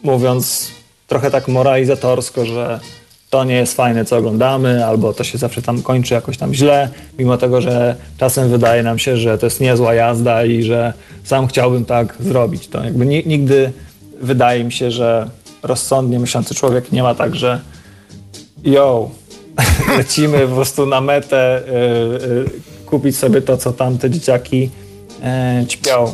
mówiąc 0.04 0.72
trochę 1.08 1.32
tak 1.32 1.48
moralizatorsko, 1.48 2.46
że 2.46 2.80
to 3.30 3.44
nie 3.44 3.56
jest 3.56 3.76
fajne, 3.76 4.06
co 4.06 4.18
oglądamy, 4.18 4.86
albo 4.86 5.14
to 5.14 5.24
się 5.24 5.38
zawsze 5.38 5.62
tam 5.62 5.82
kończy 5.82 6.14
jakoś 6.14 6.38
tam 6.38 6.54
źle, 6.54 6.90
mimo 7.20 7.38
tego, 7.38 7.62
że 7.62 7.96
czasem 8.18 8.50
wydaje 8.50 8.84
nam 8.84 9.00
się, 9.00 9.18
że 9.18 9.38
to 9.38 9.46
jest 9.46 9.62
niezła 9.62 9.94
jazda 9.94 10.46
i 10.46 10.64
że 10.64 10.94
sam 11.24 11.48
chciałbym 11.48 11.86
tak 11.86 12.16
zrobić. 12.20 12.68
To 12.68 12.84
jakby 12.84 13.06
nigdy 13.06 13.72
wydaje 14.22 14.64
mi 14.64 14.72
się, 14.72 14.92
że 14.92 15.30
rozsądnie 15.64 16.20
myślący 16.20 16.56
człowiek 16.56 16.92
nie 16.92 17.04
ma 17.04 17.16
tak, 17.16 17.36
że 17.36 17.60
yo, 18.64 19.10
lecimy 19.98 20.48
po 20.48 20.56
prostu 20.56 20.86
na 20.86 21.02
metę, 21.02 21.64
yy, 21.68 22.28
yy, 22.28 22.46
kupić 22.86 23.18
sobie 23.18 23.42
to, 23.42 23.58
co 23.58 23.74
tam 23.74 23.98
te 23.98 24.10
dzieciaki 24.10 24.70
yy, 25.60 25.66
ćpią. 25.66 26.14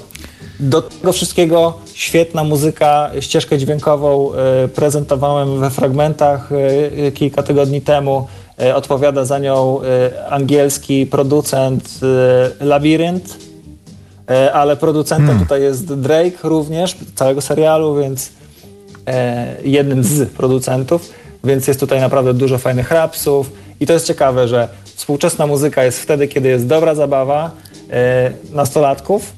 Do 0.60 0.82
tego 0.82 1.14
wszystkiego 1.14 1.80
świetna 1.94 2.44
muzyka, 2.44 3.12
ścieżkę 3.20 3.58
dźwiękową 3.58 4.34
e, 4.34 4.68
prezentowałem 4.68 5.60
we 5.60 5.70
fragmentach 5.70 6.50
e, 6.52 7.12
kilka 7.12 7.44
tygodni 7.44 7.82
temu. 7.82 8.28
E, 8.62 8.76
odpowiada 8.76 9.26
za 9.26 9.40
nią 9.40 9.80
angielski 10.30 11.06
producent 11.06 12.00
Labyrinth, 12.62 13.38
ale 14.54 14.76
producentem 14.76 15.28
hmm. 15.28 15.44
tutaj 15.44 15.62
jest 15.62 15.94
Drake 15.94 16.38
również, 16.44 16.98
całego 17.16 17.42
serialu, 17.42 17.96
więc 17.96 18.32
jednym 19.64 20.04
z 20.04 20.30
producentów, 20.30 21.10
więc 21.44 21.68
jest 21.68 21.80
tutaj 21.80 22.00
naprawdę 22.02 22.34
dużo 22.34 22.58
fajnych 22.58 22.92
rapsów 22.92 23.52
i 23.80 23.86
to 23.86 23.94
jest 23.94 24.08
ciekawe, 24.08 24.48
że 24.48 24.68
współczesna 24.96 25.48
muzyka 25.48 25.84
jest 25.84 26.00
wtedy, 26.00 26.28
kiedy 26.28 26.50
jest 26.50 26.68
dobra 26.68 26.96
zabawa 26.96 27.52
nastolatków, 28.52 29.34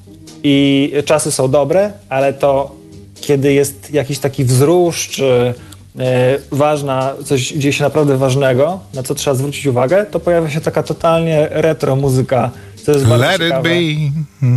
i 0.48 0.92
czasy 1.06 1.32
są 1.32 1.52
dobre, 1.52 1.92
ale 2.10 2.34
to 2.34 2.76
kiedy 3.22 3.54
jest 3.54 3.94
jakiś 3.94 4.20
taki 4.20 4.46
wzrusz, 4.46 5.10
czy 5.10 5.54
e, 6.00 6.38
ważna, 6.52 7.14
coś 7.26 7.52
dzieje 7.52 7.74
się 7.74 7.84
naprawdę 7.84 8.18
ważnego, 8.18 8.80
na 8.94 9.04
co 9.04 9.16
trzeba 9.16 9.36
zwrócić 9.36 9.66
uwagę, 9.66 10.06
to 10.06 10.20
pojawia 10.20 10.50
się 10.50 10.62
taka 10.62 10.84
totalnie 10.84 11.48
retro 11.52 11.96
muzyka, 11.96 12.52
co 12.84 12.92
jest 12.92 13.06
bardzo 13.06 13.26
Let 13.26 13.42
ciekawe. 13.42 13.82
it 13.82 14.12
be. 14.42 14.48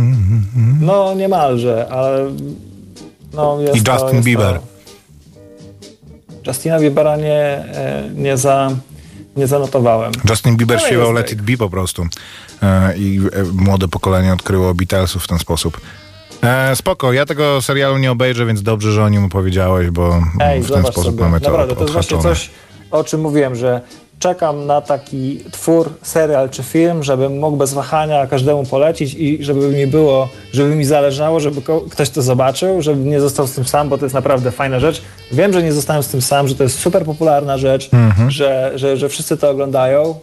No 0.81 1.13
niemalże, 1.13 1.87
ale 1.89 2.31
no 3.33 3.61
jest 3.61 3.75
I 3.75 3.81
to, 3.81 3.93
Justin 3.93 4.21
Bieber. 4.21 4.59
To... 4.59 4.61
Justina 6.47 6.79
Biebera 6.79 7.17
nie, 7.17 7.43
e, 7.43 8.09
nie, 8.15 8.37
za, 8.37 8.71
nie 9.39 9.47
zanotowałem. 9.47 10.11
Justin 10.29 10.57
Bieber 10.57 10.81
śpiewał 10.81 11.13
Let 11.13 11.31
It 11.31 11.41
Be 11.41 11.57
po 11.57 11.69
prostu. 11.69 12.07
E, 12.63 12.97
I 12.97 13.21
młode 13.53 13.87
pokolenie 13.87 14.33
odkryło 14.33 14.73
Beatlesów 14.73 15.23
w 15.23 15.27
ten 15.27 15.39
sposób. 15.39 15.81
E, 16.43 16.75
spoko, 16.75 17.13
ja 17.13 17.25
tego 17.25 17.61
serialu 17.61 17.97
nie 17.97 18.11
obejrzę, 18.11 18.45
więc 18.45 18.61
dobrze, 18.63 18.91
że 18.91 19.03
o 19.03 19.09
nim 19.09 19.25
opowiedziałeś, 19.25 19.89
bo 19.89 20.23
Ej, 20.39 20.61
w 20.63 20.71
ten 20.71 20.83
sposób 20.83 21.03
sobie. 21.03 21.21
mamy 21.23 21.41
to 21.41 21.49
Naprawdę, 21.49 21.75
to 21.75 21.81
jest 21.81 21.93
właśnie 21.93 22.21
coś, 22.21 22.49
o 22.91 23.03
czym 23.03 23.21
mówiłem, 23.21 23.55
że 23.55 23.81
czekam 24.19 24.65
na 24.65 24.81
taki 24.81 25.39
twór, 25.51 25.89
serial 26.01 26.49
czy 26.49 26.63
film, 26.63 27.03
żebym 27.03 27.39
mógł 27.39 27.57
bez 27.57 27.73
wahania 27.73 28.27
każdemu 28.27 28.63
polecić 28.65 29.13
i 29.13 29.43
żeby 29.43 29.69
mi 29.69 29.87
było, 29.87 30.29
żeby 30.53 30.75
mi 30.75 30.85
zależało, 30.85 31.39
żeby 31.39 31.61
ktoś 31.89 32.09
to 32.09 32.21
zobaczył, 32.21 32.81
żebym 32.81 33.09
nie 33.09 33.21
został 33.21 33.47
z 33.47 33.51
tym 33.53 33.65
sam, 33.65 33.89
bo 33.89 33.97
to 33.97 34.05
jest 34.05 34.15
naprawdę 34.15 34.51
fajna 34.51 34.79
rzecz. 34.79 35.01
Wiem, 35.31 35.53
że 35.53 35.63
nie 35.63 35.73
zostałem 35.73 36.03
z 36.03 36.07
tym 36.07 36.21
sam, 36.21 36.47
że 36.47 36.55
to 36.55 36.63
jest 36.63 36.79
super 36.79 37.05
popularna 37.05 37.57
rzecz, 37.57 37.89
Mhm. 37.93 38.31
że, 38.31 38.71
że, 38.75 38.97
że 38.97 39.09
wszyscy 39.09 39.37
to 39.37 39.49
oglądają, 39.49 40.15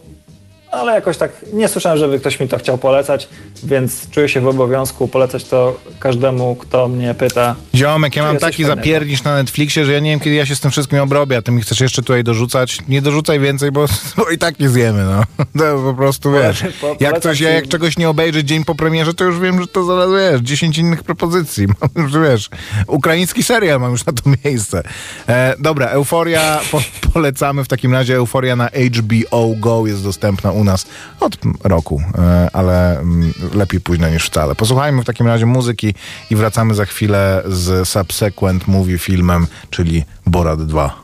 ale 0.71 0.93
jakoś 0.93 1.17
tak 1.17 1.31
nie 1.53 1.67
słyszałem, 1.67 1.97
żeby 1.97 2.19
ktoś 2.19 2.39
mi 2.39 2.47
to 2.47 2.57
chciał 2.57 2.77
polecać, 2.77 3.29
więc 3.63 4.09
czuję 4.09 4.29
się 4.29 4.41
w 4.41 4.47
obowiązku 4.47 5.07
polecać 5.07 5.43
to 5.43 5.79
każdemu, 5.99 6.55
kto 6.55 6.87
mnie 6.87 7.13
pyta. 7.13 7.55
Ziomek, 7.75 8.15
ja 8.15 8.23
mam 8.23 8.37
taki 8.37 8.63
zapierdzisz 8.63 9.23
na 9.23 9.35
Netflixie, 9.35 9.85
że 9.85 9.93
ja 9.93 9.99
nie 9.99 10.11
wiem, 10.11 10.19
kiedy 10.19 10.35
ja 10.35 10.45
się 10.45 10.55
z 10.55 10.59
tym 10.59 10.71
wszystkim 10.71 10.99
obrobię, 10.99 11.37
a 11.37 11.41
ty 11.41 11.51
mi 11.51 11.61
chcesz 11.61 11.79
jeszcze 11.79 12.01
tutaj 12.01 12.23
dorzucać. 12.23 12.77
Nie 12.87 13.01
dorzucaj 13.01 13.39
więcej, 13.39 13.71
bo, 13.71 13.85
bo 14.17 14.29
i 14.29 14.37
tak 14.37 14.59
nie 14.59 14.69
zjemy, 14.69 15.03
no. 15.03 15.23
To 15.59 15.81
po 15.83 15.93
prostu, 15.93 16.31
wiesz, 16.31 16.63
po- 16.81 16.95
jak 16.99 17.19
coś, 17.19 17.39
ja 17.39 17.49
jak 17.49 17.67
czegoś 17.67 17.97
nie 17.97 18.09
obejrzę 18.09 18.43
dzień 18.43 18.65
po 18.65 18.75
premierze, 18.75 19.13
to 19.13 19.23
już 19.23 19.39
wiem, 19.39 19.61
że 19.61 19.67
to 19.67 19.83
zaraz, 19.83 20.09
wiesz, 20.11 20.41
10 20.41 20.77
innych 20.77 21.03
propozycji. 21.03 21.67
Mam 21.81 22.05
już, 22.05 22.13
wiesz, 22.29 22.49
ukraiński 22.87 23.43
serial 23.43 23.79
mam 23.79 23.91
już 23.91 24.05
na 24.05 24.13
to 24.13 24.23
miejsce. 24.45 24.83
E, 25.29 25.55
dobra, 25.59 25.87
Euforia 25.87 26.59
po, 26.71 26.81
polecamy 27.13 27.63
w 27.63 27.67
takim 27.67 27.93
razie. 27.93 28.15
Euforia 28.15 28.55
na 28.55 28.69
HBO 28.69 29.55
Go 29.55 29.87
jest 29.87 30.03
dostępna 30.03 30.51
u 30.57 30.63
nas 30.63 30.85
od 31.19 31.37
roku, 31.63 32.01
e, 32.17 32.49
ale 32.53 32.99
mm, 32.99 33.33
lepiej 33.53 33.81
późno 33.81 34.09
niż 34.09 34.25
wcale. 34.25 34.55
Posłuchajmy 34.55 35.01
w 35.01 35.05
takim 35.05 35.27
razie 35.27 35.45
muzyki 35.45 35.93
i 36.29 36.35
wracamy 36.35 36.73
za 36.73 36.85
chwilę 36.85 37.43
z 37.45 37.89
Subsequent 37.89 38.67
Movie 38.67 38.97
filmem, 38.97 39.47
czyli 39.69 40.03
Borat 40.25 40.65
2. 40.65 41.03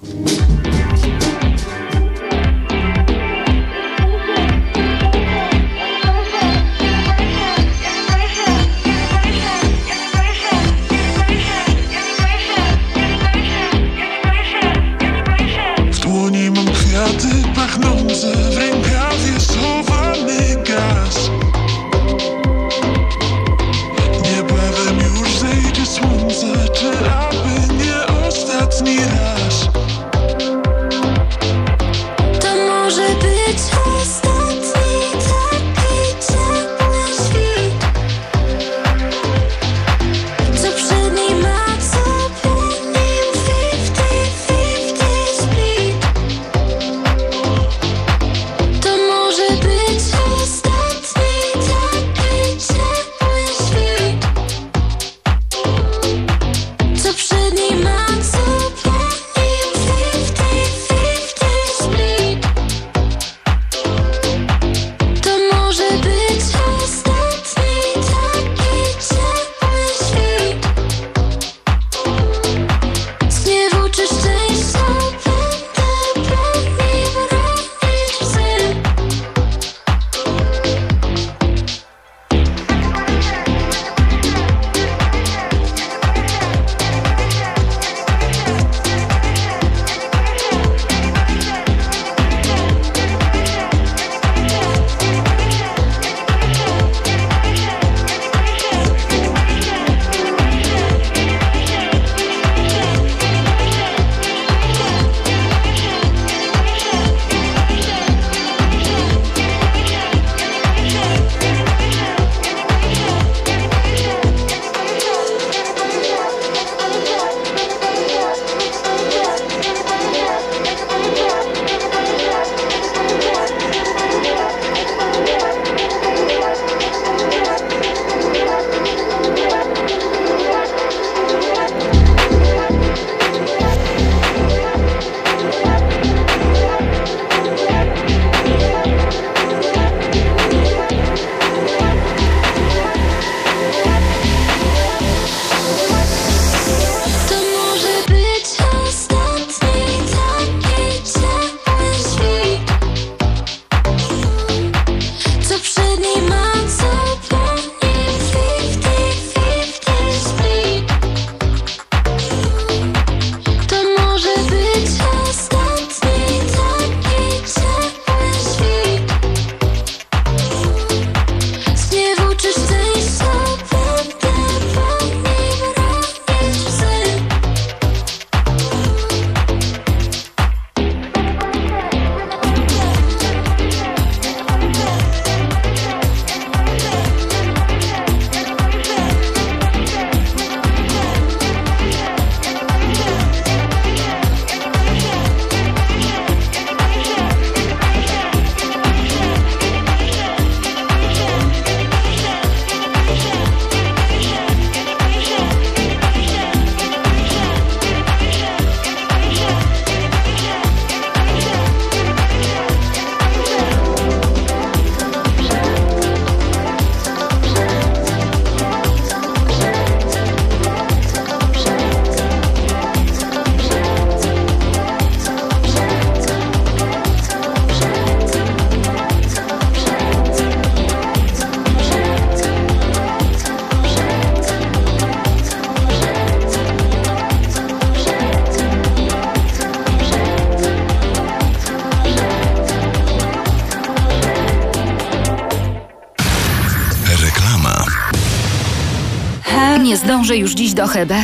zdążę 250.24 250.38
już 250.38 250.52
dziś 250.52 250.74
do 250.74 250.88
Hebe. 250.88 251.16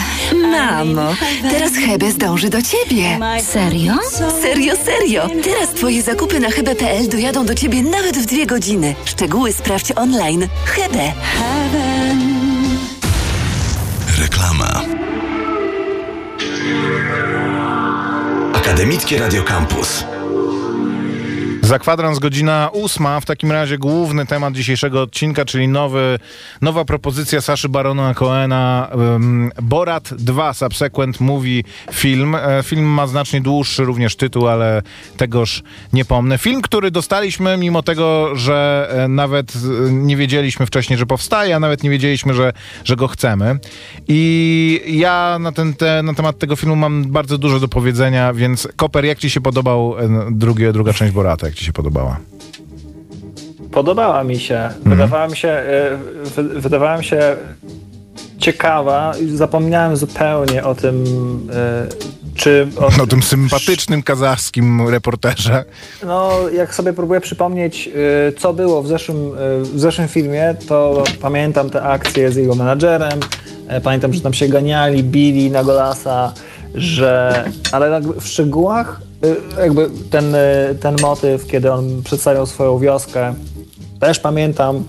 Mamo, 0.52 1.14
teraz 1.42 1.74
Hebe 1.74 2.12
zdąży 2.12 2.50
do 2.50 2.62
ciebie. 2.62 3.20
Serio? 3.54 3.94
Serio, 4.42 4.74
serio. 4.86 5.30
Teraz 5.44 5.70
twoje 5.70 6.02
zakupy 6.02 6.40
na 6.40 6.50
hebe.pl 6.52 7.10
dojadą 7.10 7.46
do 7.46 7.56
ciebie 7.56 7.84
nawet 7.84 8.18
w 8.18 8.26
dwie 8.26 8.46
godziny. 8.46 8.96
Szczegóły 9.06 9.54
sprawdź 9.54 9.92
online. 9.96 10.48
Hebe. 10.66 11.14
Reklama. 14.18 14.82
Akademickie 18.54 19.20
Radio 19.20 19.44
Campus. 19.44 20.04
Za 21.70 21.80
kwadrans 21.80 22.20
godzina 22.20 22.70
ósma. 22.74 23.20
W 23.20 23.26
takim 23.26 23.52
razie 23.52 23.78
główny 23.78 24.26
temat 24.26 24.54
dzisiejszego 24.54 25.02
odcinka, 25.02 25.46
czyli 25.46 25.68
nowy, 25.68 26.20
nowa 26.62 26.86
propozycja 26.86 27.42
Saszy 27.42 27.70
Barona 27.70 28.14
Coena 28.14 28.90
um, 28.94 29.52
Borat 29.62 30.14
2 30.14 30.54
Subsequent 30.54 31.20
Movie 31.20 31.64
Film. 31.92 32.36
E, 32.36 32.64
film 32.64 32.86
ma 32.86 33.08
znacznie 33.08 33.42
dłuższy 33.42 33.86
również 33.86 34.16
tytuł, 34.16 34.48
ale 34.48 34.82
tegoż 35.18 35.64
nie 35.94 36.06
pomnę. 36.06 36.38
Film, 36.38 36.62
który 36.62 36.92
dostaliśmy 36.92 37.58
mimo 37.58 37.84
tego, 37.84 38.36
że 38.36 38.90
e, 38.92 39.08
nawet 39.08 39.54
e, 39.56 39.92
nie 39.92 40.18
wiedzieliśmy 40.18 40.66
wcześniej, 40.66 41.00
że 41.00 41.06
powstaje, 41.06 41.56
a 41.56 41.60
nawet 41.60 41.84
nie 41.84 41.90
wiedzieliśmy, 41.90 42.34
że, 42.34 42.54
że 42.84 42.96
go 42.96 43.08
chcemy. 43.08 43.60
I 44.08 44.82
ja 44.88 45.38
na, 45.40 45.52
ten, 45.52 45.74
te, 45.74 46.04
na 46.04 46.14
temat 46.14 46.38
tego 46.38 46.56
filmu 46.56 46.76
mam 46.76 47.06
bardzo 47.06 47.38
dużo 47.38 47.60
do 47.60 47.68
powiedzenia, 47.68 48.34
więc 48.34 48.68
Koper, 48.76 49.06
jak 49.06 49.20
ci 49.20 49.30
się 49.30 49.42
podobał 49.42 49.96
e, 50.00 50.28
drugi, 50.32 50.64
druga 50.74 50.94
część 50.94 51.14
Borata? 51.14 51.48
Ci 51.60 51.66
się 51.66 51.74
podobała? 51.74 52.18
Podobała 53.72 54.24
mi 54.24 54.40
się. 54.40 54.70
Wydawała 54.86 55.28
mi 55.28 55.38
się, 55.38 55.50
e, 55.50 55.98
wy, 56.36 56.44
wydawała 56.44 56.98
mi 56.98 57.04
się 57.04 57.36
ciekawa. 58.38 59.14
Zapomniałem 59.36 59.98
zupełnie 59.98 60.64
o 60.64 60.76
tym, 60.76 61.04
e, 61.54 61.88
czy... 62.36 62.68
O, 62.78 62.90
No 62.98 63.08
tym 63.08 63.24
sympatycznym 63.24 64.04
kazachskim 64.04 64.90
reporterze. 64.90 65.66
No, 66.06 66.50
jak 66.54 66.76
sobie 66.76 66.94
próbuję 66.94 67.22
przypomnieć, 67.22 67.90
y, 68.30 68.34
co 68.38 68.54
było 68.54 68.84
w 68.84 68.88
zeszłym, 68.88 69.32
w 69.62 69.80
zeszłym 69.80 70.08
filmie, 70.08 70.56
to 70.68 71.04
pamiętam 71.22 71.70
te 71.70 71.84
akcje 71.84 72.32
z 72.32 72.36
jego 72.36 72.56
menadżerem, 72.56 73.20
e, 73.68 73.82
pamiętam, 73.82 74.14
że 74.14 74.22
tam 74.22 74.34
się 74.34 74.48
ganiali, 74.48 75.04
bili 75.04 75.52
na 75.52 75.64
golasa, 75.64 76.34
że... 76.76 77.44
Ale 77.72 77.90
jakby 77.90 78.22
w 78.22 78.28
szczegółach 78.28 79.09
jakby 79.62 79.90
ten, 80.10 80.36
y, 80.36 80.76
ten 80.82 80.96
motyw, 81.02 81.48
kiedy 81.48 81.72
on 81.72 82.02
przedstawiał 82.04 82.46
swoją 82.46 82.80
wioskę, 82.80 83.34
też 84.00 84.20
pamiętam 84.20 84.76
y, 84.78 84.82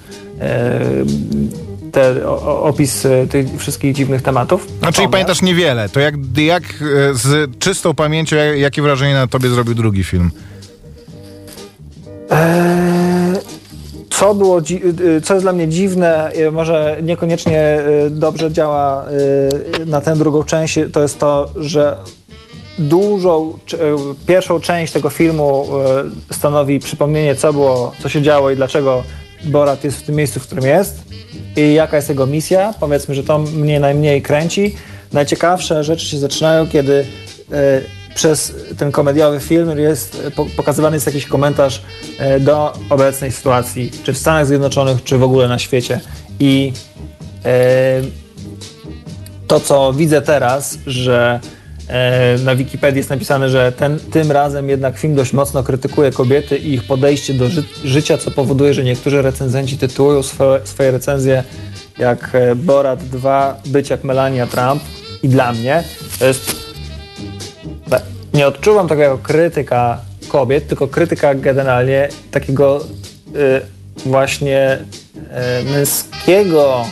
te, 1.92 2.28
o, 2.28 2.62
opis 2.62 3.04
y, 3.04 3.26
tych 3.30 3.58
wszystkich 3.58 3.94
dziwnych 3.94 4.22
tematów. 4.22 4.66
No, 4.82 4.92
czyli 4.92 5.08
pamiętasz 5.08 5.42
niewiele. 5.42 5.88
To 5.88 6.00
jak, 6.00 6.14
jak 6.36 6.62
e, 6.62 6.66
z 7.14 7.58
czystą 7.58 7.94
pamięcią, 7.94 8.36
jak, 8.36 8.58
jakie 8.58 8.82
wrażenie 8.82 9.14
na 9.14 9.26
tobie 9.26 9.48
zrobił 9.48 9.74
drugi 9.74 10.04
film? 10.04 10.30
Eee, 12.30 12.80
Co 14.10 14.34
było, 14.34 14.60
y, 14.60 15.20
co 15.20 15.34
jest 15.34 15.44
dla 15.44 15.52
mnie 15.52 15.68
dziwne, 15.68 16.32
y, 16.36 16.50
może 16.50 16.96
niekoniecznie 17.02 17.80
y, 18.06 18.10
dobrze 18.10 18.52
działa 18.52 19.04
y, 19.80 19.86
na 19.86 20.00
tę 20.00 20.16
drugą 20.16 20.44
część, 20.44 20.78
to 20.92 21.02
jest 21.02 21.18
to, 21.18 21.50
że 21.56 21.96
dużą, 22.80 23.58
y, 23.72 24.26
pierwszą 24.26 24.60
część 24.60 24.92
tego 24.92 25.10
filmu 25.10 25.66
y, 26.30 26.34
stanowi 26.34 26.78
przypomnienie, 26.78 27.34
co 27.34 27.52
było, 27.52 27.92
co 28.02 28.08
się 28.08 28.22
działo 28.22 28.50
i 28.50 28.56
dlaczego 28.56 29.02
Borat 29.44 29.84
jest 29.84 29.98
w 29.98 30.02
tym 30.02 30.14
miejscu, 30.14 30.40
w 30.40 30.46
którym 30.46 30.64
jest 30.64 31.02
i 31.56 31.74
jaka 31.74 31.96
jest 31.96 32.08
jego 32.08 32.26
misja. 32.26 32.74
Powiedzmy, 32.80 33.14
że 33.14 33.24
to 33.24 33.38
mnie 33.38 33.80
najmniej 33.80 34.22
kręci. 34.22 34.76
Najciekawsze 35.12 35.84
rzeczy 35.84 36.06
się 36.06 36.18
zaczynają, 36.18 36.68
kiedy 36.68 36.92
y, 36.92 37.04
przez 38.14 38.54
ten 38.78 38.92
komediowy 38.92 39.40
film 39.40 39.78
jest 39.78 40.22
po- 40.36 40.46
pokazywany 40.56 40.96
jest 40.96 41.06
jakiś 41.06 41.26
komentarz 41.26 41.82
do 42.40 42.72
obecnej 42.90 43.32
sytuacji, 43.32 43.90
czy 44.02 44.12
w 44.12 44.18
Stanach 44.18 44.46
Zjednoczonych, 44.46 45.04
czy 45.04 45.18
w 45.18 45.22
ogóle 45.22 45.48
na 45.48 45.58
świecie. 45.58 46.00
I 46.40 46.72
to, 49.50 49.60
co 49.60 49.92
widzę 49.92 50.22
teraz, 50.22 50.78
że 50.86 51.40
e, 51.44 51.59
na 52.44 52.54
Wikipedii 52.54 52.98
jest 52.98 53.10
napisane, 53.10 53.48
że 53.50 53.72
ten, 53.72 53.98
tym 54.00 54.32
razem 54.32 54.68
jednak 54.68 54.98
film 54.98 55.14
dość 55.14 55.32
mocno 55.32 55.62
krytykuje 55.62 56.12
kobiety 56.12 56.58
i 56.58 56.72
ich 56.72 56.84
podejście 56.84 57.34
do 57.34 57.48
ży 57.48 57.62
życia, 57.84 58.18
co 58.18 58.30
powoduje, 58.30 58.74
że 58.74 58.84
niektórzy 58.84 59.22
recenzenci 59.22 59.78
tytułują 59.78 60.22
swoje, 60.22 60.60
swoje 60.66 60.90
recenzje 60.90 61.44
jak 61.98 62.30
e, 62.32 62.54
Borat 62.54 63.04
2, 63.04 63.56
być 63.66 63.90
jak 63.90 64.04
Melania 64.04 64.46
Trump. 64.46 64.82
I 65.22 65.28
dla 65.28 65.52
mnie 65.52 65.84
to 66.18 66.26
jest 66.26 66.70
nie 68.34 68.46
odczuwam 68.46 68.88
tego 68.88 69.02
jako 69.02 69.18
krytyka 69.18 70.00
kobiet, 70.28 70.68
tylko 70.68 70.88
krytyka 70.88 71.34
generalnie 71.34 72.08
takiego 72.30 72.84
y, 73.36 73.60
właśnie 74.06 74.78
y, 75.60 75.70
męskiego 75.72 76.84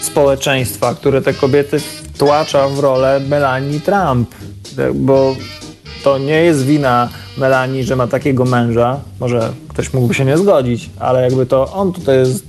społeczeństwa, 0.00 0.94
które 0.94 1.22
te 1.22 1.34
kobiety 1.34 1.80
wtłacza 2.14 2.68
w 2.68 2.78
rolę 2.78 3.20
Melanii 3.20 3.80
Trump. 3.80 4.34
Bo 4.94 5.36
to 6.04 6.18
nie 6.18 6.42
jest 6.42 6.66
wina 6.66 7.08
Melanii, 7.38 7.84
że 7.84 7.96
ma 7.96 8.06
takiego 8.06 8.44
męża. 8.44 9.00
Może 9.20 9.52
ktoś 9.68 9.92
mógłby 9.92 10.14
się 10.14 10.24
nie 10.24 10.38
zgodzić, 10.38 10.90
ale 11.00 11.22
jakby 11.22 11.46
to 11.46 11.72
on 11.72 11.92
tutaj 11.92 12.18
jest 12.18 12.44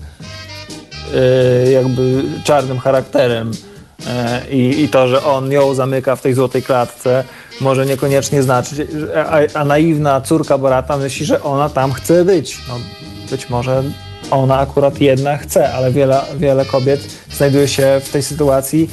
yy, 1.65 1.71
jakby 1.71 2.23
czarnym 2.43 2.79
charakterem. 2.79 3.51
Yy, 4.51 4.57
I, 4.57 4.89
to, 4.89 5.07
że 5.07 5.23
on 5.23 5.51
ją 5.51 5.73
zamyka 5.73 6.15
w 6.15 6.21
tej 6.21 6.33
złotej 6.33 6.63
klatce, 6.63 7.23
może 7.61 7.85
niekoniecznie 7.85 8.43
znaczyć, 8.43 8.81
a, 9.15 9.59
a 9.59 9.65
naiwna 9.65 10.21
córka 10.21 10.57
Borata 10.57 10.97
myśli, 10.97 11.25
że 11.25 11.43
ona 11.43 11.69
tam 11.69 11.93
chce 11.93 12.25
być. 12.25 12.57
No, 12.67 12.79
być 13.31 13.49
może 13.49 13.83
ona 14.31 14.59
akurat 14.59 15.01
jedna 15.01 15.37
chce, 15.37 15.73
ale 15.73 15.91
wiele, 15.91 16.21
wiele 16.37 16.65
kobiet 16.65 16.99
znajduje 17.31 17.67
się 17.67 18.01
w 18.03 18.09
tej 18.09 18.23
sytuacji 18.23 18.89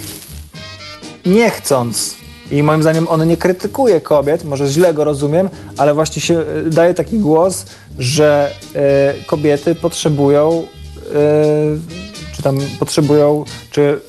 nie 1.27 1.51
chcąc. 1.51 2.17
I 2.51 2.63
moim 2.63 2.83
zdaniem 2.83 3.09
on 3.09 3.29
nie 3.29 3.37
krytykuje 3.37 4.01
kobiet, 4.01 4.45
może 4.45 4.67
źle 4.67 4.95
go 4.95 5.05
rozumiem, 5.05 5.49
ale 5.77 5.95
właśnie 5.95 6.23
się 6.23 6.39
e, 6.39 6.71
daje 6.71 6.95
taki 6.95 7.19
głos, 7.19 7.67
że 7.99 8.51
e, 8.75 9.15
kobiety 9.27 9.75
potrzebują, 9.75 10.67
e, 11.15 12.37
czy 12.37 12.43
tam 12.43 12.59
potrzebują, 12.79 13.45
czy 13.71 14.01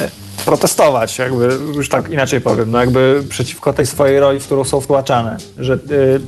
e, 0.00 0.10
protestować, 0.46 1.18
jakby 1.18 1.48
już 1.74 1.88
tak 1.88 2.10
inaczej 2.10 2.40
powiem, 2.40 2.70
no 2.70 2.80
jakby 2.80 3.22
przeciwko 3.28 3.72
tej 3.72 3.86
swojej 3.86 4.20
roli, 4.20 4.40
w 4.40 4.46
którą 4.46 4.64
są 4.64 4.80
wtłaczane. 4.80 5.36
Że 5.58 5.78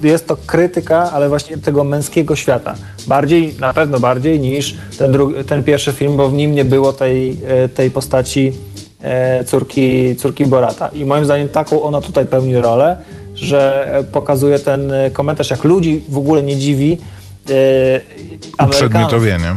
y, 0.03 0.07
jest 0.07 0.27
to 0.27 0.37
krytyka, 0.47 1.11
ale 1.13 1.29
właśnie 1.29 1.59
tego 1.59 1.85
męskiego 1.85 2.37
świata. 2.37 2.75
Bardziej, 3.07 3.55
na 3.61 3.73
pewno 3.73 4.01
bardziej 4.01 4.41
niż 4.41 4.77
ten, 4.99 5.17
ten 5.47 5.65
pierwszy 5.65 5.93
film, 5.93 6.17
bo 6.17 6.29
w 6.29 6.33
nim 6.33 6.55
nie 6.55 6.65
było 6.65 6.93
tej, 6.93 7.31
y, 7.65 7.69
tej 7.69 7.91
postaci 7.91 8.53
córki, 9.47 10.17
córki 10.17 10.47
Borata. 10.47 10.89
I 10.89 11.05
moim 11.05 11.25
zdaniem 11.25 11.49
taką 11.49 11.83
ona 11.83 12.01
tutaj 12.01 12.27
pełni 12.27 12.57
rolę, 12.57 12.97
że 13.35 13.93
e, 13.95 14.05
pokazuje 14.05 14.59
ten 14.59 14.93
e, 14.93 15.11
komentarz, 15.11 15.51
jak 15.51 15.65
ludzi 15.65 16.05
w 16.09 16.19
ogóle 16.19 16.43
nie 16.43 16.57
dziwi 16.57 16.99
e, 17.51 18.65
Uprzedmiotowienie. 18.67 19.57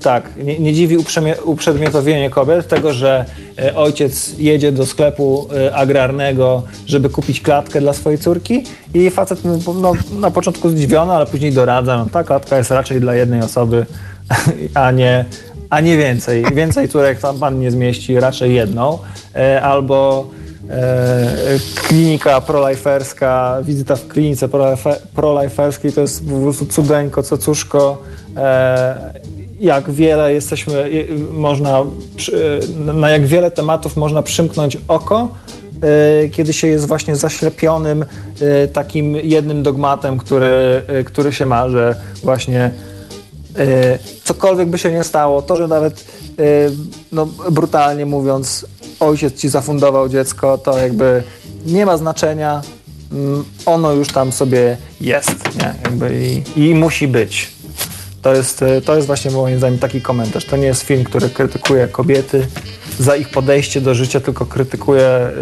tak, 0.00 0.36
nie, 0.36 0.58
nie 0.58 0.72
dziwi 0.72 0.96
uprzedmiotowienie 1.44 2.30
kobiet, 2.30 2.68
tego, 2.68 2.92
że 2.92 3.24
e, 3.58 3.76
ojciec 3.76 4.38
jedzie 4.38 4.72
do 4.72 4.86
sklepu 4.86 5.48
e, 5.66 5.74
agrarnego, 5.74 6.62
żeby 6.86 7.08
kupić 7.08 7.40
klatkę 7.40 7.80
dla 7.80 7.92
swojej 7.92 8.18
córki 8.18 8.64
i 8.94 9.10
facet 9.10 9.40
no, 9.80 9.92
na 10.20 10.30
początku 10.30 10.70
zdziwiony, 10.70 11.12
ale 11.12 11.26
później 11.26 11.52
doradza, 11.52 11.98
no 11.98 12.06
ta 12.12 12.24
klatka 12.24 12.58
jest 12.58 12.70
raczej 12.70 13.00
dla 13.00 13.14
jednej 13.14 13.40
osoby, 13.42 13.86
a 14.74 14.90
nie, 14.90 15.24
a 15.70 15.80
nie 15.80 15.96
więcej. 15.96 16.44
Więcej 16.54 16.88
córek 16.88 17.18
tam 17.20 17.38
pan 17.38 17.58
nie 17.60 17.70
zmieści, 17.70 18.20
raczej 18.20 18.54
jedną. 18.54 18.98
E, 19.36 19.62
albo 19.62 20.30
e, 20.70 21.58
klinika 21.88 22.40
proliferska, 22.40 23.58
wizyta 23.62 23.96
w 23.96 24.08
klinice 24.08 24.48
prolife- 24.48 24.96
proliferskiej 25.14 25.92
to 25.92 26.00
jest 26.00 26.28
po 26.30 26.40
prostu 26.40 26.66
cudeńko, 26.66 27.22
cocuszko. 27.22 28.02
E, 28.36 29.14
jak 29.60 29.90
wiele 29.90 30.32
jesteśmy, 30.34 30.90
je- 30.90 31.04
można, 31.32 31.82
na 32.94 33.10
jak 33.10 33.26
wiele 33.26 33.50
tematów 33.50 33.96
można 33.96 34.22
przymknąć 34.22 34.78
oko, 34.88 35.28
kiedy 36.32 36.52
się 36.52 36.66
jest 36.66 36.86
właśnie 36.88 37.16
zaślepionym 37.16 38.04
takim 38.72 39.16
jednym 39.16 39.62
dogmatem, 39.62 40.18
który, 40.18 40.82
który 41.04 41.32
się 41.32 41.46
ma, 41.46 41.68
że 41.68 41.96
właśnie 42.22 42.70
cokolwiek 44.24 44.68
by 44.68 44.78
się 44.78 44.92
nie 44.92 45.04
stało, 45.04 45.42
to, 45.42 45.56
że 45.56 45.68
nawet 45.68 46.04
e, 46.38 46.42
no, 47.12 47.26
brutalnie 47.50 48.06
mówiąc, 48.06 48.66
ojciec 49.00 49.34
ci 49.34 49.48
zafundował 49.48 50.08
dziecko, 50.08 50.58
to 50.58 50.78
jakby 50.78 51.22
nie 51.66 51.86
ma 51.86 51.96
znaczenia. 51.96 52.62
Mm, 53.12 53.44
Ono 53.66 53.92
już 53.92 54.08
tam 54.08 54.32
sobie 54.32 54.76
jest, 55.00 55.56
nie? 55.58 55.74
Jakby 55.84 56.42
i, 56.56 56.60
i 56.60 56.74
musi 56.74 57.08
być. 57.08 57.50
To 58.22 58.34
jest, 58.34 58.62
e, 58.62 58.80
to 58.80 58.94
jest 58.96 59.06
właśnie 59.06 59.30
moim 59.30 59.58
zdaniem 59.58 59.78
taki 59.78 60.00
komentarz. 60.00 60.44
To 60.44 60.56
nie 60.56 60.66
jest 60.66 60.82
film, 60.82 61.04
który 61.04 61.30
krytykuje 61.30 61.88
kobiety 61.88 62.46
za 62.98 63.16
ich 63.16 63.28
podejście 63.28 63.80
do 63.80 63.94
życia, 63.94 64.20
tylko 64.20 64.46
krytykuje 64.46 65.06
e, 65.06 65.32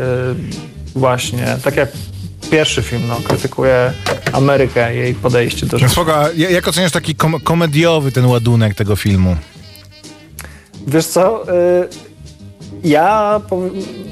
właśnie, 0.94 1.56
tak 1.64 1.76
jak 1.76 1.88
pierwszy 2.50 2.82
film, 2.82 3.02
no, 3.08 3.16
krytykuje 3.24 3.92
Amerykę, 4.32 4.94
jej 4.94 5.14
podejście 5.14 5.66
do 5.66 5.72
No 5.72 5.78
życia. 5.78 5.92
Spoko, 5.92 6.24
jak 6.36 6.68
oceniasz 6.68 6.92
taki 6.92 7.14
kom- 7.14 7.40
komediowy 7.40 8.12
ten 8.12 8.26
ładunek 8.26 8.74
tego 8.74 8.96
filmu? 8.96 9.36
Wiesz 10.86 11.06
co, 11.06 11.44
y, 11.48 11.88
ja 12.84 13.40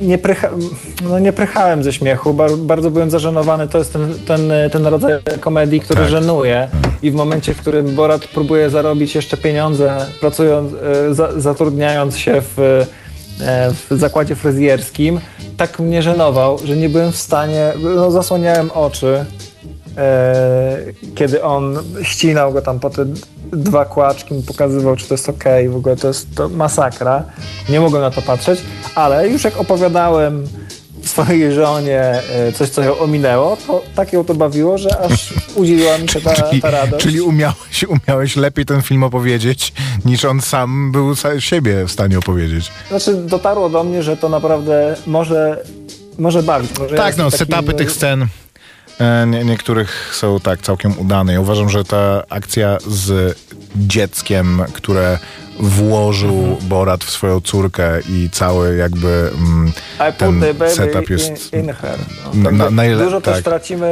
nie, 0.00 0.18
prycha, 0.18 0.50
no 1.02 1.18
nie 1.18 1.32
prychałem 1.32 1.82
ze 1.84 1.92
śmiechu, 1.92 2.34
bar, 2.34 2.50
bardzo 2.56 2.90
byłem 2.90 3.10
zażenowany. 3.10 3.68
To 3.68 3.78
jest 3.78 3.92
ten, 3.92 4.14
ten, 4.26 4.52
ten 4.72 4.86
rodzaj 4.86 5.12
komedii, 5.40 5.80
który 5.80 6.00
Tak. 6.00 6.10
żenuje 6.10 6.68
i 7.02 7.10
w 7.10 7.14
momencie, 7.14 7.54
w 7.54 7.60
którym 7.60 7.94
Borat 7.94 8.26
próbuje 8.26 8.70
zarobić 8.70 9.14
jeszcze 9.14 9.36
pieniądze, 9.36 10.06
pracując, 10.20 10.72
y, 11.10 11.14
za, 11.14 11.40
zatrudniając 11.40 12.16
się 12.18 12.42
w, 12.56 12.86
w 13.90 13.98
zakładzie 13.98 14.36
fryzjerskim, 14.36 15.20
tak 15.56 15.78
mnie 15.78 16.02
żenował, 16.02 16.58
że 16.64 16.76
nie 16.76 16.88
byłem 16.88 17.12
w 17.12 17.16
stanie, 17.16 17.72
no 17.96 18.10
zasłaniałem 18.10 18.70
oczy, 18.70 19.24
e, 19.96 20.76
kiedy 21.14 21.42
on 21.42 21.78
ścinał 22.02 22.52
go 22.52 22.62
tam 22.62 22.80
po 22.80 22.90
te 22.90 23.04
dwa 23.52 23.84
kłaczki, 23.84 24.34
pokazywał, 24.46 24.96
czy 24.96 25.08
to 25.08 25.14
jest 25.14 25.28
okej, 25.28 25.68
w 25.68 25.76
ogóle 25.76 25.96
to 25.96 26.08
jest 26.08 26.34
to 26.34 26.48
masakra. 26.48 27.24
Nie 27.68 27.80
mogłem 27.80 28.02
na 28.02 28.10
to 28.10 28.22
patrzeć, 28.22 28.60
ale 28.94 29.28
już 29.28 29.44
jak 29.44 29.56
opowiadałem 29.56 30.46
swojej 31.04 31.52
żonie 31.52 32.00
e, 32.00 32.52
coś, 32.52 32.68
co 32.68 32.82
ją 32.82 32.98
ominęło, 32.98 33.56
to 33.66 33.82
tak 33.94 34.12
ją 34.12 34.24
to 34.24 34.34
bawiło, 34.34 34.78
że 34.78 34.98
aż 34.98 35.34
udzieliła 35.54 35.98
mi 35.98 36.08
się 36.08 36.20
ta, 36.20 36.34
Czyli, 36.50 36.62
ta 36.62 36.70
radość. 36.70 37.04
czyli 37.04 37.20
umiałeś, 37.20 37.84
umiałeś 37.88 38.36
lepiej 38.36 38.66
ten 38.66 38.82
film 38.82 39.02
opowiedzieć, 39.02 39.72
niż 40.04 40.24
on 40.24 40.40
sam 40.40 40.92
był 40.92 41.14
siebie 41.38 41.84
w 41.86 41.92
stanie 41.92 42.18
opowiedzieć. 42.18 42.72
Znaczy 42.88 43.14
dotarło 43.14 43.70
do 43.70 43.84
mnie, 43.84 44.02
że 44.02 44.16
to 44.16 44.28
naprawdę 44.28 44.96
może, 45.06 45.64
może 46.18 46.42
bawić. 46.42 46.78
Może 46.78 46.96
ja 46.96 47.02
Tak, 47.02 47.16
no, 47.16 47.30
setupy 47.30 47.74
tych 47.74 47.92
scen 47.92 48.26
e, 48.98 49.26
nie, 49.26 49.44
niektórych 49.44 50.10
są 50.14 50.40
tak 50.40 50.62
całkiem 50.62 50.98
udane. 50.98 51.32
Ja 51.32 51.40
uważam, 51.40 51.70
że 51.70 51.84
ta 51.84 52.22
akcja 52.28 52.78
z 52.86 53.38
dzieckiem, 53.76 54.62
które 54.72 55.18
włożył 55.60 56.38
Mhm. 56.38 56.68
Borat 56.68 57.04
w 57.04 57.10
swoją 57.10 57.40
córkę 57.40 58.00
i 58.08 58.28
cały 58.32 58.76
jakby 58.76 59.30
mm, 59.34 59.72
ten 60.18 60.42
setup 60.68 61.10
jest... 61.10 61.52
in, 61.52 61.60
in 61.60 61.72
her. 61.72 61.98
Na- 62.34 62.50
No, 62.50 62.50
na- 62.50 62.64
Także 62.64 62.76
najle- 62.76 63.04
dużo 63.04 63.20
też 63.20 63.34
tak. 63.34 63.44
tracimy, 63.44 63.86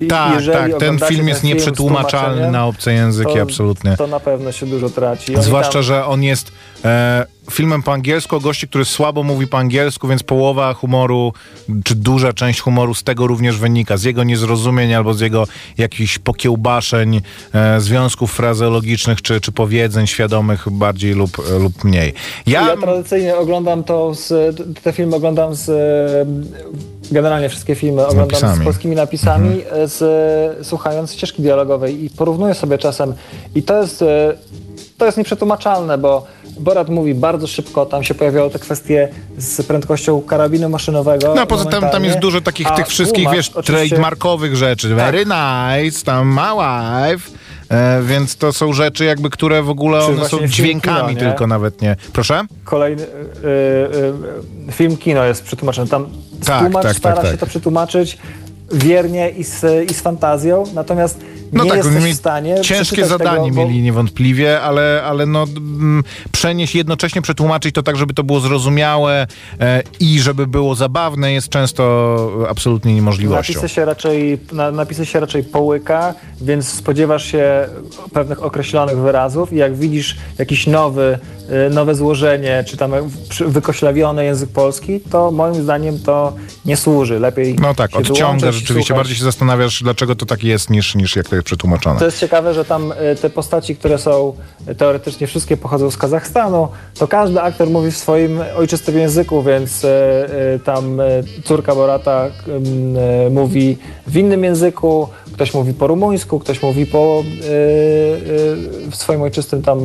y, 0.00 0.04
y, 0.04 0.08
Tak, 0.08 0.42
tak, 0.52 0.70
ten 0.78 0.98
film 0.98 1.28
jest 1.28 1.44
nieprzetłumaczalny 1.44 2.50
na 2.50 2.66
obce 2.66 2.92
języki, 2.92 3.34
to- 3.34 3.42
absolutnie. 3.42 3.96
To 3.96 4.06
na 4.06 4.20
pewno 4.20 4.52
się 4.52 4.66
dużo 4.66 4.90
traci. 4.90 5.34
Zwłaszcza, 5.40 5.72
tam, 5.72 5.82
że 5.82 6.06
on 6.06 6.22
jest 6.22 6.52
e, 6.86 7.26
filmem 7.50 7.82
po 7.82 7.92
angielsku 7.92 8.36
o 8.36 8.40
gości, 8.40 8.68
który 8.68 8.84
słabo 8.84 9.22
mówi 9.22 9.46
po 9.46 9.58
angielsku, 9.58 10.08
więc 10.08 10.22
połowa 10.22 10.74
humoru, 10.74 11.32
czy 11.84 11.94
duża 11.94 12.32
część 12.32 12.60
humoru 12.60 12.94
z 12.94 13.02
tego 13.02 13.26
również 13.26 13.58
wynika. 13.58 13.96
Z 13.96 14.04
jego 14.04 14.24
niezrozumień 14.24 14.94
albo 14.94 15.14
z 15.14 15.20
jego 15.20 15.46
jakichś 15.78 16.18
pokiełbaszeń, 16.18 17.20
e, 17.54 17.80
związków 17.80 18.32
frazeologicznych, 18.32 19.22
czy, 19.22 19.40
czy 19.40 19.52
powiedzeń 19.52 20.06
świadomych 20.06 20.70
bardziej 20.70 21.14
lub, 21.14 21.38
e, 21.50 21.58
lub 21.58 21.84
mniej. 21.84 22.14
Ja, 22.46 22.68
Ja 22.68 22.76
tradycyjnie 22.76 23.36
oglądam 23.36 23.84
to, 23.84 24.14
z, 24.14 24.56
te 24.82 24.92
filmy 24.92 25.16
oglądam 25.16 25.54
z, 25.54 25.66
generalnie 27.12 27.48
wszystkie 27.48 27.74
filmy 27.74 28.06
oglądam 28.06 28.28
napisami. 28.28 28.50
Mhm. 28.50 28.62
z 28.62 28.64
polskimi 28.64 28.96
napisami, 28.96 29.62
z, 29.84 30.66
słuchając 30.66 31.12
ścieżki 31.12 31.42
dialogowej 31.42 32.04
i 32.04 32.10
porównuję 32.10 32.54
sobie 32.54 32.78
czasem 32.78 33.14
i 33.54 33.62
to 33.62 33.82
jest, 33.82 34.02
e, 34.02 34.34
to 34.98 35.06
jest 35.06 35.18
nieprzetłumaczalne, 35.18 35.98
bo 35.98 36.26
Borat 36.60 36.88
mówi 36.88 37.14
bardzo 37.14 37.46
szybko, 37.46 37.86
tam 37.86 38.04
się 38.04 38.14
pojawiały 38.14 38.50
te 38.50 38.58
kwestie 38.58 39.08
z 39.38 39.66
prędkością 39.66 40.22
karabinu 40.22 40.68
maszynowego. 40.68 41.34
no 41.34 41.46
poza 41.46 41.64
tym 41.64 41.80
tam 41.80 42.04
jest 42.04 42.18
dużo 42.18 42.40
takich 42.40 42.66
a 42.66 42.70
tych 42.70 42.86
wszystkich, 42.86 43.24
tłumacz 43.24 43.36
wiesz, 43.36 43.48
oczywiście- 43.48 43.72
Tak. 43.72 43.88
trademarkowych 43.88 44.56
rzeczy. 44.56 44.94
Very 44.94 45.24
nice, 45.26 46.04
tam 46.04 46.28
my 46.28 46.40
wife. 47.12 47.30
E, 47.70 48.02
więc 48.02 48.36
to 48.36 48.52
są 48.52 48.72
rzeczy 48.72 49.04
jakby, 49.04 49.30
które 49.30 49.62
w 49.62 49.70
ogóle 49.70 50.04
one 50.04 50.28
są 50.28 50.46
dźwiękami 50.46 51.16
kino, 51.16 51.20
tylko 51.20 51.46
nawet 51.46 51.82
nie. 51.82 51.96
Proszę? 52.12 52.42
kolejny 52.64 53.02
y, 53.02 53.06
y, 54.68 54.72
film 54.72 54.96
kino 54.96 55.24
jest 55.24 55.44
przetłumaczony. 55.44 55.88
Tam 55.88 56.06
Tak, 56.44 56.60
tłumacz 56.60 56.82
tak, 56.82 56.96
stara 56.96 57.16
tak, 57.16 57.24
się 57.24 57.30
tak. 57.30 57.40
to 57.40 57.46
przetłumaczyć 57.46 58.18
wiernie 58.72 59.30
i 59.30 59.44
z, 59.44 59.90
i 59.90 59.94
z 59.94 60.00
fantazją, 60.00 60.64
natomiast 60.74 61.20
No 61.52 61.64
nie 61.64 61.70
tak, 61.70 61.84
jesteś 61.84 62.14
w 62.14 62.16
stanie 62.16 62.60
ciężkie 62.60 63.06
zadanie 63.06 63.44
tego, 63.50 63.54
bo- 63.56 63.68
mieli 63.68 63.82
niewątpliwie, 63.82 64.60
ale, 64.60 65.02
ale 65.04 65.26
no, 65.26 65.42
mm, 65.56 66.04
przenieść, 66.32 66.74
jednocześnie 66.74 67.22
przetłumaczyć 67.22 67.74
to 67.74 67.82
tak, 67.82 67.96
żeby 67.96 68.14
to 68.14 68.24
było 68.24 68.40
zrozumiałe 68.40 69.26
e, 69.60 69.82
i 70.00 70.20
żeby 70.20 70.46
było 70.46 70.74
zabawne 70.74 71.32
jest 71.32 71.48
często 71.48 72.28
absolutnie 72.50 72.94
niemożliwością. 72.94 73.54
Napisy 73.54 73.74
się, 73.74 73.84
raczej, 73.84 74.38
na, 74.52 74.70
napisy 74.70 75.06
się 75.06 75.20
raczej 75.20 75.44
połyka, 75.44 76.14
więc 76.40 76.68
spodziewasz 76.68 77.24
się 77.32 77.68
pewnych 78.12 78.42
określonych 78.42 78.98
wyrazów 78.98 79.52
i 79.52 79.56
jak 79.56 79.76
widzisz 79.76 80.16
jakiś 80.38 80.66
nowy, 80.66 81.18
y, 81.68 81.74
nowe 81.74 81.94
złożenie, 81.94 82.64
czy 82.66 82.76
tam 82.76 82.92
wykoślawiony 83.46 84.24
język 84.24 84.50
polski, 84.50 85.00
to 85.00 85.30
moim 85.30 85.54
zdaniem 85.54 85.98
to 85.98 86.32
nie 86.64 86.76
służy. 86.76 87.20
Lepiej 87.20 87.56
No 87.60 87.74
tak, 87.74 87.96
odciąga 87.96 88.52
rzeczywiście. 88.52 88.74
słuchać. 88.74 88.96
Bardziej 88.96 89.16
się 89.16 89.24
zastanawiasz, 89.24 89.82
dlaczego 89.82 90.16
to 90.16 90.26
tak 90.26 90.44
jest, 90.44 90.70
niż, 90.70 90.94
niż 90.94 91.16
jak 91.16 91.28
to 91.28 91.35
jest 91.36 91.46
przetłumaczone. 91.46 91.98
To 91.98 92.04
jest 92.04 92.18
ciekawe, 92.18 92.54
że 92.54 92.64
tam 92.64 92.92
y, 92.92 93.16
te 93.16 93.30
postaci, 93.30 93.76
które 93.76 93.98
są 93.98 94.32
y, 94.68 94.74
teoretycznie 94.74 95.26
wszystkie 95.26 95.56
pochodzą 95.56 95.90
z 95.90 95.96
Kazachstanu, 95.96 96.68
to 96.98 97.08
każdy 97.08 97.40
aktor 97.40 97.70
mówi 97.70 97.90
w 97.90 97.96
swoim 97.96 98.40
ojczystym 98.56 98.98
języku, 98.98 99.42
więc 99.42 99.84
y, 99.84 99.90
tam 100.64 101.00
córka 101.44 101.74
Borata 101.74 102.30
mówi 103.30 103.78
w 104.06 104.16
innym 104.16 104.44
języku, 104.44 105.08
ktoś 105.32 105.54
mówi 105.54 105.74
po 105.74 105.86
rumuńsku, 105.86 106.38
ktoś 106.40 106.62
mówi 106.62 106.86
po 106.86 107.24
w 108.90 108.96
swoim 108.96 109.22
ojczystym 109.22 109.62
tam 109.62 109.80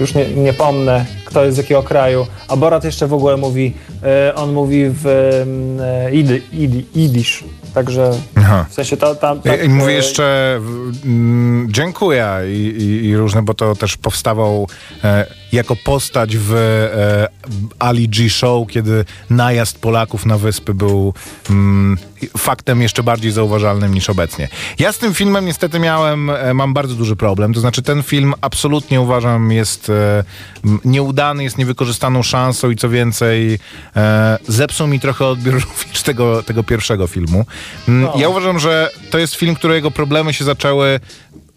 już 0.00 0.14
nie, 0.14 0.30
nie 0.30 0.52
pomnę, 0.52 1.06
kto 1.24 1.44
jest 1.44 1.54
z 1.54 1.58
jakiego 1.58 1.82
kraju, 1.82 2.26
a 2.48 2.56
Borat 2.56 2.84
jeszcze 2.84 3.06
w 3.06 3.12
ogóle 3.14 3.36
mówi, 3.36 3.74
on 4.34 4.52
mówi 4.52 4.84
w 4.88 5.06
idy, 6.12 6.42
idy, 6.52 6.84
idisz, 6.94 7.44
także 7.74 8.10
Aha. 8.36 8.66
w 8.68 8.74
sensie 8.74 8.96
tam... 8.96 9.16
tam 9.16 9.38
I, 9.38 9.42
tak, 9.42 9.64
i 9.64 9.68
mówię 9.68 9.92
jeszcze 9.92 10.60
dziękuję 11.66 12.26
i, 12.48 12.52
i, 12.52 13.04
i 13.06 13.16
różne, 13.16 13.42
bo 13.42 13.54
to 13.54 13.74
też 13.74 13.96
powstawał 13.96 14.68
e, 15.04 15.26
jako 15.52 15.76
postać 15.76 16.36
w 16.36 16.54
e, 16.54 17.28
Ali 17.78 18.08
G 18.08 18.30
Show, 18.30 18.68
kiedy 18.68 19.04
najazd 19.30 19.78
Polaków 19.78 20.26
na 20.26 20.38
wyspy 20.38 20.74
był 20.74 21.14
mm, 21.50 21.96
faktem 22.38 22.82
jeszcze 22.82 23.02
bardziej 23.02 23.32
zauważalnym 23.32 23.94
niż 23.94 24.10
obecnie. 24.10 24.48
Ja 24.78 24.92
z 24.92 24.98
tym 24.98 25.14
filmem 25.14 25.46
niestety 25.46 25.78
miałem, 25.78 26.30
e, 26.30 26.54
mam 26.54 26.74
bardzo 26.74 26.94
duży 26.94 27.16
problem, 27.16 27.54
to 27.54 27.60
znaczy 27.60 27.82
ten 27.82 28.02
film 28.02 28.34
absolutnie 28.40 29.00
uważam 29.00 29.52
jest 29.52 29.90
e, 29.90 30.24
nieudany, 30.84 31.44
jest 31.44 31.58
niewykorzystaną 31.58 32.22
szansą 32.22 32.70
i 32.70 32.76
co 32.76 32.88
więcej 32.88 33.58
e, 33.96 34.38
zepsuł 34.48 34.86
mi 34.86 35.00
trochę 35.00 35.26
odbiór 35.26 35.54
również 35.78 36.02
tego, 36.02 36.42
tego 36.42 36.64
pierwszego 36.64 37.06
filmu. 37.06 37.44
Mm, 37.88 38.08
Ja 38.16 38.28
uważam, 38.28 38.58
że 38.58 38.90
to 39.10 39.18
jest 39.18 39.34
film, 39.34 39.54
którego 39.54 39.90
problemy 39.90 40.34
się 40.34 40.44
zaczęły 40.44 41.00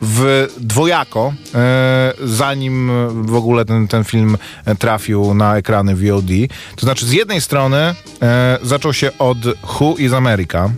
w 0.02 0.48
dwojako, 0.58 1.34
e, 1.56 2.14
zanim 2.24 2.92
w 3.26 3.36
ogóle 3.36 3.66
ten, 3.66 3.88
ten 3.88 4.04
film 4.04 4.38
trafił 4.80 5.34
na 5.34 5.58
ekrany 5.58 5.96
VOD. 5.96 6.30
To 6.76 6.86
znaczy, 6.86 7.06
z 7.06 7.12
jednej 7.12 7.42
strony 7.42 7.96
e, 8.22 8.58
zaczął 8.62 8.94
się 8.94 9.12
od 9.20 9.38
Who 9.46 9.96
is 9.98 10.14
America, 10.14 10.70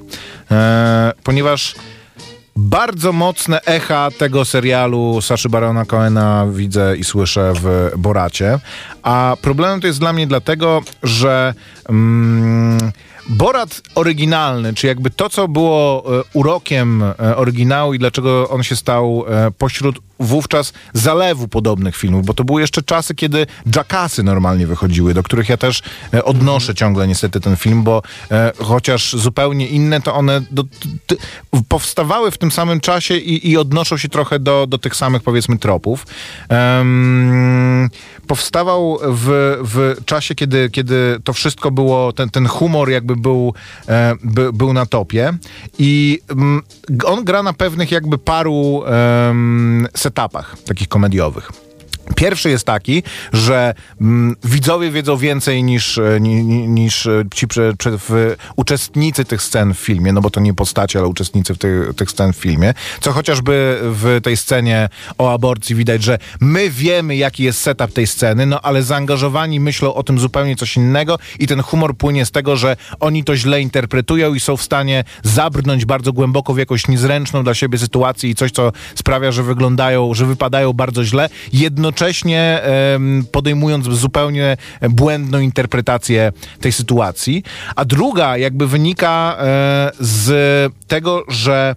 e, 0.52 1.14
ponieważ 1.24 1.76
bardzo 2.56 3.14
mocne 3.14 3.62
echa 3.62 4.10
tego 4.18 4.46
serialu 4.46 5.22
Saszy 5.22 5.50
Barona 5.50 5.86
Cohena 5.86 6.48
widzę 6.52 6.98
i 6.98 7.04
słyszę 7.04 7.54
w 7.56 7.92
Boracie. 7.98 8.60
A 9.04 9.38
problemem 9.42 9.82
to 9.82 9.88
jest 9.88 10.00
dla 10.00 10.14
mnie 10.14 10.28
dlatego, 10.28 10.82
że 11.04 11.54
mm, 11.90 12.53
Borat 13.34 13.82
oryginalny, 13.96 14.74
czy 14.74 14.88
jakby 14.88 15.10
to, 15.10 15.30
co 15.30 15.48
było 15.48 16.04
e, 16.20 16.24
urokiem 16.34 17.04
e, 17.04 17.36
oryginału 17.36 17.94
i 17.94 18.00
dlaczego 18.00 18.50
on 18.50 18.64
się 18.64 18.76
stał 18.76 19.26
e, 19.28 19.52
pośród 19.52 20.00
wówczas 20.20 20.74
zalewu 20.94 21.48
podobnych 21.48 21.96
filmów, 21.96 22.26
bo 22.26 22.34
to 22.34 22.44
były 22.44 22.62
jeszcze 22.62 22.82
czasy, 22.82 23.16
kiedy 23.16 23.46
Jackassy 23.76 24.24
normalnie 24.24 24.68
wychodziły, 24.68 25.14
do 25.14 25.24
których 25.24 25.50
ja 25.50 25.58
też 25.58 25.82
e, 26.14 26.24
odnoszę 26.24 26.76
ciągle 26.76 27.08
niestety 27.08 27.40
ten 27.40 27.56
film, 27.56 27.84
bo 27.84 28.02
e, 28.32 28.52
chociaż 28.58 29.16
zupełnie 29.16 29.68
inne, 29.68 30.02
to 30.02 30.16
one 30.16 30.42
do, 30.52 30.64
powstawały 31.68 32.32
w 32.32 32.38
tym 32.38 32.52
samym 32.52 32.80
czasie 32.80 33.18
i, 33.18 33.52
i 33.52 33.58
odnoszą 33.58 33.98
się 33.98 34.10
trochę 34.10 34.40
do, 34.40 34.68
do 34.68 34.78
tych 34.78 34.96
samych 34.96 35.24
powiedzmy 35.24 35.58
tropów. 35.58 36.06
Um, 36.50 37.90
powstawał 38.28 39.00
w, 39.04 39.58
w 39.64 40.06
czasie, 40.06 40.36
kiedy, 40.36 40.70
kiedy 40.70 41.20
to 41.24 41.34
wszystko 41.34 41.72
było, 41.72 42.14
ten, 42.14 42.30
ten 42.30 42.48
humor 42.48 42.90
jakby 42.90 43.16
był, 43.16 43.54
e, 43.88 44.16
by, 44.24 44.54
był 44.54 44.74
na 44.74 44.86
topie 44.86 45.34
i 45.80 46.20
mm, 46.30 46.62
on 47.06 47.24
gra 47.24 47.44
na 47.44 47.54
pewnych 47.54 47.92
jakby 47.92 48.18
paru 48.18 48.84
setupach 50.04 50.56
takich 50.66 50.88
komediowych. 50.88 51.52
Pierwszy 52.16 52.50
jest 52.50 52.66
taki, 52.66 53.04
że 53.34 53.74
mm, 54.02 54.36
widzowie 54.44 54.92
wiedzą 54.92 55.18
więcej 55.18 55.64
niż, 55.64 55.98
e, 55.98 56.20
ni, 56.22 56.44
ni, 56.44 56.68
niż 56.68 57.06
e, 57.06 57.24
ci 57.36 57.48
prze, 57.48 57.74
prze, 57.78 57.98
w, 57.98 58.36
uczestnicy 58.56 59.26
tych 59.26 59.42
scen 59.42 59.74
w 59.74 59.78
filmie, 59.78 60.14
no 60.14 60.22
bo 60.22 60.30
to 60.30 60.40
nie 60.40 60.54
postacie, 60.54 61.00
ale 61.00 61.08
uczestnicy 61.08 61.56
tych, 61.56 61.94
tych 61.96 62.12
scen 62.12 62.34
w 62.34 62.36
filmie. 62.36 62.74
Co 63.02 63.12
chociażby 63.12 63.80
w 63.84 64.20
tej 64.24 64.38
scenie 64.38 64.90
o 65.18 65.34
aborcji 65.34 65.76
widać, 65.76 66.04
że 66.04 66.18
my 66.40 66.70
wiemy, 66.70 67.16
jaki 67.16 67.44
jest 67.44 67.60
setup 67.60 67.94
tej 67.94 68.08
sceny, 68.08 68.46
no 68.46 68.62
ale 68.62 68.84
zaangażowani 68.84 69.60
myślą 69.60 69.94
o 69.94 70.04
tym 70.04 70.20
zupełnie 70.20 70.56
coś 70.56 70.78
innego 70.78 71.20
i 71.40 71.48
ten 71.48 71.62
humor 71.62 71.98
płynie 71.98 72.26
z 72.26 72.32
tego, 72.32 72.56
że 72.56 72.76
oni 73.00 73.24
to 73.24 73.36
źle 73.36 73.62
interpretują 73.62 74.34
i 74.34 74.40
są 74.40 74.58
w 74.58 74.64
stanie 74.64 75.04
zabrnąć 75.24 75.86
bardzo 75.86 76.14
głęboko 76.14 76.54
w 76.54 76.58
jakąś 76.58 76.88
niezręczną 76.88 77.44
dla 77.44 77.54
siebie 77.54 77.78
sytuację 77.78 78.30
i 78.30 78.36
coś, 78.36 78.52
co 78.52 78.72
sprawia, 78.96 79.32
że 79.32 79.44
wyglądają, 79.44 80.14
że 80.14 80.26
wypadają 80.26 80.74
bardzo 80.74 81.04
źle. 81.04 81.30
Jednocześnie 81.94 82.62
podejmując 83.32 83.86
zupełnie 83.86 84.58
błędną 84.90 85.40
interpretację 85.40 86.32
tej 86.60 86.72
sytuacji. 86.72 87.44
A 87.76 87.86
druga 87.86 88.38
jakby 88.38 88.68
wynika 88.68 89.38
e, 89.40 89.92
z 90.00 90.74
tego, 90.88 91.24
że 91.28 91.76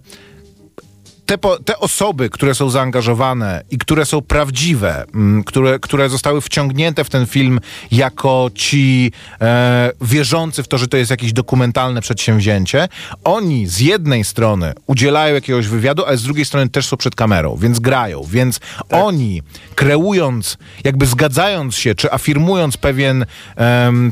te, 1.27 1.37
po, 1.37 1.59
te 1.59 1.77
osoby, 1.79 2.29
które 2.29 2.55
są 2.55 2.69
zaangażowane 2.69 3.63
i 3.71 3.77
które 3.77 4.05
są 4.05 4.21
prawdziwe, 4.21 5.05
m, 5.15 5.43
które, 5.43 5.79
które 5.79 6.09
zostały 6.09 6.41
wciągnięte 6.41 7.03
w 7.03 7.09
ten 7.09 7.25
film 7.25 7.59
jako 7.91 8.49
ci 8.55 9.11
e, 9.41 9.91
wierzący 10.01 10.63
w 10.63 10.67
to, 10.67 10.77
że 10.77 10.87
to 10.87 10.97
jest 10.97 11.11
jakieś 11.11 11.33
dokumentalne 11.33 12.01
przedsięwzięcie, 12.01 12.87
oni 13.23 13.67
z 13.67 13.79
jednej 13.79 14.23
strony 14.23 14.73
udzielają 14.87 15.35
jakiegoś 15.35 15.67
wywiadu, 15.67 16.05
ale 16.05 16.17
z 16.17 16.23
drugiej 16.23 16.45
strony 16.45 16.69
też 16.69 16.85
są 16.85 16.97
przed 16.97 17.15
kamerą, 17.15 17.55
więc 17.55 17.79
grają, 17.79 18.23
więc 18.23 18.59
oni 18.91 19.41
kreując, 19.75 20.57
jakby 20.83 21.05
zgadzając 21.05 21.75
się, 21.75 21.95
czy 21.95 22.11
afirmując 22.11 22.77
pewien, 22.77 23.25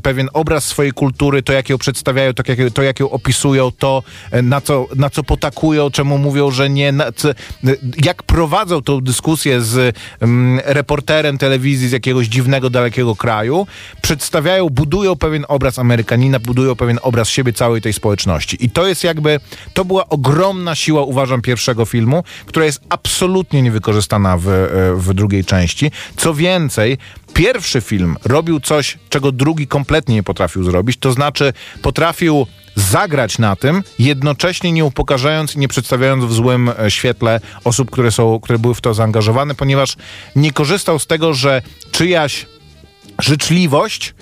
pewien 0.03 0.30
obraz 0.34 0.66
swojej 0.66 0.91
kultury, 0.91 1.43
to 1.43 1.53
jak 1.53 1.70
ją 1.70 1.78
przedstawiają, 1.78 2.34
to 2.34 2.43
jak, 2.47 2.74
to 2.74 2.84
jak 2.84 2.99
ją 2.99 3.09
opisują, 3.09 3.72
to 3.72 4.03
e, 4.32 4.41
na 4.41 4.61
co, 4.61 4.88
na 4.95 5.09
co 5.09 5.24
potakują, 5.24 5.91
czemu 5.91 6.18
mówią, 6.18 6.51
że 6.51 6.70
nie, 6.70 6.91
na, 6.91 7.05
co, 7.12 7.30
jak 8.03 8.24
prowadzą 8.24 8.82
tą 8.82 9.01
dyskusję 9.01 9.62
z 9.62 9.95
mm, 10.22 10.60
reporterem 10.66 11.38
telewizji 11.38 11.88
z 11.88 11.91
jakiegoś 11.91 12.28
dziwnego, 12.28 12.70
dalekiego 12.70 13.16
kraju, 13.16 13.68
przedstawiają, 14.01 14.70
budują 14.70 15.16
pewien 15.16 15.45
obraz 15.47 15.80
Amerykanina, 15.80 16.39
budują 16.39 16.76
pewien 16.76 16.99
obraz 17.01 17.30
siebie, 17.30 17.53
całej 17.53 17.82
tej 17.82 17.93
społeczności. 17.93 18.66
I 18.66 18.70
to 18.70 18.88
jest 18.88 19.03
jakby, 19.03 19.39
to 19.74 19.86
była 19.86 20.10
ogromna 20.10 20.76
siła, 20.76 21.03
uważam, 21.03 21.41
pierwszego 21.41 21.86
filmu, 21.86 22.24
która 22.45 22.66
jest 22.66 22.82
absolutnie 22.89 23.62
niewykorzystana 23.62 24.38
w, 24.38 24.47
e, 24.47 24.95
w 24.95 25.14
drugiej 25.14 25.45
części. 25.45 25.91
Co 26.18 26.34
więcej, 26.34 26.97
pierwszy 27.34 27.82
film 27.82 28.16
robił 28.26 28.60
coś, 28.60 28.97
czego 29.10 29.32
drugi 29.32 29.68
kompletnie 29.68 30.16
nie 30.16 30.24
potrafił 30.24 30.64
zrobić, 30.64 30.97
to 30.97 31.12
znaczy 31.12 31.53
potrafił 31.82 32.47
zagrać 32.86 33.38
na 33.38 33.56
tym, 33.56 33.84
jednocześnie 34.00 34.72
nie 34.72 34.86
upokarzając 34.86 35.56
i 35.56 35.60
nie 35.60 35.68
przedstawiając 35.68 36.26
w 36.26 36.34
złym 36.34 36.70
e, 36.70 36.92
świetle 36.92 37.40
osób, 37.64 37.92
które, 37.92 38.12
są, 38.12 38.40
które 38.40 38.60
były 38.60 38.76
w 38.76 38.82
to 38.82 38.94
zaangażowane, 38.94 39.56
ponieważ 39.56 39.96
nie 40.36 40.52
korzystał 40.52 41.00
z 41.00 41.08
tego, 41.08 41.34
że 41.34 41.62
czyjaś 41.92 42.46
życzliwość 43.20 44.14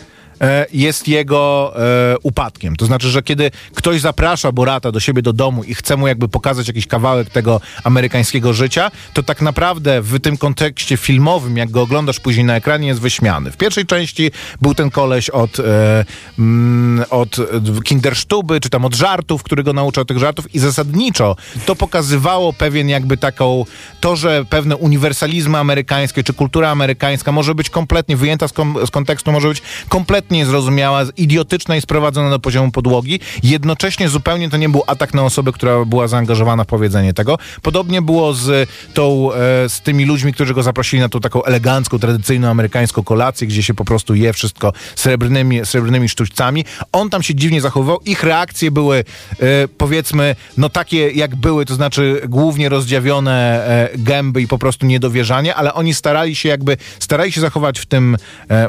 jest 0.73 1.07
jego 1.07 1.73
e, 1.75 2.15
upadkiem. 2.23 2.75
To 2.75 2.85
znaczy, 2.85 3.09
że 3.09 3.23
kiedy 3.23 3.51
ktoś 3.75 4.01
zaprasza 4.01 4.51
Borata 4.51 4.91
do 4.91 4.99
siebie 4.99 5.21
do 5.21 5.33
domu 5.33 5.63
i 5.63 5.75
chce 5.75 5.97
mu 5.97 6.07
jakby 6.07 6.27
pokazać 6.27 6.67
jakiś 6.67 6.87
kawałek 6.87 7.29
tego 7.29 7.61
amerykańskiego 7.83 8.53
życia, 8.53 8.91
to 9.13 9.23
tak 9.23 9.41
naprawdę 9.41 10.01
w 10.01 10.19
tym 10.19 10.37
kontekście 10.37 10.97
filmowym, 10.97 11.57
jak 11.57 11.71
go 11.71 11.81
oglądasz 11.81 12.19
później 12.19 12.45
na 12.45 12.55
ekranie, 12.55 12.87
jest 12.87 13.01
wyśmiany. 13.01 13.51
W 13.51 13.57
pierwszej 13.57 13.85
części 13.85 14.31
był 14.61 14.73
ten 14.75 14.89
koleś 14.89 15.29
od, 15.29 15.59
e, 15.59 16.05
mm, 16.39 17.05
od 17.09 17.37
kindersztuby, 17.83 18.59
czy 18.59 18.69
tam 18.69 18.85
od 18.85 18.95
żartów, 18.95 19.43
który 19.43 19.63
go 19.63 19.73
nauczał 19.73 20.05
tych 20.05 20.17
żartów 20.17 20.55
i 20.55 20.59
zasadniczo 20.59 21.35
to 21.65 21.75
pokazywało 21.75 22.53
pewien 22.53 22.89
jakby 22.89 23.17
taką, 23.17 23.65
to, 24.01 24.15
że 24.15 24.45
pewne 24.49 24.77
uniwersalizmy 24.77 25.57
amerykańskie, 25.57 26.23
czy 26.23 26.33
kultura 26.33 26.69
amerykańska 26.69 27.31
może 27.31 27.55
być 27.55 27.69
kompletnie 27.69 28.17
wyjęta 28.17 28.47
z, 28.47 28.53
kom, 28.53 28.77
z 28.87 28.91
kontekstu, 28.91 29.31
może 29.31 29.47
być 29.47 29.61
kompletnie 29.89 30.32
niezrozumiała, 30.33 31.01
idiotyczna 31.17 31.75
i 31.75 31.81
sprowadzona 31.81 32.29
do 32.29 32.39
poziomu 32.39 32.71
podłogi. 32.71 33.19
Jednocześnie 33.43 34.09
zupełnie 34.09 34.49
to 34.49 34.57
nie 34.57 34.69
był 34.69 34.83
atak 34.87 35.13
na 35.13 35.23
osobę, 35.23 35.51
która 35.51 35.85
była 35.85 36.07
zaangażowana 36.07 36.63
w 36.63 36.67
powiedzenie 36.67 37.13
tego. 37.13 37.37
Podobnie 37.61 38.01
było 38.01 38.33
z 38.33 38.69
tą, 38.93 39.33
e, 39.33 39.69
z 39.69 39.81
tymi 39.81 40.05
ludźmi, 40.05 40.33
którzy 40.33 40.53
go 40.53 40.63
zaprosili 40.63 41.01
na 41.01 41.09
tą 41.09 41.19
taką 41.19 41.43
elegancką, 41.43 41.99
tradycyjną 41.99 42.49
amerykańską 42.49 43.03
kolację, 43.03 43.47
gdzie 43.47 43.63
się 43.63 43.73
po 43.73 43.85
prostu 43.85 44.15
je 44.15 44.33
wszystko 44.33 44.73
srebrnymi, 44.95 45.65
srebrnymi 45.65 46.09
sztućcami. 46.09 46.65
On 46.91 47.09
tam 47.09 47.23
się 47.23 47.35
dziwnie 47.35 47.61
zachowywał. 47.61 47.99
Ich 48.05 48.23
reakcje 48.23 48.71
były, 48.71 48.97
e, 49.39 49.67
powiedzmy, 49.67 50.35
no 50.57 50.69
takie 50.69 51.11
jak 51.11 51.35
były, 51.35 51.65
to 51.65 51.75
znaczy 51.75 52.21
głównie 52.29 52.69
rozdziawione 52.69 53.65
e, 53.67 53.89
gęby 53.97 54.41
i 54.41 54.47
po 54.47 54.57
prostu 54.57 54.85
niedowierzanie, 54.85 55.55
ale 55.55 55.73
oni 55.73 55.93
starali 55.93 56.35
się 56.35 56.49
jakby, 56.49 56.77
starali 56.99 57.31
się 57.31 57.41
zachować 57.41 57.79
w 57.79 57.85
tym, 57.85 58.17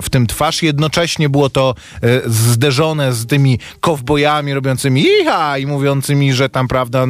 w 0.02 0.10
tym 0.10 0.26
twarz. 0.26 0.62
Jednocześnie 0.62 1.28
było 1.28 1.43
to 1.50 1.74
e, 2.02 2.20
zderzone 2.26 3.12
z 3.12 3.26
tymi 3.26 3.58
kowbojami 3.80 4.54
robiącymi 4.54 5.04
iha 5.20 5.58
i 5.58 5.66
mówiącymi, 5.66 6.32
że 6.32 6.48
tam, 6.48 6.68
prawda, 6.68 7.02
e, 7.02 7.06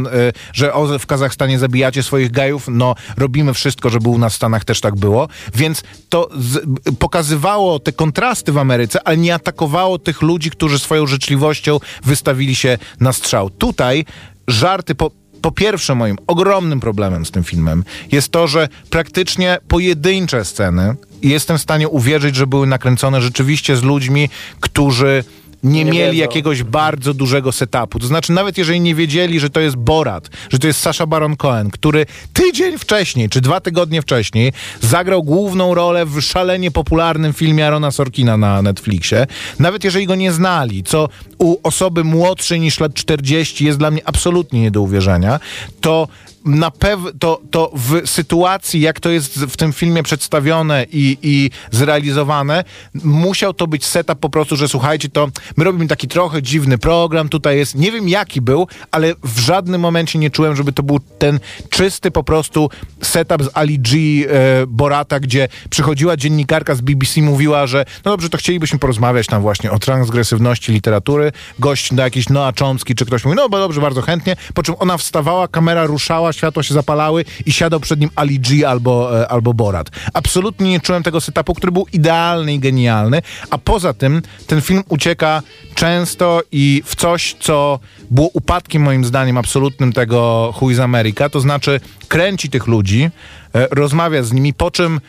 że 0.53 0.75
o, 0.75 0.99
w 0.99 1.07
Kazachstanie 1.07 1.59
zabijacie 1.59 2.03
swoich 2.03 2.31
gajów. 2.31 2.69
No, 2.71 2.95
robimy 3.17 3.55
wszystko, 3.55 3.91
żeby 3.91 4.09
u 4.09 4.19
nas 4.19 4.33
w 4.33 4.37
Stanach 4.37 4.65
też 4.65 4.81
tak 4.81 4.97
było. 4.97 5.29
Więc 5.55 5.83
to 6.09 6.29
z, 6.39 6.65
pokazywało 6.99 7.79
te 7.79 7.93
kontrasty 7.93 8.53
w 8.53 8.59
Ameryce, 8.59 9.09
ale 9.09 9.17
nie 9.17 9.35
atakowało 9.35 9.99
tych 9.99 10.23
ludzi, 10.23 10.51
którzy 10.51 10.79
swoją 10.79 11.07
życzliwością 11.07 11.81
wystawili 12.05 12.55
się 12.55 12.79
na 13.01 13.13
strzał. 13.13 13.51
Tutaj 13.51 14.05
żarty 14.49 14.95
po, 14.95 15.11
po 15.45 15.53
pierwsze, 15.53 15.95
moim 15.95 16.17
ogromnym 16.27 16.81
problemem 16.81 17.27
z 17.27 17.31
tym 17.31 17.45
filmem 17.45 17.85
jest 18.13 18.29
to, 18.29 18.47
że 18.49 18.69
praktycznie 18.91 19.59
pojedyncze 19.69 20.45
sceny 20.45 20.95
jestem 21.23 21.59
w 21.59 21.63
stanie 21.63 21.89
uwierzyć, 21.89 22.37
że 22.37 22.47
były 22.47 22.67
nakręcone 22.67 23.21
rzeczywiście 23.21 23.77
z 23.77 23.83
ludźmi, 23.83 24.31
którzy 24.61 25.25
nie, 25.65 25.85
Nie 25.85 25.91
mieli 25.93 26.17
wiedzą. 26.17 26.23
jakiegoś 26.23 26.63
bardzo 26.63 27.15
dużego 27.15 27.53
setupu. 27.53 27.99
To 27.99 28.07
znaczy, 28.07 28.33
nawet 28.33 28.59
jeżeli 28.59 28.81
nie 28.81 28.95
wiedzieli, 28.95 29.41
że 29.41 29.51
to 29.51 29.61
jest 29.61 29.77
Borat, 29.77 30.31
że 30.51 30.59
to 30.59 30.67
jest 30.67 30.81
Sasha 30.81 31.07
Baron 31.07 31.37
Cohen, 31.37 31.71
który 31.71 32.07
tydzień 32.33 32.79
wcześniej, 32.79 33.29
czy 33.29 33.41
dwa 33.41 33.61
tygodnie 33.61 34.03
wcześniej 34.03 34.53
zagrał 34.81 35.23
główną 35.23 35.75
rolę 35.75 36.07
w 36.07 36.21
szalenie 36.21 36.71
popularnym 36.71 37.33
filmie 37.33 37.67
Arona 37.67 37.91
Sorkina 37.91 38.37
na 38.37 38.63
Netflixie, 38.63 39.27
nawet 39.59 39.85
jeżeli 39.85 40.07
go 40.07 40.15
nie 40.15 40.33
znali, 40.33 40.83
co 40.83 41.09
u 41.39 41.57
osoby 41.63 42.05
młodszej 42.05 42.61
niż 42.61 42.81
lat 42.81 42.95
40 42.95 43.65
jest 43.65 43.79
dla 43.79 43.91
mnie 43.91 44.01
absolutnie 44.05 44.61
nie 44.61 44.71
do 44.71 44.83
uwierzenia, 44.83 45.41
to 45.81 46.09
na 46.45 46.71
pewno 46.71 47.11
to, 47.19 47.41
to 47.51 47.71
w 47.75 48.11
sytuacji, 48.11 48.81
jak 48.81 49.01
to 49.01 49.11
jest 49.11 49.35
w 49.35 49.57
tym 49.57 49.73
filmie 49.73 50.03
przedstawione 50.03 50.87
i, 50.93 51.19
i 51.23 51.51
zrealizowane, 51.71 52.65
musiał 53.05 53.55
to 53.55 53.67
być 53.67 53.87
setup 53.87 54.19
po 54.19 54.31
prostu, 54.31 54.57
że 54.57 54.69
słuchajcie, 54.69 55.09
to 55.09 55.29
my 55.57 55.65
robimy 55.65 55.87
taki 55.87 56.09
trochę 56.09 56.43
dziwny 56.43 56.79
program, 56.79 57.29
tutaj 57.29 57.57
jest, 57.57 57.75
nie 57.75 57.93
wiem 57.93 58.09
jaki 58.09 58.41
był, 58.41 58.67
ale 58.91 59.15
w 59.23 59.39
żadnym 59.39 59.81
momencie 59.81 60.19
nie 60.19 60.31
czułem, 60.31 60.57
żeby 60.57 60.73
to 60.73 60.83
był 60.83 61.01
ten 61.19 61.41
czysty 61.71 62.11
po 62.11 62.25
prostu 62.25 62.71
setup 63.03 63.43
z 63.43 63.49
Ali 63.55 63.79
G 63.79 63.99
e, 63.99 64.67
Borata, 64.67 65.21
gdzie 65.21 65.49
przychodziła 65.71 66.17
dziennikarka 66.17 66.75
z 66.75 66.81
BBC, 66.81 67.23
mówiła, 67.23 67.67
że 67.67 67.85
no 68.05 68.11
dobrze, 68.11 68.29
to 68.29 68.39
chcielibyśmy 68.39 68.79
porozmawiać 68.79 69.27
tam 69.27 69.43
właśnie 69.43 69.71
o 69.71 69.79
transgresywności 69.79 70.73
literatury, 70.73 71.33
gość 71.59 71.93
na 71.93 72.03
jakiś 72.03 72.29
Noah 72.29 72.55
Chomsky, 72.59 72.95
czy 72.95 73.07
ktoś 73.07 73.25
mówi, 73.25 73.37
no 73.37 73.49
bo 73.49 73.59
dobrze, 73.59 73.81
bardzo 73.81 74.03
chętnie, 74.03 74.37
po 74.55 74.63
czym 74.63 74.75
ona 74.79 74.99
wstawała, 74.99 75.49
kamera 75.49 75.87
ruszała, 75.87 76.33
światła 76.35 76.63
się 76.63 76.75
zapalały 76.75 77.25
i 77.47 77.53
siadał 77.53 77.81
przed 77.81 78.01
nim 78.01 78.11
Ali 78.15 78.41
G 78.41 78.69
albo, 78.69 79.21
e, 79.21 79.29
albo 79.29 79.55
Borat. 79.55 79.91
Absolutnie 80.13 80.71
nie 80.71 80.81
czułem 80.81 81.03
tego 81.03 81.21
setupu, 81.21 81.55
który 81.55 81.73
był 81.73 81.87
idealny 81.93 82.55
i 82.55 82.59
genialny, 82.59 83.23
a 83.51 83.59
poza 83.59 83.93
tym 83.93 84.23
ten 84.47 84.61
film 84.61 84.83
ucieka 84.89 85.43
często 85.75 86.43
i 86.53 86.83
w 86.85 86.97
coś, 86.97 87.37
co 87.41 87.79
było 88.11 88.29
upadkiem 88.33 88.83
moim 88.83 89.05
zdaniem 89.05 89.39
absolutnym 89.39 89.93
tego 89.93 90.55
Who 90.61 90.71
is 90.71 90.79
America, 90.79 91.29
to 91.29 91.41
znaczy 91.41 91.81
kręci 92.09 92.51
tych 92.51 92.67
ludzi, 92.67 93.11
rozmawia 93.55 94.23
z 94.23 94.33
nimi, 94.33 94.55
po 94.55 94.71
czym 94.71 95.01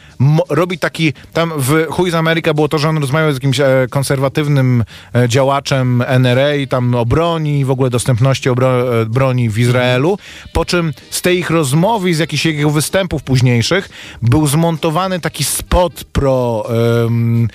robi 0.50 0.80
taki, 0.80 1.14
tam 1.34 1.54
w 1.58 1.86
Chuj 1.90 2.12
z 2.12 2.16
Ameryka 2.16 2.54
było 2.54 2.68
to, 2.68 2.78
że 2.78 2.90
on 2.90 2.98
rozmawiał 2.98 3.32
z 3.32 3.36
jakimś 3.36 3.60
e, 3.60 3.88
konserwatywnym 3.90 4.84
e, 5.16 5.30
działaczem 5.30 6.04
NRA, 6.08 6.52
tam 6.70 6.96
o 6.96 7.06
broni, 7.06 7.66
w 7.66 7.72
ogóle 7.72 7.90
dostępności 7.90 8.50
obro- 8.50 9.02
e, 9.02 9.06
broni 9.06 9.50
w 9.50 9.60
Izraelu, 9.60 10.18
po 10.54 10.66
czym 10.66 10.94
z 11.10 11.22
tej 11.22 11.40
ich 11.40 11.50
rozmowy 11.50 12.14
z 12.14 12.20
jakichś 12.20 12.46
jego 12.46 12.70
występów 12.70 13.24
późniejszych 13.24 13.90
był 14.22 14.48
zmontowany 14.48 15.20
taki 15.20 15.44
spot 15.44 16.04
pro, 16.04 16.66
em, 17.06 17.48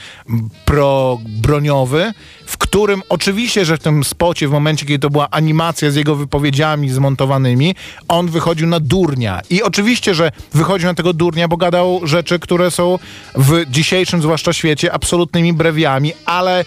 pro-broniowy, 0.64 2.12
w 2.50 2.58
którym 2.58 3.02
oczywiście, 3.08 3.64
że 3.64 3.76
w 3.76 3.80
tym 3.80 4.04
spocie, 4.04 4.48
w 4.48 4.50
momencie, 4.50 4.86
kiedy 4.86 4.98
to 4.98 5.10
była 5.10 5.30
animacja 5.30 5.90
z 5.90 5.96
jego 5.96 6.16
wypowiedziami 6.16 6.90
zmontowanymi, 6.90 7.74
on 8.08 8.28
wychodził 8.28 8.66
na 8.66 8.80
durnia. 8.80 9.40
I 9.50 9.62
oczywiście, 9.62 10.14
że 10.14 10.32
wychodził 10.54 10.88
na 10.88 10.94
tego 10.94 11.12
durnia, 11.12 11.48
bo 11.48 11.56
gadał 11.56 12.00
rzeczy, 12.04 12.38
które 12.38 12.70
są 12.70 12.98
w 13.34 13.70
dzisiejszym 13.70 14.22
zwłaszcza 14.22 14.52
świecie 14.52 14.92
absolutnymi 14.92 15.52
brewiami, 15.52 16.12
ale 16.24 16.64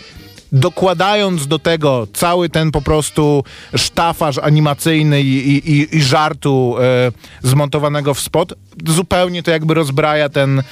dokładając 0.54 1.48
do 1.48 1.60
tego 1.60 2.08
cały 2.14 2.50
ten 2.50 2.72
po 2.72 2.82
prostu 2.82 3.44
sztafaż 3.76 4.38
animacyjny 4.38 5.22
i, 5.22 5.58
i, 5.72 5.98
i, 5.98 6.02
żartu 6.02 6.76
e, 6.80 7.12
zmontowanego 7.42 8.14
w 8.14 8.20
spot, 8.20 8.54
zupełnie 8.88 9.44
to 9.44 9.52
jakby 9.52 9.74
rozbraja 9.74 10.30
ten, 10.30 10.64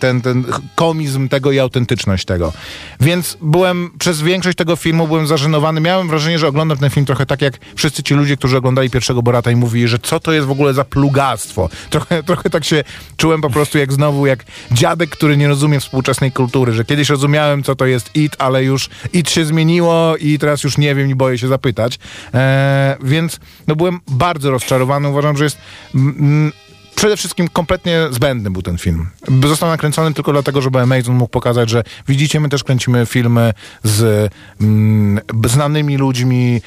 ten, 0.00 0.20
ten 0.20 0.44
komizm 0.74 1.28
tego 1.28 1.52
i 1.52 1.58
autentyczność 1.58 2.24
tego. 2.24 2.52
Więc 3.00 3.38
byłem, 3.40 3.90
przez 3.98 4.22
większość 4.22 4.58
tego 4.58 4.76
filmu 4.76 5.08
byłem 5.08 5.26
zażenowany. 5.26 5.80
Miałem 5.80 6.08
wrażenie, 6.08 6.38
że 6.38 6.48
oglądam 6.48 6.78
ten 6.78 6.90
film 6.90 7.06
trochę 7.06 7.26
tak 7.26 7.42
jak 7.42 7.58
wszyscy 7.74 8.02
ci 8.02 8.14
ludzie, 8.14 8.36
którzy 8.36 8.56
oglądali 8.56 8.90
pierwszego 8.90 9.22
Borata 9.22 9.50
i 9.50 9.56
mówili, 9.56 9.88
że 9.88 9.98
co 9.98 10.20
to 10.20 10.32
jest 10.32 10.46
w 10.46 10.50
ogóle 10.50 10.74
za 10.74 10.84
plugastwo. 10.84 11.68
Trochę, 11.90 12.22
trochę 12.28 12.50
tak 12.50 12.64
się 12.64 12.84
czułem 13.16 13.40
po 13.40 13.50
prostu 13.50 13.78
jak 13.78 13.92
znowu, 13.92 14.26
jak 14.26 14.44
dziadek, 14.72 15.10
który 15.10 15.36
nie 15.36 15.48
rozumie 15.48 15.80
współczesnej 15.80 16.32
kultury, 16.32 16.72
że 16.72 16.84
kiedyś 16.84 17.08
rozumiałem, 17.08 17.62
co 17.62 17.76
to 17.76 17.86
jest 17.86 18.16
IT, 18.16 18.36
ale 18.38 18.64
już 18.64 18.75
IT 19.12 19.30
się 19.30 19.44
zmieniło 19.44 20.16
i 20.16 20.38
teraz 20.38 20.64
już 20.64 20.78
nie 20.78 20.94
wiem 20.94 21.10
i 21.10 21.14
boję 21.14 21.38
się 21.38 21.48
zapytać. 21.48 21.98
E, 22.34 22.96
więc 23.02 23.40
no 23.66 23.76
byłem 23.76 24.00
bardzo 24.08 24.50
rozczarowany. 24.50 25.08
Uważam, 25.08 25.36
że 25.36 25.44
jest 25.44 25.58
mm, 25.94 26.52
przede 26.96 27.16
wszystkim 27.16 27.48
kompletnie 27.48 28.06
zbędny 28.10 28.50
był 28.50 28.62
ten 28.62 28.78
film. 28.78 29.06
Został 29.46 29.68
nakręcony 29.68 30.14
tylko 30.14 30.32
dlatego, 30.32 30.62
żeby 30.62 30.80
Amazon 30.80 31.16
mógł 31.16 31.30
pokazać, 31.30 31.70
że 31.70 31.82
widzicie, 32.08 32.40
my 32.40 32.48
też 32.48 32.64
kręcimy 32.64 33.06
filmy 33.06 33.52
z 33.82 34.32
mm, 34.60 35.20
znanymi 35.46 35.96
ludźmi 35.96 36.56
e, 36.56 36.60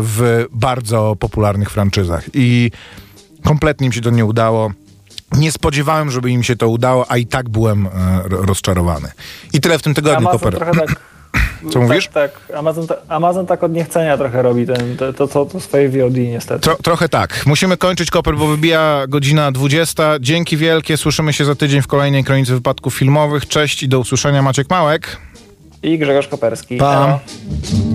w 0.00 0.46
bardzo 0.52 1.16
popularnych 1.16 1.70
franczyzach. 1.70 2.24
I 2.34 2.70
kompletnie 3.44 3.86
im 3.86 3.92
się 3.92 4.00
to 4.00 4.10
nie 4.10 4.24
udało. 4.24 4.72
Nie 5.32 5.52
spodziewałem, 5.52 6.10
żeby 6.10 6.30
im 6.30 6.42
się 6.42 6.56
to 6.56 6.68
udało, 6.68 7.10
a 7.10 7.16
i 7.16 7.26
tak 7.26 7.48
byłem 7.48 7.86
e, 7.86 7.90
ro- 8.24 8.42
rozczarowany. 8.42 9.08
I 9.52 9.60
tyle 9.60 9.78
w 9.78 9.82
tym 9.82 9.94
tygodniu, 9.94 10.28
Amazon 10.28 10.52
trochę 10.52 10.72
tak... 10.72 11.09
Co 11.70 11.80
mówisz? 11.80 12.08
Tak, 12.08 12.40
tak. 12.48 12.58
Amazon, 12.58 12.86
Amazon 13.08 13.46
tak 13.46 13.62
od 13.62 13.72
niechcenia 13.72 14.16
trochę 14.16 14.42
robi 14.42 14.66
ten, 14.66 14.96
to, 14.96 15.12
to, 15.12 15.28
to, 15.28 15.44
to 15.44 15.60
swoje 15.60 15.88
VOD 15.88 16.16
niestety. 16.16 16.60
Tro, 16.60 16.76
trochę 16.82 17.08
tak. 17.08 17.46
Musimy 17.46 17.76
kończyć 17.76 18.10
koper, 18.10 18.36
bo 18.36 18.46
wybija 18.46 19.04
godzina 19.08 19.52
20. 19.52 20.18
Dzięki 20.20 20.56
wielkie. 20.56 20.96
Słyszymy 20.96 21.32
się 21.32 21.44
za 21.44 21.54
tydzień 21.54 21.82
w 21.82 21.86
kolejnej 21.86 22.24
kronice 22.24 22.54
wypadków 22.54 22.94
filmowych. 22.94 23.48
Cześć 23.48 23.82
i 23.82 23.88
do 23.88 23.98
usłyszenia. 23.98 24.42
Maciek 24.42 24.70
Małek. 24.70 25.16
I 25.82 25.98
Grzegorz 25.98 26.28
Koperski. 26.28 26.76
Pa. 26.76 27.20